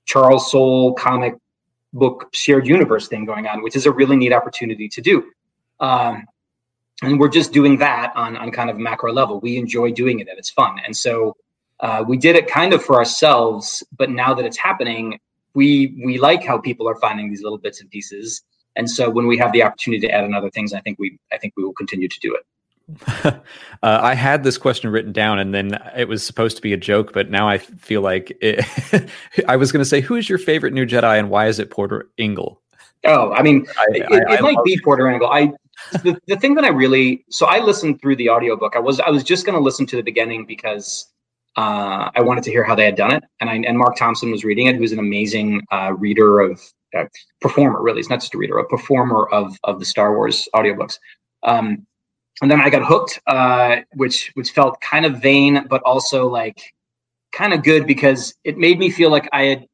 Charles 0.07 0.49
Soule 0.49 0.93
comic 0.93 1.35
book 1.93 2.29
shared 2.33 2.65
universe 2.65 3.07
thing 3.07 3.25
going 3.25 3.45
on, 3.47 3.61
which 3.61 3.75
is 3.75 3.85
a 3.85 3.91
really 3.91 4.15
neat 4.15 4.33
opportunity 4.33 4.89
to 4.89 5.01
do. 5.01 5.23
Um, 5.79 6.25
and 7.03 7.19
we're 7.19 7.29
just 7.29 7.53
doing 7.53 7.77
that 7.77 8.11
on, 8.15 8.35
on 8.37 8.51
kind 8.51 8.69
of 8.69 8.77
macro 8.77 9.13
level. 9.13 9.39
We 9.39 9.57
enjoy 9.57 9.91
doing 9.91 10.19
it 10.19 10.27
and 10.27 10.39
it's 10.39 10.49
fun. 10.49 10.79
And 10.83 10.95
so 10.95 11.35
uh, 11.79 12.03
we 12.07 12.17
did 12.17 12.35
it 12.35 12.47
kind 12.47 12.73
of 12.73 12.83
for 12.83 12.95
ourselves, 12.95 13.83
but 13.95 14.09
now 14.09 14.33
that 14.33 14.45
it's 14.45 14.57
happening, 14.57 15.19
we 15.53 15.99
we 16.03 16.17
like 16.17 16.43
how 16.43 16.57
people 16.57 16.87
are 16.87 16.95
finding 16.95 17.29
these 17.29 17.43
little 17.43 17.57
bits 17.57 17.81
and 17.81 17.89
pieces. 17.89 18.43
And 18.77 18.89
so 18.89 19.09
when 19.09 19.27
we 19.27 19.37
have 19.37 19.51
the 19.51 19.63
opportunity 19.63 20.07
to 20.07 20.13
add 20.13 20.23
in 20.23 20.33
other 20.33 20.49
things, 20.49 20.71
I 20.73 20.79
think 20.81 20.99
we 20.99 21.19
I 21.33 21.37
think 21.37 21.53
we 21.57 21.63
will 21.63 21.73
continue 21.73 22.07
to 22.07 22.19
do 22.19 22.35
it. 22.35 22.45
uh, 23.25 23.39
I 23.81 24.13
had 24.13 24.43
this 24.43 24.57
question 24.57 24.89
written 24.89 25.11
down, 25.11 25.39
and 25.39 25.53
then 25.53 25.77
it 25.95 26.07
was 26.07 26.25
supposed 26.25 26.55
to 26.55 26.61
be 26.61 26.71
a 26.71 26.77
joke, 26.77 27.11
but 27.11 27.29
now 27.29 27.49
I 27.49 27.57
feel 27.57 28.01
like 28.01 28.37
it, 28.39 28.63
I 29.47 29.57
was 29.57 29.73
going 29.73 29.81
to 29.81 29.89
say, 29.89 29.99
"Who 29.99 30.15
is 30.15 30.29
your 30.29 30.37
favorite 30.37 30.73
new 30.73 30.85
Jedi, 30.85 31.19
and 31.19 31.29
why 31.29 31.47
is 31.47 31.59
it 31.59 31.69
Porter 31.69 32.09
Engle?" 32.17 32.61
Oh, 33.03 33.33
I 33.33 33.41
mean, 33.41 33.67
I, 33.77 33.85
it, 33.95 34.03
I, 34.09 34.33
it 34.33 34.39
I 34.39 34.41
might 34.41 34.63
be 34.63 34.79
Porter 34.83 35.09
Engle. 35.09 35.27
I 35.27 35.51
the, 36.03 36.17
the 36.27 36.37
thing 36.37 36.55
that 36.55 36.63
I 36.63 36.69
really 36.69 37.25
so 37.29 37.45
I 37.45 37.59
listened 37.59 38.01
through 38.01 38.15
the 38.15 38.29
audiobook. 38.29 38.75
I 38.75 38.79
was 38.79 38.99
I 39.01 39.09
was 39.09 39.23
just 39.23 39.45
going 39.45 39.57
to 39.57 39.63
listen 39.63 39.85
to 39.87 39.95
the 39.95 40.01
beginning 40.01 40.45
because 40.45 41.11
uh, 41.57 42.09
I 42.15 42.21
wanted 42.21 42.43
to 42.45 42.51
hear 42.51 42.63
how 42.63 42.75
they 42.75 42.85
had 42.85 42.95
done 42.95 43.13
it, 43.13 43.23
and 43.41 43.49
I 43.49 43.55
and 43.55 43.77
Marc 43.77 43.97
Thompson 43.97 44.31
was 44.31 44.45
reading 44.45 44.67
it. 44.67 44.77
Who's 44.77 44.93
an 44.93 44.99
amazing 44.99 45.61
uh, 45.71 45.93
reader 45.93 46.39
of 46.39 46.61
uh, 46.95 47.05
performer, 47.41 47.81
really. 47.81 47.99
It's 47.99 48.09
not 48.09 48.19
just 48.19 48.33
a 48.33 48.37
reader, 48.37 48.57
a 48.59 48.67
performer 48.67 49.27
of 49.29 49.57
of 49.63 49.79
the 49.79 49.85
Star 49.85 50.15
Wars 50.15 50.47
audiobooks. 50.55 50.99
Um, 51.43 51.85
and 52.41 52.51
then 52.51 52.61
I 52.61 52.69
got 52.69 52.85
hooked, 52.85 53.19
uh, 53.27 53.77
which 53.93 54.31
which 54.35 54.51
felt 54.51 54.79
kind 54.81 55.05
of 55.05 55.21
vain, 55.21 55.65
but 55.69 55.81
also 55.83 56.27
like 56.27 56.61
kind 57.31 57.53
of 57.53 57.63
good 57.63 57.85
because 57.87 58.33
it 58.43 58.57
made 58.57 58.79
me 58.79 58.89
feel 58.89 59.09
like 59.09 59.27
I 59.33 59.43
had. 59.43 59.67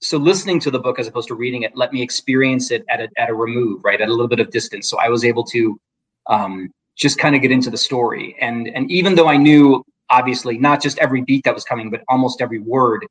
So 0.00 0.18
listening 0.18 0.58
to 0.60 0.70
the 0.70 0.80
book 0.80 0.98
as 0.98 1.06
opposed 1.06 1.28
to 1.28 1.36
reading 1.36 1.62
it 1.62 1.76
let 1.76 1.92
me 1.92 2.02
experience 2.02 2.72
it 2.72 2.84
at 2.88 3.00
a 3.00 3.08
at 3.16 3.30
a 3.30 3.34
remove, 3.34 3.84
right, 3.84 4.00
at 4.00 4.08
a 4.08 4.10
little 4.10 4.28
bit 4.28 4.40
of 4.40 4.50
distance. 4.50 4.88
So 4.88 4.98
I 4.98 5.08
was 5.08 5.24
able 5.24 5.44
to 5.44 5.80
um, 6.26 6.70
just 6.96 7.18
kind 7.18 7.36
of 7.36 7.42
get 7.42 7.52
into 7.52 7.70
the 7.70 7.78
story, 7.78 8.36
and 8.40 8.68
and 8.68 8.90
even 8.90 9.14
though 9.14 9.28
I 9.28 9.36
knew 9.36 9.84
obviously 10.10 10.58
not 10.58 10.82
just 10.82 10.98
every 10.98 11.22
beat 11.22 11.44
that 11.44 11.54
was 11.54 11.64
coming, 11.64 11.90
but 11.90 12.02
almost 12.08 12.40
every 12.40 12.58
word. 12.58 13.06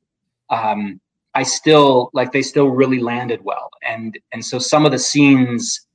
Um, 0.50 1.00
I 1.34 1.42
still 1.42 2.10
like 2.12 2.32
they 2.32 2.42
still 2.42 2.68
really 2.68 3.00
landed 3.00 3.40
well, 3.42 3.70
and 3.82 4.18
and 4.32 4.44
so 4.44 4.58
some 4.58 4.84
of 4.84 4.92
the 4.92 4.98
scenes 4.98 5.86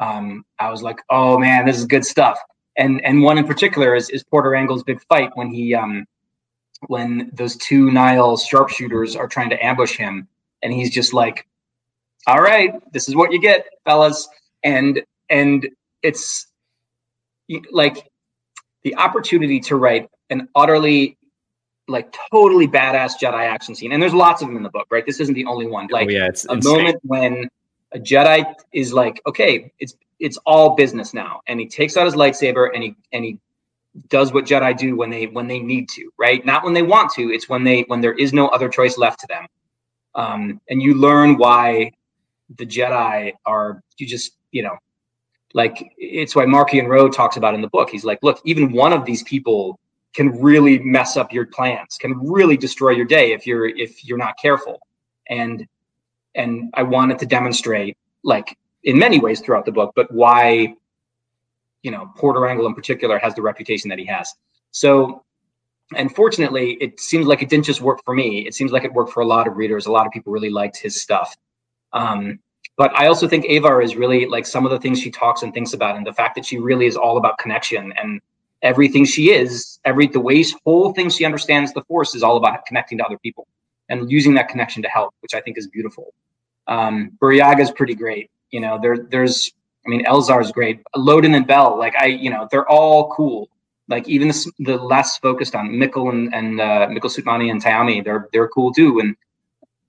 um, 0.00 0.44
I 0.58 0.70
was 0.70 0.82
like, 0.82 1.00
oh 1.10 1.38
man, 1.38 1.66
this 1.66 1.78
is 1.78 1.84
good 1.84 2.04
stuff. 2.04 2.38
And 2.76 3.04
and 3.04 3.22
one 3.22 3.38
in 3.38 3.46
particular 3.46 3.94
is, 3.94 4.08
is 4.10 4.24
Porter 4.24 4.54
Engle's 4.54 4.82
big 4.82 5.00
fight 5.02 5.30
when 5.34 5.48
he 5.48 5.74
um, 5.74 6.06
when 6.88 7.30
those 7.34 7.56
two 7.56 7.90
Nihil 7.90 8.38
sharpshooters 8.38 9.14
are 9.14 9.28
trying 9.28 9.50
to 9.50 9.64
ambush 9.64 9.96
him, 9.96 10.26
and 10.62 10.72
he's 10.72 10.90
just 10.90 11.12
like, 11.12 11.46
all 12.26 12.40
right, 12.40 12.72
this 12.92 13.08
is 13.08 13.14
what 13.14 13.30
you 13.32 13.40
get, 13.40 13.66
fellas. 13.84 14.28
And 14.64 15.02
and 15.28 15.68
it's 16.02 16.46
like 17.70 18.10
the 18.82 18.96
opportunity 18.96 19.60
to 19.60 19.76
write 19.76 20.08
an 20.30 20.48
utterly 20.54 21.18
like 21.90 22.14
totally 22.30 22.66
badass 22.66 23.12
Jedi 23.20 23.46
action 23.46 23.74
scene. 23.74 23.92
And 23.92 24.02
there's 24.02 24.14
lots 24.14 24.42
of 24.42 24.48
them 24.48 24.56
in 24.56 24.62
the 24.62 24.70
book, 24.70 24.86
right? 24.90 25.04
This 25.04 25.20
isn't 25.20 25.34
the 25.34 25.44
only 25.46 25.66
one. 25.66 25.88
Oh, 25.90 25.94
like 25.94 26.08
oh, 26.08 26.12
yeah, 26.12 26.26
it's 26.28 26.46
a 26.46 26.52
insane. 26.52 26.76
moment 26.76 26.98
when 27.02 27.50
a 27.92 27.98
Jedi 27.98 28.44
is 28.72 28.92
like, 28.92 29.20
okay, 29.26 29.72
it's 29.78 29.94
it's 30.18 30.38
all 30.46 30.76
business 30.76 31.12
now, 31.14 31.40
and 31.46 31.58
he 31.58 31.66
takes 31.66 31.96
out 31.96 32.04
his 32.04 32.14
lightsaber 32.14 32.70
and 32.74 32.82
he 32.82 32.94
and 33.12 33.24
he 33.24 33.38
does 34.08 34.32
what 34.32 34.44
Jedi 34.44 34.76
do 34.76 34.96
when 34.96 35.10
they 35.10 35.26
when 35.26 35.48
they 35.48 35.58
need 35.58 35.88
to, 35.90 36.10
right? 36.18 36.44
Not 36.44 36.64
when 36.64 36.74
they 36.74 36.82
want 36.82 37.12
to. 37.14 37.30
It's 37.30 37.48
when 37.48 37.64
they 37.64 37.82
when 37.82 38.00
there 38.00 38.14
is 38.14 38.32
no 38.32 38.48
other 38.48 38.68
choice 38.68 38.96
left 38.96 39.20
to 39.20 39.26
them. 39.26 39.46
Um, 40.14 40.60
and 40.68 40.82
you 40.82 40.94
learn 40.94 41.36
why 41.36 41.92
the 42.56 42.66
Jedi 42.66 43.32
are 43.46 43.82
you 43.98 44.06
just 44.06 44.32
you 44.52 44.62
know 44.62 44.76
like 45.54 45.92
it's 45.98 46.36
why 46.36 46.44
Marchion 46.44 46.88
Ro 46.88 47.08
talks 47.08 47.36
about 47.36 47.54
in 47.54 47.60
the 47.60 47.68
book. 47.68 47.90
He's 47.90 48.04
like, 48.04 48.18
look, 48.22 48.40
even 48.44 48.72
one 48.72 48.92
of 48.92 49.04
these 49.04 49.22
people 49.24 49.78
can 50.14 50.40
really 50.40 50.78
mess 50.80 51.16
up 51.16 51.32
your 51.32 51.46
plans, 51.46 51.96
can 51.98 52.18
really 52.18 52.56
destroy 52.56 52.90
your 52.90 53.06
day 53.06 53.32
if 53.32 53.46
you're 53.46 53.66
if 53.66 54.04
you're 54.04 54.18
not 54.18 54.34
careful. 54.40 54.80
And 55.28 55.66
and 56.34 56.70
I 56.74 56.82
wanted 56.82 57.18
to 57.20 57.26
demonstrate, 57.26 57.96
like 58.24 58.56
in 58.84 58.98
many 58.98 59.18
ways 59.18 59.40
throughout 59.40 59.64
the 59.64 59.72
book, 59.72 59.92
but 59.94 60.10
why, 60.12 60.74
you 61.82 61.90
know, 61.90 62.10
Porter 62.16 62.46
Engle 62.46 62.66
in 62.66 62.74
particular 62.74 63.18
has 63.18 63.34
the 63.34 63.42
reputation 63.42 63.88
that 63.90 63.98
he 63.98 64.04
has. 64.06 64.32
So, 64.70 65.24
and 65.96 66.14
fortunately, 66.14 66.72
it 66.80 67.00
seems 67.00 67.26
like 67.26 67.42
it 67.42 67.48
didn't 67.48 67.64
just 67.64 67.80
work 67.80 68.00
for 68.04 68.14
me. 68.14 68.46
It 68.46 68.54
seems 68.54 68.72
like 68.72 68.84
it 68.84 68.92
worked 68.92 69.12
for 69.12 69.20
a 69.20 69.26
lot 69.26 69.48
of 69.48 69.56
readers. 69.56 69.86
A 69.86 69.92
lot 69.92 70.06
of 70.06 70.12
people 70.12 70.32
really 70.32 70.50
liked 70.50 70.76
his 70.76 71.00
stuff. 71.00 71.36
Um, 71.92 72.38
but 72.76 72.96
I 72.96 73.08
also 73.08 73.28
think 73.28 73.44
Avar 73.46 73.82
is 73.82 73.96
really 73.96 74.26
like 74.26 74.46
some 74.46 74.64
of 74.64 74.70
the 74.70 74.78
things 74.78 75.00
she 75.00 75.10
talks 75.10 75.42
and 75.42 75.52
thinks 75.52 75.72
about, 75.72 75.96
and 75.96 76.06
the 76.06 76.12
fact 76.12 76.34
that 76.36 76.46
she 76.46 76.58
really 76.58 76.86
is 76.86 76.96
all 76.96 77.18
about 77.18 77.38
connection 77.38 77.92
and 78.00 78.20
everything 78.62 79.04
she 79.04 79.30
is, 79.30 79.78
every 79.84 80.06
the 80.06 80.20
way 80.20 80.44
whole 80.64 80.92
thing 80.92 81.08
she 81.08 81.24
understands 81.24 81.72
the 81.72 81.82
Force 81.84 82.14
is 82.14 82.22
all 82.22 82.36
about 82.36 82.64
connecting 82.66 82.98
to 82.98 83.04
other 83.04 83.18
people 83.18 83.46
and 83.88 84.10
using 84.10 84.34
that 84.34 84.48
connection 84.48 84.82
to 84.82 84.88
help, 84.88 85.14
which 85.20 85.34
I 85.34 85.40
think 85.40 85.58
is 85.58 85.66
beautiful. 85.66 86.14
Um, 86.66 87.12
Burryaga 87.20 87.60
is 87.60 87.70
pretty 87.70 87.94
great. 87.94 88.30
You 88.50 88.60
know, 88.60 88.78
there 88.80 88.98
there's 89.10 89.52
I 89.86 89.90
mean 89.90 90.04
Elzar 90.04 90.40
is 90.40 90.52
great. 90.52 90.80
Loden 90.96 91.36
and 91.36 91.46
Bell, 91.46 91.78
like 91.78 91.94
I, 91.96 92.06
you 92.06 92.30
know, 92.30 92.48
they're 92.50 92.68
all 92.68 93.12
cool. 93.12 93.48
Like 93.88 94.08
even 94.08 94.28
the, 94.28 94.52
the 94.60 94.76
less 94.76 95.18
focused 95.18 95.54
on 95.54 95.70
Mikkel 95.70 96.10
and 96.10 96.34
and 96.34 96.60
uh, 96.60 96.86
Mikkel 96.88 97.10
Sutmani 97.10 97.50
and 97.50 97.62
Tyami, 97.62 98.04
they're 98.04 98.28
they're 98.32 98.48
cool 98.48 98.72
too. 98.72 99.00
And 99.00 99.16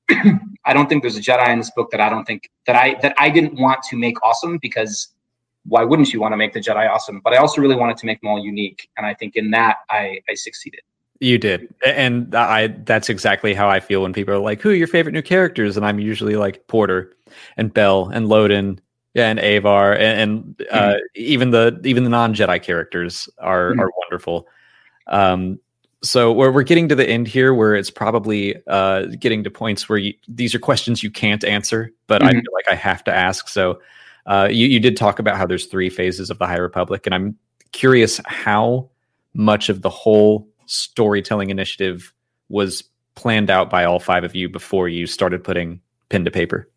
I 0.66 0.74
don't 0.74 0.88
think 0.88 1.04
there's 1.04 1.18
a 1.18 1.22
Jedi 1.22 1.50
in 1.50 1.60
this 1.60 1.72
book 1.72 1.92
that 1.92 2.02
I 2.02 2.10
don't 2.10 2.26
think 2.26 2.50
that 2.66 2.76
I 2.76 2.96
that 3.02 3.14
I 3.18 3.30
didn't 3.30 3.60
want 3.60 3.84
to 3.84 3.98
make 3.98 4.22
awesome 4.24 4.58
because 4.62 5.10
why 5.66 5.84
wouldn't 5.84 6.12
you 6.14 6.20
want 6.20 6.34
to 6.34 6.38
make 6.38 6.54
the 6.54 6.60
Jedi 6.60 6.90
awesome? 6.90 7.22
But 7.24 7.34
I 7.34 7.38
also 7.38 7.62
really 7.62 7.76
wanted 7.76 7.98
to 7.98 8.06
make 8.06 8.22
them 8.22 8.30
all 8.30 8.44
unique, 8.44 8.90
and 8.98 9.06
I 9.06 9.14
think 9.14 9.36
in 9.36 9.52
that 9.52 9.78
I 9.90 10.20
I 10.30 10.34
succeeded. 10.34 10.82
You 11.20 11.38
did, 11.38 11.72
and 11.86 12.34
I. 12.34 12.68
That's 12.68 13.08
exactly 13.08 13.54
how 13.54 13.70
I 13.70 13.80
feel 13.80 14.02
when 14.02 14.12
people 14.12 14.34
are 14.34 14.40
like, 14.40 14.60
"Who 14.62 14.72
are 14.72 14.76
your 14.76 14.88
favorite 14.88 15.14
new 15.14 15.22
characters?" 15.22 15.78
And 15.78 15.86
I'm 15.86 16.00
usually 16.00 16.36
like 16.36 16.66
Porter, 16.68 17.14
and 17.58 17.72
Bell, 17.72 18.10
and 18.10 18.28
Loden, 18.28 18.80
and 19.14 19.40
Avar, 19.40 19.94
and, 19.94 20.20
and 20.20 20.68
uh, 20.72 20.80
mm-hmm. 20.80 20.98
even 21.16 21.52
the 21.52 21.80
even 21.84 22.04
the 22.04 22.10
non 22.10 22.34
Jedi 22.34 22.62
characters 22.62 23.30
are 23.38 23.72
mm-hmm. 23.72 23.82
are 23.82 23.92
wonderful. 23.98 24.48
Um, 25.08 25.60
so 26.04 26.32
we're 26.32 26.52
we're 26.52 26.64
getting 26.64 26.90
to 26.90 26.96
the 26.96 27.08
end 27.08 27.28
here, 27.28 27.54
where 27.54 27.76
it's 27.76 27.92
probably 27.92 28.56
uh, 28.66 29.06
getting 29.20 29.44
to 29.44 29.52
points 29.52 29.88
where 29.88 30.00
you, 30.00 30.16
these 30.28 30.56
are 30.56 30.60
questions 30.60 31.04
you 31.04 31.12
can't 31.12 31.44
answer, 31.44 31.92
but 32.08 32.22
mm-hmm. 32.22 32.30
I 32.30 32.32
feel 32.32 32.54
like 32.54 32.68
I 32.68 32.76
have 32.76 33.04
to 33.04 33.14
ask. 33.14 33.48
So 33.48 33.80
uh, 34.26 34.48
you 34.52 34.68
you 34.68 34.80
did 34.80 34.98
talk 34.98 35.20
about 35.20 35.38
how 35.38 35.46
there's 35.46 35.66
three 35.66 35.90
phases 35.90 36.30
of 36.30 36.38
the 36.40 36.48
High 36.48 36.58
Republic, 36.58 37.06
and 37.06 37.16
I'm 37.16 37.38
curious 37.72 38.20
how 38.26 38.90
much 39.34 39.70
of 39.70 39.82
the 39.82 39.90
whole 39.90 40.48
storytelling 40.66 41.50
initiative 41.50 42.14
was 42.50 42.84
planned 43.16 43.50
out 43.50 43.70
by 43.70 43.84
all 43.86 44.00
five 44.00 44.24
of 44.24 44.36
you 44.36 44.50
before 44.50 44.90
you 44.90 45.06
started 45.06 45.44
putting 45.44 45.82
pen 46.10 46.26
to 46.26 46.32
paper? 46.32 46.70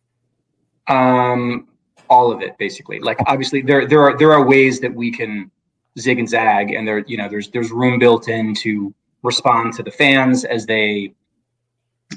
Um, 0.89 1.69
all 2.09 2.33
of 2.33 2.43
it, 2.43 2.57
basically. 2.59 3.01
Like 3.01 3.19
obviously, 3.27 3.63
there 3.63 3.87
there 3.87 4.03
are 4.03 4.17
there 4.17 4.33
are 4.33 4.47
ways 4.47 4.81
that 4.81 4.95
we 4.95 5.11
can 5.11 5.51
zig 5.99 6.19
and 6.19 6.29
zag, 6.29 6.71
and 6.73 6.87
there 6.87 6.99
you 7.07 7.17
know 7.17 7.29
there's 7.29 7.51
there's 7.51 7.71
room 7.71 7.99
built 7.99 8.29
in 8.29 8.55
to 8.57 8.95
respond 9.23 9.75
to 9.75 9.83
the 9.83 9.91
fans 9.91 10.45
as 10.45 10.67
they 10.67 11.13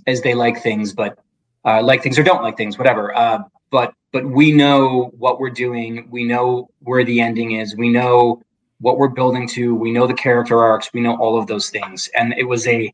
as 0.06 0.22
they 0.22 0.34
like 0.34 0.62
things, 0.62 0.94
but 0.94 1.20
uh, 1.66 1.82
like 1.82 2.04
things 2.04 2.18
or 2.20 2.24
don't 2.24 2.44
like 2.44 2.58
things, 2.58 2.78
whatever. 2.78 3.16
Uh, 3.16 3.40
but 3.70 3.94
but 4.14 4.26
we 4.26 4.52
know 4.52 5.12
what 5.18 5.40
we're 5.40 5.50
doing. 5.50 6.08
We 6.10 6.24
know 6.24 6.70
where 6.80 7.04
the 7.04 7.22
ending 7.22 7.52
is. 7.54 7.76
We 7.76 7.90
know 7.90 8.42
what 8.80 8.98
we're 8.98 9.10
building 9.10 9.48
to. 9.50 9.76
We 9.76 9.92
know 9.92 10.08
the 10.08 10.14
character 10.14 10.64
arcs. 10.64 10.92
We 10.94 11.02
know 11.02 11.16
all 11.18 11.38
of 11.38 11.48
those 11.48 11.70
things. 11.70 12.10
And 12.18 12.34
it 12.38 12.44
was 12.44 12.68
a 12.68 12.94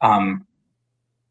um, 0.00 0.46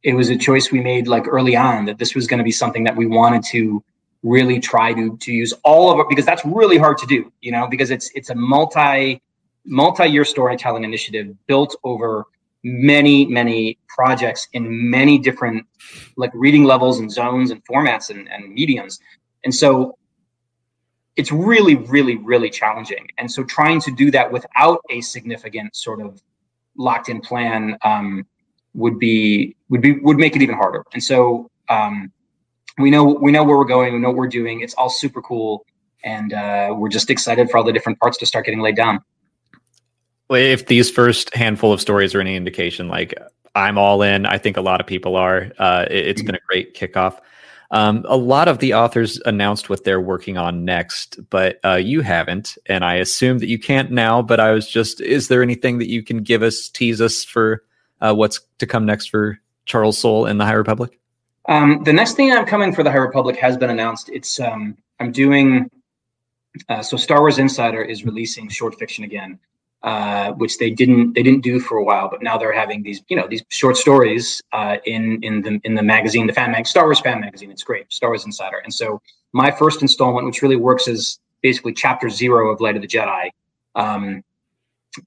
it 0.04 0.14
was 0.14 0.30
a 0.30 0.38
choice 0.38 0.72
we 0.72 0.82
made 0.82 1.08
like 1.08 1.28
early 1.28 1.56
on 1.56 1.86
that 1.86 1.98
this 1.98 2.16
was 2.16 2.28
going 2.28 2.38
to 2.38 2.44
be 2.44 2.52
something 2.52 2.84
that 2.86 2.96
we 2.96 3.06
wanted 3.06 3.44
to 3.52 3.84
really 4.24 4.60
try 4.60 4.94
to 4.94 5.18
to 5.18 5.32
use 5.32 5.54
all 5.64 5.92
of 5.92 6.00
it 6.00 6.08
because 6.10 6.26
that's 6.26 6.44
really 6.46 6.78
hard 6.78 6.98
to 7.00 7.06
do. 7.06 7.32
You 7.42 7.52
know, 7.52 7.68
because 7.68 7.92
it's 7.92 8.10
it's 8.16 8.30
a 8.30 8.36
multi 8.36 9.22
multi-year 9.66 10.26
storytelling 10.26 10.84
initiative 10.84 11.36
built 11.46 11.76
over 11.84 12.26
many 12.64 13.26
many 13.26 13.78
projects 13.88 14.48
in 14.54 14.90
many 14.90 15.18
different 15.18 15.66
like 16.18 16.32
reading 16.34 16.64
levels 16.64 17.00
and 17.00 17.12
zones 17.12 17.52
and 17.52 17.64
formats 17.66 18.10
and, 18.10 18.30
and 18.30 18.54
mediums. 18.54 19.00
And 19.46 19.54
so 19.54 19.98
it's 21.16 21.32
really 21.32 21.76
really 21.76 22.18
really 22.18 22.50
challenging. 22.50 23.08
And 23.18 23.32
so 23.32 23.44
trying 23.44 23.80
to 23.82 23.92
do 23.92 24.12
that 24.12 24.32
without 24.32 24.80
a 24.90 25.02
significant 25.02 25.76
sort 25.76 26.02
of 26.02 26.22
locked 26.78 27.10
in 27.10 27.22
plan 27.22 27.78
um, 27.84 28.26
would 28.74 29.00
be 29.00 29.56
would 29.70 29.82
be 29.82 29.94
would 30.00 30.18
make 30.18 30.36
it 30.36 30.42
even 30.42 30.56
harder. 30.56 30.84
And 30.94 31.04
so 31.04 31.50
um, 31.70 32.12
we 32.78 32.90
know 32.90 33.04
we 33.04 33.32
know 33.32 33.44
where 33.44 33.58
we're 33.58 33.66
going 33.66 33.94
we 33.94 34.00
know 34.00 34.10
what 34.10 34.18
we're 34.18 34.28
doing. 34.28 34.62
It's 34.62 34.74
all 34.74 34.90
super 34.90 35.22
cool. 35.22 35.66
And 36.04 36.32
uh, 36.34 36.74
we're 36.78 36.90
just 36.90 37.10
excited 37.10 37.50
for 37.50 37.58
all 37.58 37.64
the 37.64 37.74
different 37.74 38.00
parts 38.00 38.18
to 38.20 38.26
start 38.26 38.46
getting 38.46 38.62
laid 38.62 38.78
down 38.78 39.02
if 40.30 40.68
these 40.68 40.90
first 40.92 41.34
handful 41.34 41.74
of 41.74 41.82
stories 41.82 42.14
are 42.14 42.22
any 42.22 42.36
indication, 42.36 42.88
like 42.88 43.14
I'm 43.56 43.78
all 43.78 44.02
in. 44.02 44.26
I 44.26 44.38
think 44.38 44.58
a 44.58 44.62
lot 44.62 44.80
of 44.80 44.88
people 44.88 45.16
are. 45.16 45.52
Uh, 45.58 45.86
it, 45.90 46.18
has 46.18 46.26
been 46.26 46.36
a 46.36 46.40
great 46.48 46.76
kickoff. 46.76 47.20
Um, 47.72 48.06
a 48.08 48.18
lot 48.18 48.48
of 48.48 48.60
the 48.60 48.74
authors 48.74 49.22
announced 49.26 49.70
what 49.70 49.84
they're 49.84 50.02
working 50.02 50.38
on 50.38 50.66
next, 50.66 51.20
but 51.30 51.60
uh, 51.64 51.76
you 51.76 52.02
haven't, 52.02 52.58
and 52.66 52.84
I 52.84 52.96
assume 52.96 53.38
that 53.40 53.48
you 53.48 53.60
can't 53.60 53.92
now. 53.92 54.24
But 54.24 54.40
I 54.40 54.52
was 54.52 54.68
just, 54.68 55.02
is 55.02 55.28
there 55.28 55.44
anything 55.44 55.78
that 55.78 55.88
you 55.88 56.02
can 56.02 56.24
give 56.24 56.42
us, 56.42 56.68
tease 56.70 57.00
us 57.00 57.24
for 57.24 57.64
uh, 58.02 58.14
what's 58.16 58.40
to 58.58 58.66
come 58.66 58.86
next 58.86 59.08
for 59.08 59.40
Charles 59.66 60.00
Soule 60.00 60.26
and 60.26 60.40
the 60.40 60.46
High 60.46 60.54
Republic? 60.54 61.00
Um, 61.48 61.84
the 61.84 61.94
next 61.94 62.14
thing 62.14 62.32
I'm 62.32 62.46
coming 62.46 62.74
for 62.74 62.84
the 62.84 62.92
High 62.92 62.98
Republic 62.98 63.36
has 63.38 63.56
been 63.56 63.70
announced. 63.70 64.10
It's 64.10 64.40
um, 64.40 64.76
I'm 65.00 65.12
doing. 65.12 65.70
Uh, 66.68 66.82
so 66.82 66.98
Star 66.98 67.20
Wars 67.20 67.38
Insider 67.38 67.84
is 67.84 68.04
releasing 68.04 68.50
short 68.50 68.80
fiction 68.80 69.04
again 69.04 69.40
uh, 69.84 70.32
which 70.34 70.58
they 70.58 70.70
didn't 70.70 71.14
they 71.14 71.24
didn't 71.24 71.42
do 71.42 71.60
for 71.60 71.78
a 71.78 71.84
while, 71.84 72.10
but 72.10 72.22
now 72.22 72.38
they're 72.38 72.54
having 72.54 72.84
these 72.84 73.02
you 73.08 73.16
know 73.16 73.28
these 73.28 73.44
short 73.50 73.78
stories 73.78 74.42
uh, 74.52 74.78
in 74.86 75.22
in 75.24 75.42
the 75.42 75.60
in 75.64 75.76
the 75.76 75.84
magazine, 75.84 76.28
the 76.28 76.34
fan 76.34 76.52
mag, 76.52 76.68
Star 76.68 76.86
Wars 76.86 77.00
fan 77.00 77.22
magazine. 77.22 77.52
It's 77.52 77.64
great, 77.64 77.92
Star 77.92 78.10
Wars 78.10 78.26
Insider. 78.26 78.58
And 78.58 78.74
so 78.74 79.02
my 79.32 79.52
first 79.52 79.82
installment, 79.82 80.26
which 80.26 80.42
really 80.42 80.56
works 80.56 80.88
as 80.88 81.20
basically 81.42 81.74
chapter 81.74 82.10
zero 82.10 82.52
of 82.52 82.60
Light 82.60 82.76
of 82.76 82.82
the 82.82 82.88
Jedi, 82.88 83.30
um, 83.76 84.24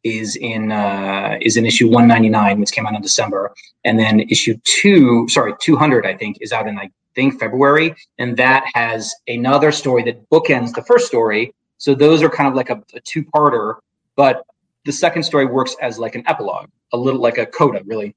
is 0.04 0.36
in 0.36 0.72
uh, 0.72 1.38
is 1.40 1.56
in 1.56 1.66
issue 1.66 1.86
199, 1.86 2.60
which 2.60 2.72
came 2.72 2.86
out 2.86 2.94
in 2.94 3.02
December, 3.02 3.52
and 3.84 3.98
then 3.98 4.20
issue 4.20 4.56
two, 4.64 5.26
sorry, 5.28 5.54
200, 5.60 6.06
I 6.06 6.16
think, 6.16 6.38
is 6.40 6.52
out 6.52 6.66
in 6.66 6.78
I 6.78 6.90
think 7.14 7.38
February, 7.38 7.94
and 8.18 8.36
that 8.36 8.64
has 8.74 9.14
another 9.28 9.72
story 9.72 10.02
that 10.04 10.28
bookends 10.30 10.72
the 10.72 10.82
first 10.82 11.06
story. 11.06 11.54
So 11.78 11.94
those 11.94 12.22
are 12.22 12.30
kind 12.30 12.48
of 12.48 12.54
like 12.54 12.70
a, 12.70 12.80
a 12.94 13.00
two-parter, 13.00 13.74
but 14.14 14.46
the 14.84 14.92
second 14.92 15.22
story 15.22 15.46
works 15.46 15.76
as 15.80 15.98
like 15.98 16.14
an 16.14 16.24
epilogue, 16.26 16.68
a 16.92 16.96
little 16.96 17.20
like 17.20 17.38
a 17.38 17.46
coda, 17.46 17.82
really, 17.84 18.14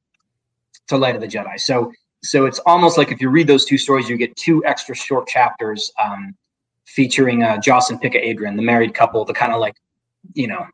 to 0.87 0.97
Light 0.97 1.15
of 1.15 1.21
the 1.21 1.27
Jedi. 1.27 1.59
So 1.59 1.91
so 2.23 2.45
it's 2.45 2.59
almost 2.59 2.97
like 2.97 3.11
if 3.11 3.21
you 3.21 3.29
read 3.29 3.47
those 3.47 3.65
two 3.65 3.77
stories, 3.77 4.09
you 4.09 4.17
get 4.17 4.35
two 4.35 4.65
extra 4.65 4.95
short 4.95 5.27
chapters 5.27 5.91
um, 6.03 6.35
featuring 6.85 7.43
uh, 7.43 7.57
Joss 7.59 7.89
and 7.89 8.01
Pikka 8.01 8.19
Adren, 8.19 8.55
the 8.55 8.63
married 8.63 8.93
couple, 8.93 9.23
the 9.25 9.33
kind 9.33 9.53
of 9.53 9.59
like, 9.59 9.75
you 10.33 10.47
know, 10.47 10.65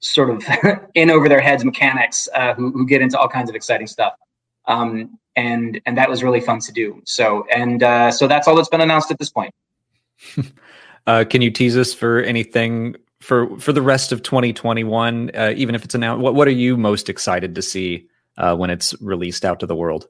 sort 0.00 0.30
of 0.30 0.44
in 0.94 1.10
over 1.10 1.28
their 1.28 1.40
heads 1.40 1.64
mechanics 1.64 2.28
uh, 2.34 2.54
who, 2.54 2.72
who 2.72 2.86
get 2.86 3.00
into 3.00 3.18
all 3.18 3.28
kinds 3.28 3.48
of 3.48 3.54
exciting 3.54 3.86
stuff. 3.86 4.14
Um, 4.66 5.18
and 5.36 5.80
and 5.86 5.96
that 5.96 6.10
was 6.10 6.24
really 6.24 6.40
fun 6.40 6.58
to 6.60 6.72
do. 6.72 7.00
So 7.04 7.46
and 7.54 7.82
uh, 7.82 8.10
so 8.10 8.26
that's 8.26 8.48
all 8.48 8.56
that's 8.56 8.68
been 8.68 8.80
announced 8.80 9.10
at 9.10 9.18
this 9.18 9.30
point. 9.30 9.54
uh, 11.06 11.24
can 11.30 11.42
you 11.42 11.50
tease 11.50 11.76
us 11.76 11.94
for 11.94 12.20
anything 12.22 12.96
for 13.30 13.56
for 13.60 13.72
the 13.72 13.80
rest 13.80 14.10
of 14.10 14.24
2021 14.24 15.30
uh, 15.36 15.54
even 15.56 15.76
if 15.76 15.84
it's 15.84 15.94
announced 15.94 16.20
what, 16.20 16.34
what 16.34 16.48
are 16.48 16.58
you 16.64 16.76
most 16.76 17.08
excited 17.08 17.54
to 17.54 17.62
see 17.62 18.08
uh, 18.38 18.56
when 18.56 18.70
it's 18.70 18.92
released 19.00 19.44
out 19.44 19.60
to 19.60 19.66
the 19.66 19.76
world? 19.76 20.08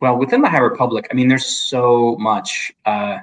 Well 0.00 0.16
within 0.16 0.40
the 0.40 0.48
high 0.48 0.60
republic 0.60 1.08
i 1.10 1.14
mean 1.14 1.28
there's 1.28 1.44
so 1.44 2.16
much 2.18 2.72
uh, 2.86 3.18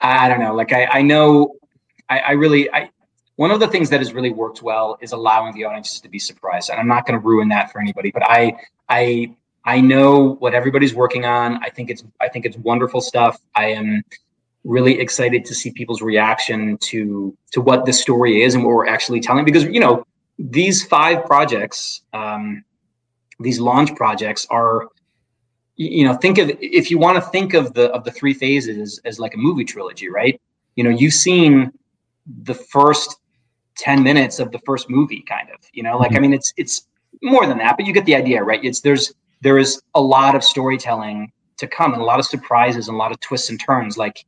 i 0.00 0.28
don't 0.28 0.38
know 0.38 0.54
like 0.54 0.72
i, 0.72 0.84
I 0.84 1.02
know 1.02 1.56
I, 2.08 2.18
I 2.20 2.30
really 2.32 2.72
i 2.72 2.88
one 3.34 3.50
of 3.50 3.58
the 3.58 3.66
things 3.66 3.90
that 3.90 3.98
has 3.98 4.12
really 4.12 4.30
worked 4.30 4.62
well 4.62 4.96
is 5.00 5.10
allowing 5.10 5.54
the 5.54 5.64
audiences 5.64 6.00
to 6.02 6.08
be 6.08 6.20
surprised 6.20 6.70
and 6.70 6.78
i'm 6.78 6.86
not 6.86 7.04
going 7.04 7.18
to 7.20 7.26
ruin 7.26 7.48
that 7.48 7.72
for 7.72 7.80
anybody 7.80 8.12
but 8.12 8.22
i 8.22 8.56
i 8.88 9.34
i 9.64 9.80
know 9.80 10.36
what 10.36 10.54
everybody's 10.54 10.94
working 10.94 11.24
on. 11.24 11.58
I 11.64 11.70
think 11.70 11.90
it's 11.90 12.04
i 12.20 12.28
think 12.28 12.46
it's 12.46 12.56
wonderful 12.58 13.00
stuff. 13.00 13.40
I 13.56 13.66
am 13.72 14.04
really 14.64 14.98
excited 14.98 15.44
to 15.44 15.54
see 15.54 15.70
people's 15.70 16.02
reaction 16.02 16.78
to 16.78 17.36
to 17.52 17.60
what 17.60 17.84
the 17.84 17.92
story 17.92 18.42
is 18.42 18.54
and 18.54 18.64
what 18.64 18.74
we're 18.74 18.86
actually 18.86 19.20
telling 19.20 19.44
because 19.44 19.64
you 19.64 19.80
know 19.80 20.04
these 20.38 20.84
five 20.84 21.24
projects 21.26 22.02
um, 22.12 22.64
these 23.40 23.60
launch 23.60 23.94
projects 23.94 24.46
are 24.50 24.88
you 25.76 26.04
know 26.04 26.14
think 26.14 26.38
of 26.38 26.50
if 26.60 26.90
you 26.90 26.98
want 26.98 27.16
to 27.16 27.30
think 27.30 27.52
of 27.54 27.74
the 27.74 27.90
of 27.92 28.04
the 28.04 28.10
three 28.10 28.32
phases 28.32 29.00
as 29.04 29.20
like 29.20 29.34
a 29.34 29.38
movie 29.38 29.64
trilogy 29.64 30.08
right? 30.08 30.40
You 30.76 30.84
know 30.84 30.90
you've 30.90 31.14
seen 31.14 31.72
the 32.44 32.54
first 32.54 33.16
10 33.76 34.02
minutes 34.02 34.38
of 34.38 34.50
the 34.50 34.58
first 34.60 34.88
movie 34.88 35.22
kind 35.28 35.50
of 35.50 35.58
you 35.72 35.82
know? 35.82 35.98
Like 35.98 36.10
mm-hmm. 36.10 36.18
i 36.18 36.20
mean 36.20 36.32
it's 36.32 36.52
it's 36.56 36.86
more 37.22 37.46
than 37.46 37.58
that 37.58 37.76
but 37.76 37.86
you 37.86 37.92
get 37.92 38.06
the 38.06 38.14
idea 38.14 38.42
right? 38.42 38.64
It's 38.64 38.80
there's 38.80 39.12
there 39.42 39.58
is 39.58 39.82
a 39.94 40.00
lot 40.00 40.34
of 40.34 40.42
storytelling 40.42 41.30
to 41.58 41.66
come 41.66 41.92
and 41.92 42.02
a 42.02 42.04
lot 42.04 42.18
of 42.18 42.26
surprises 42.26 42.88
and 42.88 42.94
a 42.94 42.98
lot 42.98 43.12
of 43.12 43.20
twists 43.20 43.50
and 43.50 43.60
turns. 43.60 43.96
Like 43.96 44.24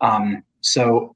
um, 0.00 0.42
so 0.60 1.14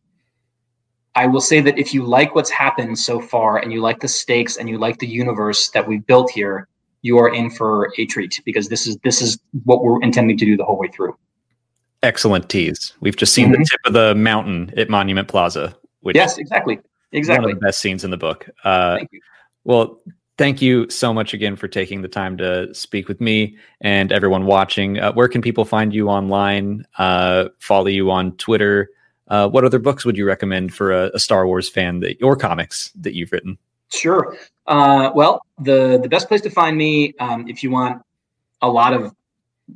I 1.14 1.26
will 1.26 1.40
say 1.40 1.60
that 1.60 1.78
if 1.78 1.94
you 1.94 2.04
like 2.04 2.34
what's 2.34 2.50
happened 2.50 2.98
so 2.98 3.20
far 3.20 3.58
and 3.58 3.72
you 3.72 3.80
like 3.80 4.00
the 4.00 4.08
stakes 4.08 4.56
and 4.56 4.68
you 4.68 4.78
like 4.78 4.98
the 4.98 5.06
universe 5.06 5.68
that 5.70 5.86
we've 5.86 6.04
built 6.06 6.30
here, 6.30 6.68
you 7.02 7.18
are 7.18 7.28
in 7.28 7.50
for 7.50 7.92
a 7.98 8.06
treat 8.06 8.40
because 8.44 8.68
this 8.68 8.86
is 8.86 8.96
this 9.04 9.22
is 9.22 9.38
what 9.64 9.82
we're 9.82 10.02
intending 10.02 10.36
to 10.38 10.44
do 10.44 10.56
the 10.56 10.64
whole 10.64 10.78
way 10.78 10.88
through. 10.88 11.16
Excellent 12.02 12.48
tease. 12.48 12.94
We've 13.00 13.16
just 13.16 13.32
seen 13.32 13.46
mm-hmm. 13.52 13.62
the 13.62 13.68
tip 13.68 13.80
of 13.86 13.92
the 13.92 14.14
mountain 14.14 14.72
at 14.76 14.90
Monument 14.90 15.28
Plaza. 15.28 15.76
Which 16.00 16.16
yes, 16.16 16.38
exactly, 16.38 16.80
exactly. 17.12 17.46
One 17.46 17.52
of 17.52 17.60
the 17.60 17.66
best 17.66 17.80
scenes 17.80 18.04
in 18.04 18.10
the 18.10 18.16
book. 18.16 18.48
Uh, 18.64 18.96
Thank 18.96 19.12
you. 19.12 19.20
Well, 19.64 20.00
thank 20.36 20.60
you 20.60 20.88
so 20.90 21.12
much 21.12 21.34
again 21.34 21.56
for 21.56 21.68
taking 21.68 22.02
the 22.02 22.08
time 22.08 22.36
to 22.38 22.72
speak 22.74 23.08
with 23.08 23.20
me 23.20 23.56
and 23.80 24.12
everyone 24.12 24.46
watching. 24.46 24.98
Uh, 24.98 25.12
where 25.12 25.28
can 25.28 25.42
people 25.42 25.64
find 25.64 25.94
you 25.94 26.08
online? 26.08 26.86
Uh, 26.98 27.46
follow 27.58 27.86
you 27.86 28.10
on 28.10 28.32
Twitter? 28.36 28.90
Uh, 29.28 29.48
what 29.48 29.64
other 29.64 29.78
books 29.78 30.04
would 30.04 30.16
you 30.16 30.26
recommend 30.26 30.74
for 30.74 30.92
a, 30.92 31.10
a, 31.14 31.18
Star 31.18 31.46
Wars 31.46 31.68
fan 31.68 32.00
that 32.00 32.22
or 32.22 32.36
comics 32.36 32.92
that 33.00 33.14
you've 33.14 33.32
written? 33.32 33.56
Sure. 33.90 34.36
Uh, 34.66 35.10
well, 35.14 35.40
the 35.58 35.98
the 36.02 36.08
best 36.08 36.28
place 36.28 36.42
to 36.42 36.50
find 36.50 36.76
me 36.76 37.14
um, 37.20 37.48
if 37.48 37.62
you 37.62 37.70
want 37.70 38.02
a 38.60 38.68
lot 38.68 38.92
of 38.92 39.14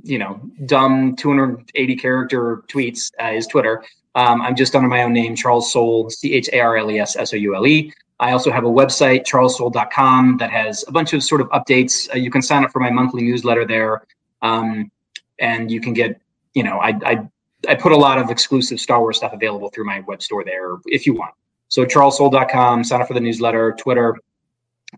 you 0.03 0.19
know 0.19 0.41
dumb 0.67 1.17
280 1.17 1.97
character 1.97 2.63
tweets 2.69 3.11
uh, 3.23 3.29
is 3.29 3.47
Twitter. 3.47 3.83
Um, 4.15 4.43
I'm 4.43 4.57
just 4.57 4.75
under 4.75 4.89
my 4.89 5.03
own 5.03 5.13
name, 5.13 5.35
Charles 5.35 5.73
Soule, 5.73 6.11
C 6.11 6.35
H 6.35 6.51
A 6.53 6.61
R 6.61 6.77
L 6.77 6.91
E 6.91 6.99
S 6.99 7.17
S 7.17 7.33
O 7.33 7.37
U 7.37 7.55
L 7.55 7.67
E. 7.67 7.93
I 8.21 8.33
also 8.33 8.51
have 8.51 8.65
a 8.65 8.69
website, 8.69 9.25
charlessoule.com, 9.25 10.39
that 10.39 10.51
has 10.51 10.85
a 10.89 10.93
bunch 10.93 11.13
of 11.13 11.23
sort 11.23 11.41
of 11.41 11.49
updates. 11.51 12.13
Uh, 12.13 12.19
you 12.19 12.31
can 12.31 12.43
sign 12.43 12.65
up 12.65 12.73
for 12.73 12.81
my 12.81 12.91
monthly 12.91 13.23
newsletter 13.23 13.65
there, 13.65 14.05
um, 14.43 14.91
and 15.39 15.71
you 15.71 15.81
can 15.81 15.93
get, 15.93 16.21
you 16.55 16.65
know, 16.65 16.79
I, 16.79 16.99
I 17.05 17.29
I 17.69 17.75
put 17.75 17.93
a 17.93 17.97
lot 17.97 18.19
of 18.19 18.31
exclusive 18.31 18.79
Star 18.79 19.01
Wars 19.01 19.17
stuff 19.17 19.33
available 19.33 19.69
through 19.71 19.85
my 19.85 20.01
web 20.01 20.23
store 20.23 20.45
there 20.45 20.77
if 20.87 21.07
you 21.07 21.15
want. 21.15 21.35
So 21.69 21.85
charlessoule.com, 21.85 22.85
sign 22.85 23.01
up 23.01 23.09
for 23.09 23.15
the 23.15 23.21
newsletter, 23.21 23.75
Twitter. 23.79 24.17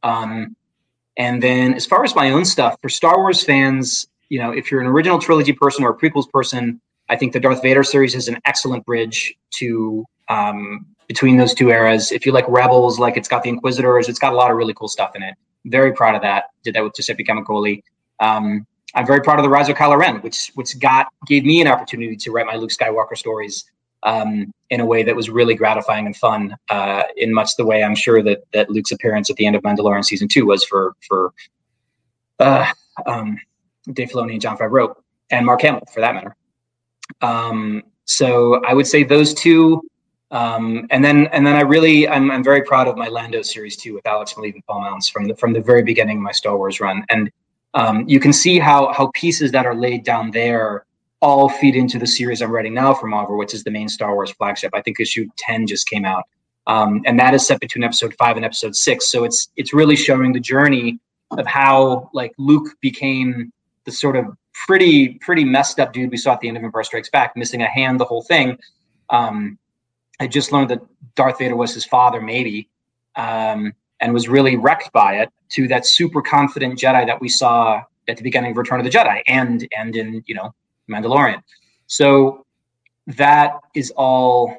Um, 0.03 0.57
and 1.17 1.43
then 1.43 1.75
as 1.75 1.87
far 1.87 2.05
as 2.05 2.15
my 2.15 2.31
own 2.31 2.45
stuff, 2.45 2.77
for 2.81 2.89
Star 2.89 3.19
Wars 3.19 3.43
fans, 3.43 4.09
you 4.29 4.39
know, 4.39 4.53
if 4.53 4.71
you're 4.71 4.81
an 4.81 4.87
original 4.87 5.19
trilogy 5.19 5.53
person 5.53 5.85
or 5.85 5.91
a 5.91 5.97
prequels 5.97 6.31
person, 6.31 6.81
I 7.09 7.17
think 7.17 7.33
the 7.33 7.41
Darth 7.41 7.63
Vader 7.63 7.83
series 7.83 8.15
is 8.15 8.29
an 8.29 8.39
excellent 8.45 8.85
bridge 8.87 9.35
to 9.55 10.05
um, 10.29 10.87
between 11.11 11.37
those 11.37 11.53
two 11.53 11.71
eras. 11.71 12.13
If 12.13 12.25
you 12.25 12.31
like 12.31 12.45
Rebels, 12.47 13.01
like 13.01 13.17
it's 13.17 13.27
got 13.27 13.43
the 13.43 13.49
Inquisitors, 13.49 14.09
it's 14.09 14.21
got 14.21 14.33
a 14.33 14.37
lot 14.37 14.53
of 14.53 14.57
really 14.57 14.73
cool 14.75 14.87
stuff 14.87 15.17
in 15.17 15.25
it. 15.25 15.35
Very 15.65 15.93
proud 15.93 16.15
of 16.15 16.23
that. 16.23 16.45
Did 16.63 16.77
that 16.77 16.85
with 16.85 16.95
Giuseppe 16.95 17.25
Camuncoli. 17.25 17.83
Um, 18.21 18.65
I'm 18.95 19.09
very 19.09 19.21
proud 19.21 19.41
of 19.41 19.43
the 19.43 19.49
Rise 19.49 19.69
of 19.69 19.75
Kylo 19.75 19.99
Ren, 19.99 20.19
which 20.19 20.53
which 20.55 20.79
got 20.79 21.09
gave 21.27 21.45
me 21.45 21.61
an 21.61 21.67
opportunity 21.67 22.15
to 22.15 22.31
write 22.31 22.47
my 22.47 22.55
Luke 22.55 22.71
Skywalker 22.71 23.17
stories 23.17 23.65
um, 24.05 24.53
in 24.71 24.79
a 24.79 24.87
way 24.87 25.03
that 25.03 25.17
was 25.17 25.29
really 25.29 25.57
gratifying 25.57 26.07
and 26.07 26.17
fun. 26.17 26.57
Uh, 26.69 27.03
in 27.17 27.35
much 27.35 27.57
the 27.57 27.67
way 27.67 27.83
I'm 27.83 27.97
sure 27.97 28.23
that 28.23 28.45
that 28.53 28.71
Luke's 28.71 28.93
appearance 28.93 29.31
at 29.31 29.37
the 29.37 29.47
end 29.47 29.57
of 29.57 29.63
Mandalorian 29.63 30.05
season 30.05 30.29
two 30.29 30.47
was 30.47 30.63
for 30.65 30.95
for 31.09 31.33
uh, 32.39 32.71
um, 33.05 33.37
Dave 33.93 34.11
Filoni 34.11 34.35
and 34.35 34.41
Jon 34.41 34.57
Favreau 34.57 34.95
and 35.33 35.45
Mark 35.45 35.63
Hamill 35.63 35.83
for 35.93 36.03
that 36.03 36.15
matter. 36.15 36.37
Um, 37.21 37.83
so 38.05 38.63
I 38.65 38.75
would 38.75 38.87
say 38.87 39.03
those 39.03 39.35
two. 39.35 39.83
Um, 40.31 40.87
and 40.91 41.05
then 41.05 41.27
and 41.29 41.45
then 41.47 41.57
I 41.57 41.63
really 41.63 42.09
I'm, 42.09 42.31
I'm 42.31 42.45
very 42.45 42.63
proud 42.63 42.87
of 42.87 42.97
my 42.97 43.09
Lando 43.09 43.43
series 43.43 43.77
too 43.77 43.95
with 43.95 44.07
Alex 44.07 44.35
Maleev 44.35 44.55
and 44.55 44.67
Paul 44.67 44.83
Mounts 44.83 45.09
from 45.09 45.25
the 45.27 45.35
from 45.35 45.53
the 45.53 45.61
very 45.61 45.83
beginning 45.83 46.19
of 46.19 46.23
my 46.23 46.33
Star 46.33 46.57
Wars 46.57 46.81
run. 46.81 47.05
And 47.09 47.31
um, 47.75 48.05
you 48.09 48.21
can 48.21 48.33
see 48.33 48.59
how 48.59 48.93
how 48.93 49.11
pieces 49.15 49.51
that 49.53 49.67
are 49.67 49.75
laid 49.75 50.05
down 50.05 50.31
there 50.31 50.85
all 51.21 51.49
feed 51.49 51.77
into 51.77 51.99
the 51.99 52.07
series 52.07 52.41
I'm 52.41 52.51
writing 52.51 52.75
now 52.75 52.95
for 52.95 53.07
Marvel, 53.07 53.37
which 53.37 53.55
is 53.55 53.65
the 53.65 53.71
main 53.71 53.89
Star 53.89 54.15
Wars 54.15 54.31
flagship. 54.31 54.71
I 54.75 54.81
think 54.81 55.01
issue 55.01 55.29
10 55.37 55.67
just 55.67 55.89
came 55.89 56.05
out. 56.05 56.25
Um, 56.67 57.03
and 57.05 57.19
that 57.19 57.35
is 57.35 57.47
set 57.47 57.61
between 57.61 57.85
episode 57.85 58.15
five 58.15 58.37
and 58.37 58.45
episode 58.45 58.77
six. 58.77 59.11
So 59.11 59.25
it's 59.25 59.49
it's 59.57 59.75
really 59.75 59.97
showing 59.97 60.33
the 60.33 60.41
journey 60.41 60.99
of 61.37 61.47
how 61.47 62.11
like 62.13 62.33
Luke 62.39 62.69
became 62.81 63.53
the 63.85 63.93
sort 63.93 64.17
of 64.17 64.27
pretty 64.67 65.15
pretty 65.15 65.45
messed 65.45 65.81
up 65.81 65.93
dude 65.93 66.11
we 66.11 66.17
saw 66.17 66.35
at 66.35 66.41
the 66.41 66.49
end 66.49 66.57
of 66.57 66.65
Empire 66.65 66.85
Strikes 66.85 67.11
Back, 67.11 67.37
missing 67.37 67.63
a 67.63 67.67
hand, 67.67 67.99
the 67.99 68.05
whole 68.05 68.23
thing. 68.23 68.59
Um, 69.09 69.59
I 70.21 70.27
just 70.27 70.53
learned 70.53 70.71
that 70.71 70.83
Darth 71.15 71.39
Vader 71.39 71.57
was 71.57 71.75
his 71.75 71.85
father, 71.85 72.21
maybe, 72.21 72.69
um, 73.17 73.73
and 74.01 74.15
was 74.15 74.29
really 74.29 74.57
wrecked 74.57 74.93
by 74.93 75.17
it. 75.17 75.31
To 75.51 75.67
that 75.69 75.85
super 75.85 76.23
confident 76.23 76.79
Jedi 76.79 77.05
that 77.07 77.21
we 77.21 77.29
saw 77.29 77.83
at 78.07 78.17
the 78.17 78.23
beginning 78.23 78.53
of 78.53 78.57
Return 78.57 78.79
of 78.79 78.85
the 78.85 78.91
Jedi, 78.91 79.23
and 79.27 79.67
and 79.77 79.97
in 79.97 80.23
you 80.27 80.35
know 80.35 80.55
Mandalorian. 80.89 81.43
So 81.87 82.47
that 83.09 83.55
is 83.75 83.91
all 83.97 84.57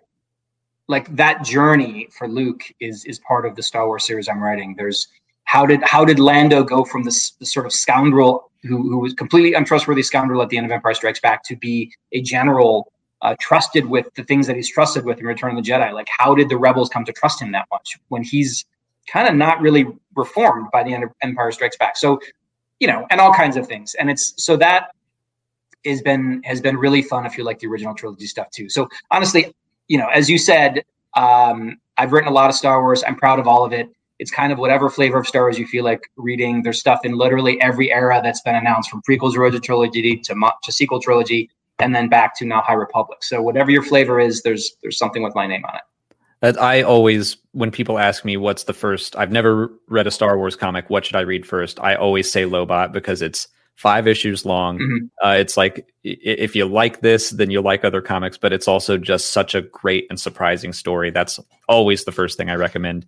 like 0.88 1.16
that 1.16 1.43
journey 1.43 2.09
for 2.12 2.28
Luke 2.28 2.64
is 2.82 3.05
is 3.05 3.20
part 3.20 3.45
of 3.45 3.55
the 3.55 3.64
Star 3.64 3.88
Wars 3.88 4.05
series 4.05 4.28
I'm 4.28 4.43
writing. 4.43 4.76
There's 4.78 5.07
how 5.45 5.66
did 5.66 5.82
how 5.84 6.03
did 6.03 6.20
Lando 6.20 6.64
go 6.64 6.84
from 6.84 7.03
this, 7.03 7.32
this 7.32 7.53
sort 7.53 7.66
of 7.66 7.74
scoundrel 7.74 8.51
who, 8.64 8.78
who 8.89 8.99
was 8.99 9.14
completely 9.14 9.53
untrustworthy 9.53 10.03
scoundrel 10.03 10.41
at 10.41 10.49
the 10.49 10.57
end 10.57 10.66
of 10.66 10.72
Empire 10.72 10.93
Strikes 10.93 11.20
Back 11.20 11.43
to 11.45 11.55
be 11.55 11.91
a 12.12 12.22
general 12.22 12.91
uh, 13.22 13.36
trusted 13.39 13.86
with 13.86 14.13
the 14.15 14.24
things 14.24 14.47
that 14.47 14.55
he's 14.55 14.69
trusted 14.69 15.05
with 15.05 15.19
in 15.19 15.26
Return 15.26 15.57
of 15.57 15.63
the 15.63 15.69
Jedi? 15.69 15.93
Like 15.93 16.07
how 16.09 16.36
did 16.36 16.49
the 16.49 16.57
rebels 16.57 16.89
come 16.89 17.05
to 17.05 17.11
trust 17.11 17.41
him 17.41 17.51
that 17.51 17.67
much 17.72 17.97
when 18.09 18.24
he's 18.24 18.65
kind 19.07 19.28
of 19.28 19.36
not 19.36 19.61
really 19.61 19.88
reformed 20.15 20.67
by 20.72 20.84
the 20.84 20.93
end 20.93 21.03
of 21.03 21.11
Empire 21.22 21.51
Strikes 21.51 21.78
Back? 21.78 21.97
So 21.97 22.19
you 22.82 22.88
know, 22.88 23.05
and 23.11 23.22
all 23.22 23.32
kinds 23.32 23.55
of 23.55 23.67
things. 23.67 23.93
And 23.93 24.09
it's 24.09 24.34
so 24.43 24.57
that 24.57 24.89
has 25.86 26.01
been 26.01 26.41
has 26.43 26.59
been 26.59 26.76
really 26.78 27.01
fun 27.01 27.26
if 27.26 27.38
you 27.38 27.43
like 27.43 27.59
the 27.59 27.67
original 27.67 27.93
trilogy 27.93 28.26
stuff 28.26 28.49
too. 28.49 28.69
So 28.69 28.89
honestly, 29.11 29.53
you 29.88 29.97
know, 29.97 30.07
as 30.07 30.30
you 30.30 30.38
said, 30.38 30.84
um, 31.15 31.80
I've 31.97 32.11
written 32.11 32.30
a 32.30 32.34
lot 32.34 32.49
of 32.49 32.55
Star 32.55 32.82
Wars. 32.82 33.03
I'm 33.05 33.15
proud 33.15 33.39
of 33.39 33.47
all 33.47 33.63
of 33.63 33.72
it. 33.72 33.89
It's 34.17 34.32
kind 34.32 34.51
of 34.51 34.59
whatever 34.59 34.89
flavor 34.89 35.19
of 35.19 35.28
Star 35.28 35.43
Wars 35.43 35.57
you 35.57 35.67
feel 35.67 35.84
like 35.84 36.01
reading. 36.15 36.63
There's 36.63 36.80
stuff 36.80 37.01
in 37.03 37.13
literally 37.13 37.61
every 37.61 37.91
era 37.91 38.19
that's 38.24 38.41
been 38.41 38.55
announced, 38.55 38.89
from 38.89 39.01
prequels, 39.07 39.34
to 39.34 39.59
trilogy 39.59 40.17
to, 40.17 40.51
to 40.63 40.72
sequel 40.72 40.99
trilogy, 40.99 41.49
and 41.82 41.95
then 41.95 42.07
back 42.09 42.38
to 42.38 42.45
now 42.45 42.61
High 42.61 42.73
Republic. 42.73 43.23
So 43.23 43.41
whatever 43.41 43.71
your 43.71 43.84
flavor 43.84 44.19
is, 44.19 44.43
there's 44.43 44.75
there's 44.82 44.97
something 44.97 45.23
with 45.23 45.36
my 45.36 45.47
name 45.47 45.63
on 45.65 45.75
it. 45.75 45.82
That 46.41 46.59
I 46.59 46.82
always, 46.82 47.38
when 47.51 47.69
people 47.69 47.99
ask 47.99 48.25
me 48.25 48.36
what's 48.36 48.63
the 48.63 48.73
first, 48.73 49.15
I've 49.15 49.32
never 49.32 49.71
read 49.88 50.07
a 50.07 50.11
Star 50.11 50.38
Wars 50.38 50.55
comic. 50.55 50.89
What 50.89 51.05
should 51.05 51.15
I 51.15 51.21
read 51.21 51.45
first? 51.45 51.79
I 51.79 51.93
always 51.93 52.32
say 52.32 52.43
Lobot 52.43 52.91
because 52.91 53.21
it's 53.21 53.47
five 53.75 54.07
issues 54.07 54.45
long. 54.45 54.79
Mm-hmm. 54.79 55.27
Uh, 55.27 55.34
it's 55.34 55.57
like 55.57 55.91
if 56.03 56.55
you 56.55 56.65
like 56.65 57.01
this, 57.01 57.29
then 57.29 57.51
you 57.51 57.61
like 57.61 57.86
other 57.86 58.01
comics, 58.01 58.38
but 58.38 58.53
it's 58.53 58.67
also 58.67 58.97
just 58.97 59.34
such 59.34 59.55
a 59.55 59.61
great 59.61 60.07
and 60.09 60.19
surprising 60.19 60.73
story. 60.73 61.11
That's 61.11 61.39
always 61.67 62.05
the 62.05 62.11
first 62.11 62.38
thing 62.38 62.49
I 62.49 62.55
recommend. 62.55 63.05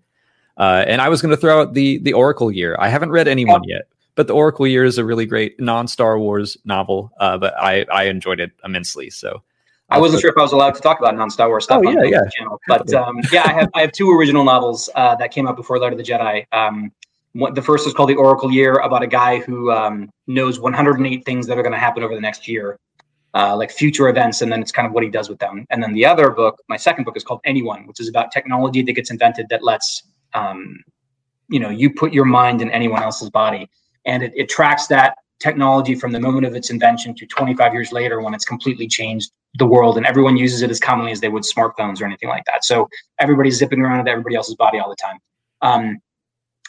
Uh, 0.58 0.84
and 0.88 1.02
I 1.02 1.10
was 1.10 1.22
going 1.22 1.32
to 1.32 1.38
throw 1.38 1.62
out 1.62 1.74
the 1.74 1.98
the 2.00 2.14
Oracle 2.14 2.52
Year. 2.52 2.76
I 2.80 2.90
haven't 2.90 3.12
read 3.12 3.28
anyone 3.28 3.62
yet, 3.66 3.88
but 4.16 4.28
the 4.28 4.34
Oracle 4.34 4.68
Year 4.68 4.84
is 4.84 4.98
a 4.98 5.06
really 5.06 5.26
great 5.26 5.60
non 5.60 5.88
Star 5.88 6.20
Wars 6.20 6.58
novel. 6.66 7.12
Uh, 7.20 7.38
but 7.38 7.54
I 7.60 7.86
I 7.92 8.06
enjoyed 8.06 8.40
it 8.40 8.52
immensely. 8.64 9.10
So. 9.10 9.44
I 9.90 10.00
wasn't 10.00 10.22
sure 10.22 10.32
if 10.32 10.38
I 10.38 10.42
was 10.42 10.54
allowed 10.54 10.74
to 10.74 10.82
talk 10.82 11.00
about 11.00 11.16
non-Star 11.16 11.50
Wars 11.50 11.66
stuff 11.66 11.82
oh, 11.86 11.88
on 11.88 11.94
yeah, 11.94 12.04
yeah. 12.06 12.30
channel, 12.36 12.60
but 12.68 12.92
um, 12.96 13.20
yeah, 13.32 13.44
I 13.46 13.54
have 13.54 13.70
I 13.76 13.82
have 13.82 13.92
two 13.92 14.10
original 14.10 14.44
novels 14.44 14.90
uh, 14.96 15.16
that 15.18 15.32
came 15.32 15.48
out 15.48 15.56
before 15.56 15.78
Light 15.78 15.92
of 15.92 16.00
the 16.00 16.04
Jedi. 16.04 16.46
Um, 16.52 16.92
the 17.54 17.62
first 17.62 17.88
is 17.88 17.94
called 17.94 18.10
the 18.10 18.16
Oracle 18.16 18.52
Year, 18.52 18.76
about 18.76 19.04
a 19.04 19.08
guy 19.08 19.40
who 19.40 19.72
um, 19.72 20.10
knows 20.28 20.60
108 20.60 21.26
things 21.26 21.48
that 21.48 21.58
are 21.58 21.62
going 21.62 21.74
to 21.74 21.80
happen 21.80 22.04
over 22.04 22.14
the 22.14 22.22
next 22.22 22.48
year, 22.48 22.80
uh, 23.34 23.56
like 23.56 23.72
future 23.72 24.08
events, 24.08 24.42
and 24.42 24.52
then 24.52 24.62
it's 24.62 24.72
kind 24.72 24.88
of 24.88 24.94
what 24.94 25.04
he 25.04 25.10
does 25.10 25.30
with 25.30 25.40
them. 25.40 25.66
And 25.70 25.82
then 25.82 25.94
the 25.94 26.06
other 26.06 26.30
book, 26.30 26.62
my 26.70 26.78
second 26.78 27.04
book, 27.06 27.18
is 27.18 27.24
called 27.24 27.42
Anyone, 27.44 27.88
which 27.88 28.00
is 28.00 28.08
about 28.08 28.32
technology 28.32 28.82
that 28.84 28.94
gets 28.94 29.10
invented 29.10 29.48
that 29.50 29.64
lets 29.64 30.04
um, 30.34 30.84
you 31.50 31.60
know 31.60 31.70
you 31.70 31.94
put 31.94 32.14
your 32.14 32.26
mind 32.26 32.62
in 32.62 32.70
anyone 32.70 33.04
else's 33.04 33.30
body, 33.30 33.70
and 34.06 34.24
it, 34.24 34.32
it 34.36 34.50
tracks 34.50 34.88
that 34.88 35.18
technology 35.40 35.96
from 35.96 36.12
the 36.12 36.20
moment 36.20 36.46
of 36.46 36.56
its 36.56 36.70
invention 36.70 37.14
to 37.16 37.26
25 37.26 37.74
years 37.74 37.92
later 37.92 38.22
when 38.22 38.34
it's 38.34 38.46
completely 38.46 38.88
changed 38.88 39.32
the 39.56 39.66
world 39.66 39.98
and 39.98 40.06
everyone 40.06 40.38
uses 40.38 40.62
it 40.62 40.72
as 40.72 40.80
commonly 40.80 41.12
as 41.12 41.20
they 41.20 41.30
would 41.30 41.44
smartphones 41.44 42.02
or 42.02 42.06
anything 42.06 42.30
like 42.30 42.46
that. 42.46 42.64
So 42.64 42.90
everybody's 43.20 43.58
zipping 43.58 43.82
around 43.82 44.00
into 44.00 44.12
everybody 44.12 44.36
else's 44.36 44.56
body 44.56 44.80
all 44.80 44.90
the 44.90 44.96
time. 44.96 45.18
Um, 45.62 46.00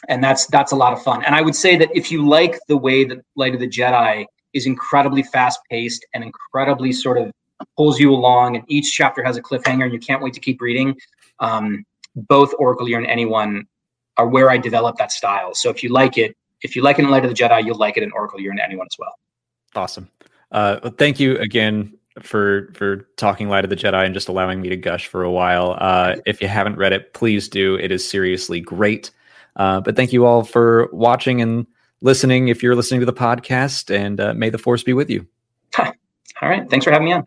and 0.07 0.23
that's 0.23 0.45
that's 0.47 0.71
a 0.71 0.75
lot 0.75 0.93
of 0.93 1.01
fun. 1.01 1.23
And 1.23 1.33
I 1.33 1.41
would 1.41 1.55
say 1.55 1.77
that 1.77 1.89
if 1.95 2.11
you 2.11 2.27
like 2.27 2.59
the 2.67 2.77
way 2.77 3.05
that 3.05 3.19
Light 3.35 3.53
of 3.53 3.59
the 3.59 3.67
Jedi 3.67 4.25
is 4.53 4.65
incredibly 4.65 5.23
fast 5.23 5.59
paced 5.69 6.05
and 6.13 6.23
incredibly 6.23 6.91
sort 6.91 7.17
of 7.17 7.31
pulls 7.77 7.99
you 7.99 8.13
along, 8.13 8.55
and 8.55 8.65
each 8.67 8.91
chapter 8.93 9.23
has 9.23 9.37
a 9.37 9.41
cliffhanger, 9.41 9.83
and 9.83 9.93
you 9.93 9.99
can't 9.99 10.21
wait 10.21 10.33
to 10.33 10.39
keep 10.39 10.61
reading. 10.61 10.95
Um, 11.39 11.85
both 12.15 12.53
Oracle 12.59 12.87
Year 12.87 12.99
and 12.99 13.07
Anyone 13.07 13.65
are 14.17 14.27
where 14.27 14.49
I 14.49 14.57
develop 14.57 14.97
that 14.97 15.11
style. 15.11 15.53
So 15.53 15.69
if 15.69 15.83
you 15.83 15.89
like 15.89 16.17
it, 16.17 16.35
if 16.61 16.75
you 16.75 16.81
like 16.81 16.99
it 16.99 17.03
in 17.03 17.11
Light 17.11 17.23
of 17.23 17.29
the 17.29 17.35
Jedi, 17.35 17.65
you'll 17.65 17.77
like 17.77 17.97
it 17.97 18.03
in 18.03 18.11
Oracle 18.11 18.39
Year 18.39 18.51
in 18.51 18.59
Anyone 18.59 18.87
as 18.89 18.95
well. 18.97 19.13
Awesome. 19.75 20.09
Uh, 20.51 20.79
well, 20.83 20.93
thank 20.97 21.19
you 21.19 21.37
again 21.37 21.97
for 22.21 22.71
for 22.73 23.07
talking 23.17 23.49
Light 23.49 23.63
of 23.63 23.69
the 23.69 23.75
Jedi 23.75 24.05
and 24.05 24.13
just 24.13 24.29
allowing 24.29 24.61
me 24.61 24.69
to 24.69 24.77
gush 24.77 25.07
for 25.07 25.23
a 25.23 25.31
while. 25.31 25.77
Uh, 25.79 26.15
if 26.25 26.41
you 26.41 26.47
haven't 26.47 26.77
read 26.77 26.93
it, 26.93 27.13
please 27.13 27.49
do. 27.49 27.75
It 27.75 27.91
is 27.91 28.07
seriously 28.07 28.61
great. 28.61 29.11
Uh, 29.55 29.81
but 29.81 29.95
thank 29.95 30.13
you 30.13 30.25
all 30.25 30.43
for 30.43 30.89
watching 30.91 31.41
and 31.41 31.65
listening 32.01 32.49
if 32.49 32.61
you're 32.61 32.75
listening 32.75 32.99
to 32.99 33.05
the 33.05 33.13
podcast, 33.13 33.93
and 33.93 34.19
uh, 34.19 34.33
may 34.33 34.49
the 34.49 34.57
force 34.57 34.83
be 34.83 34.93
with 34.93 35.09
you. 35.09 35.25
All 36.41 36.49
right. 36.49 36.69
Thanks 36.69 36.83
for 36.83 36.91
having 36.91 37.05
me 37.05 37.13
on. 37.13 37.25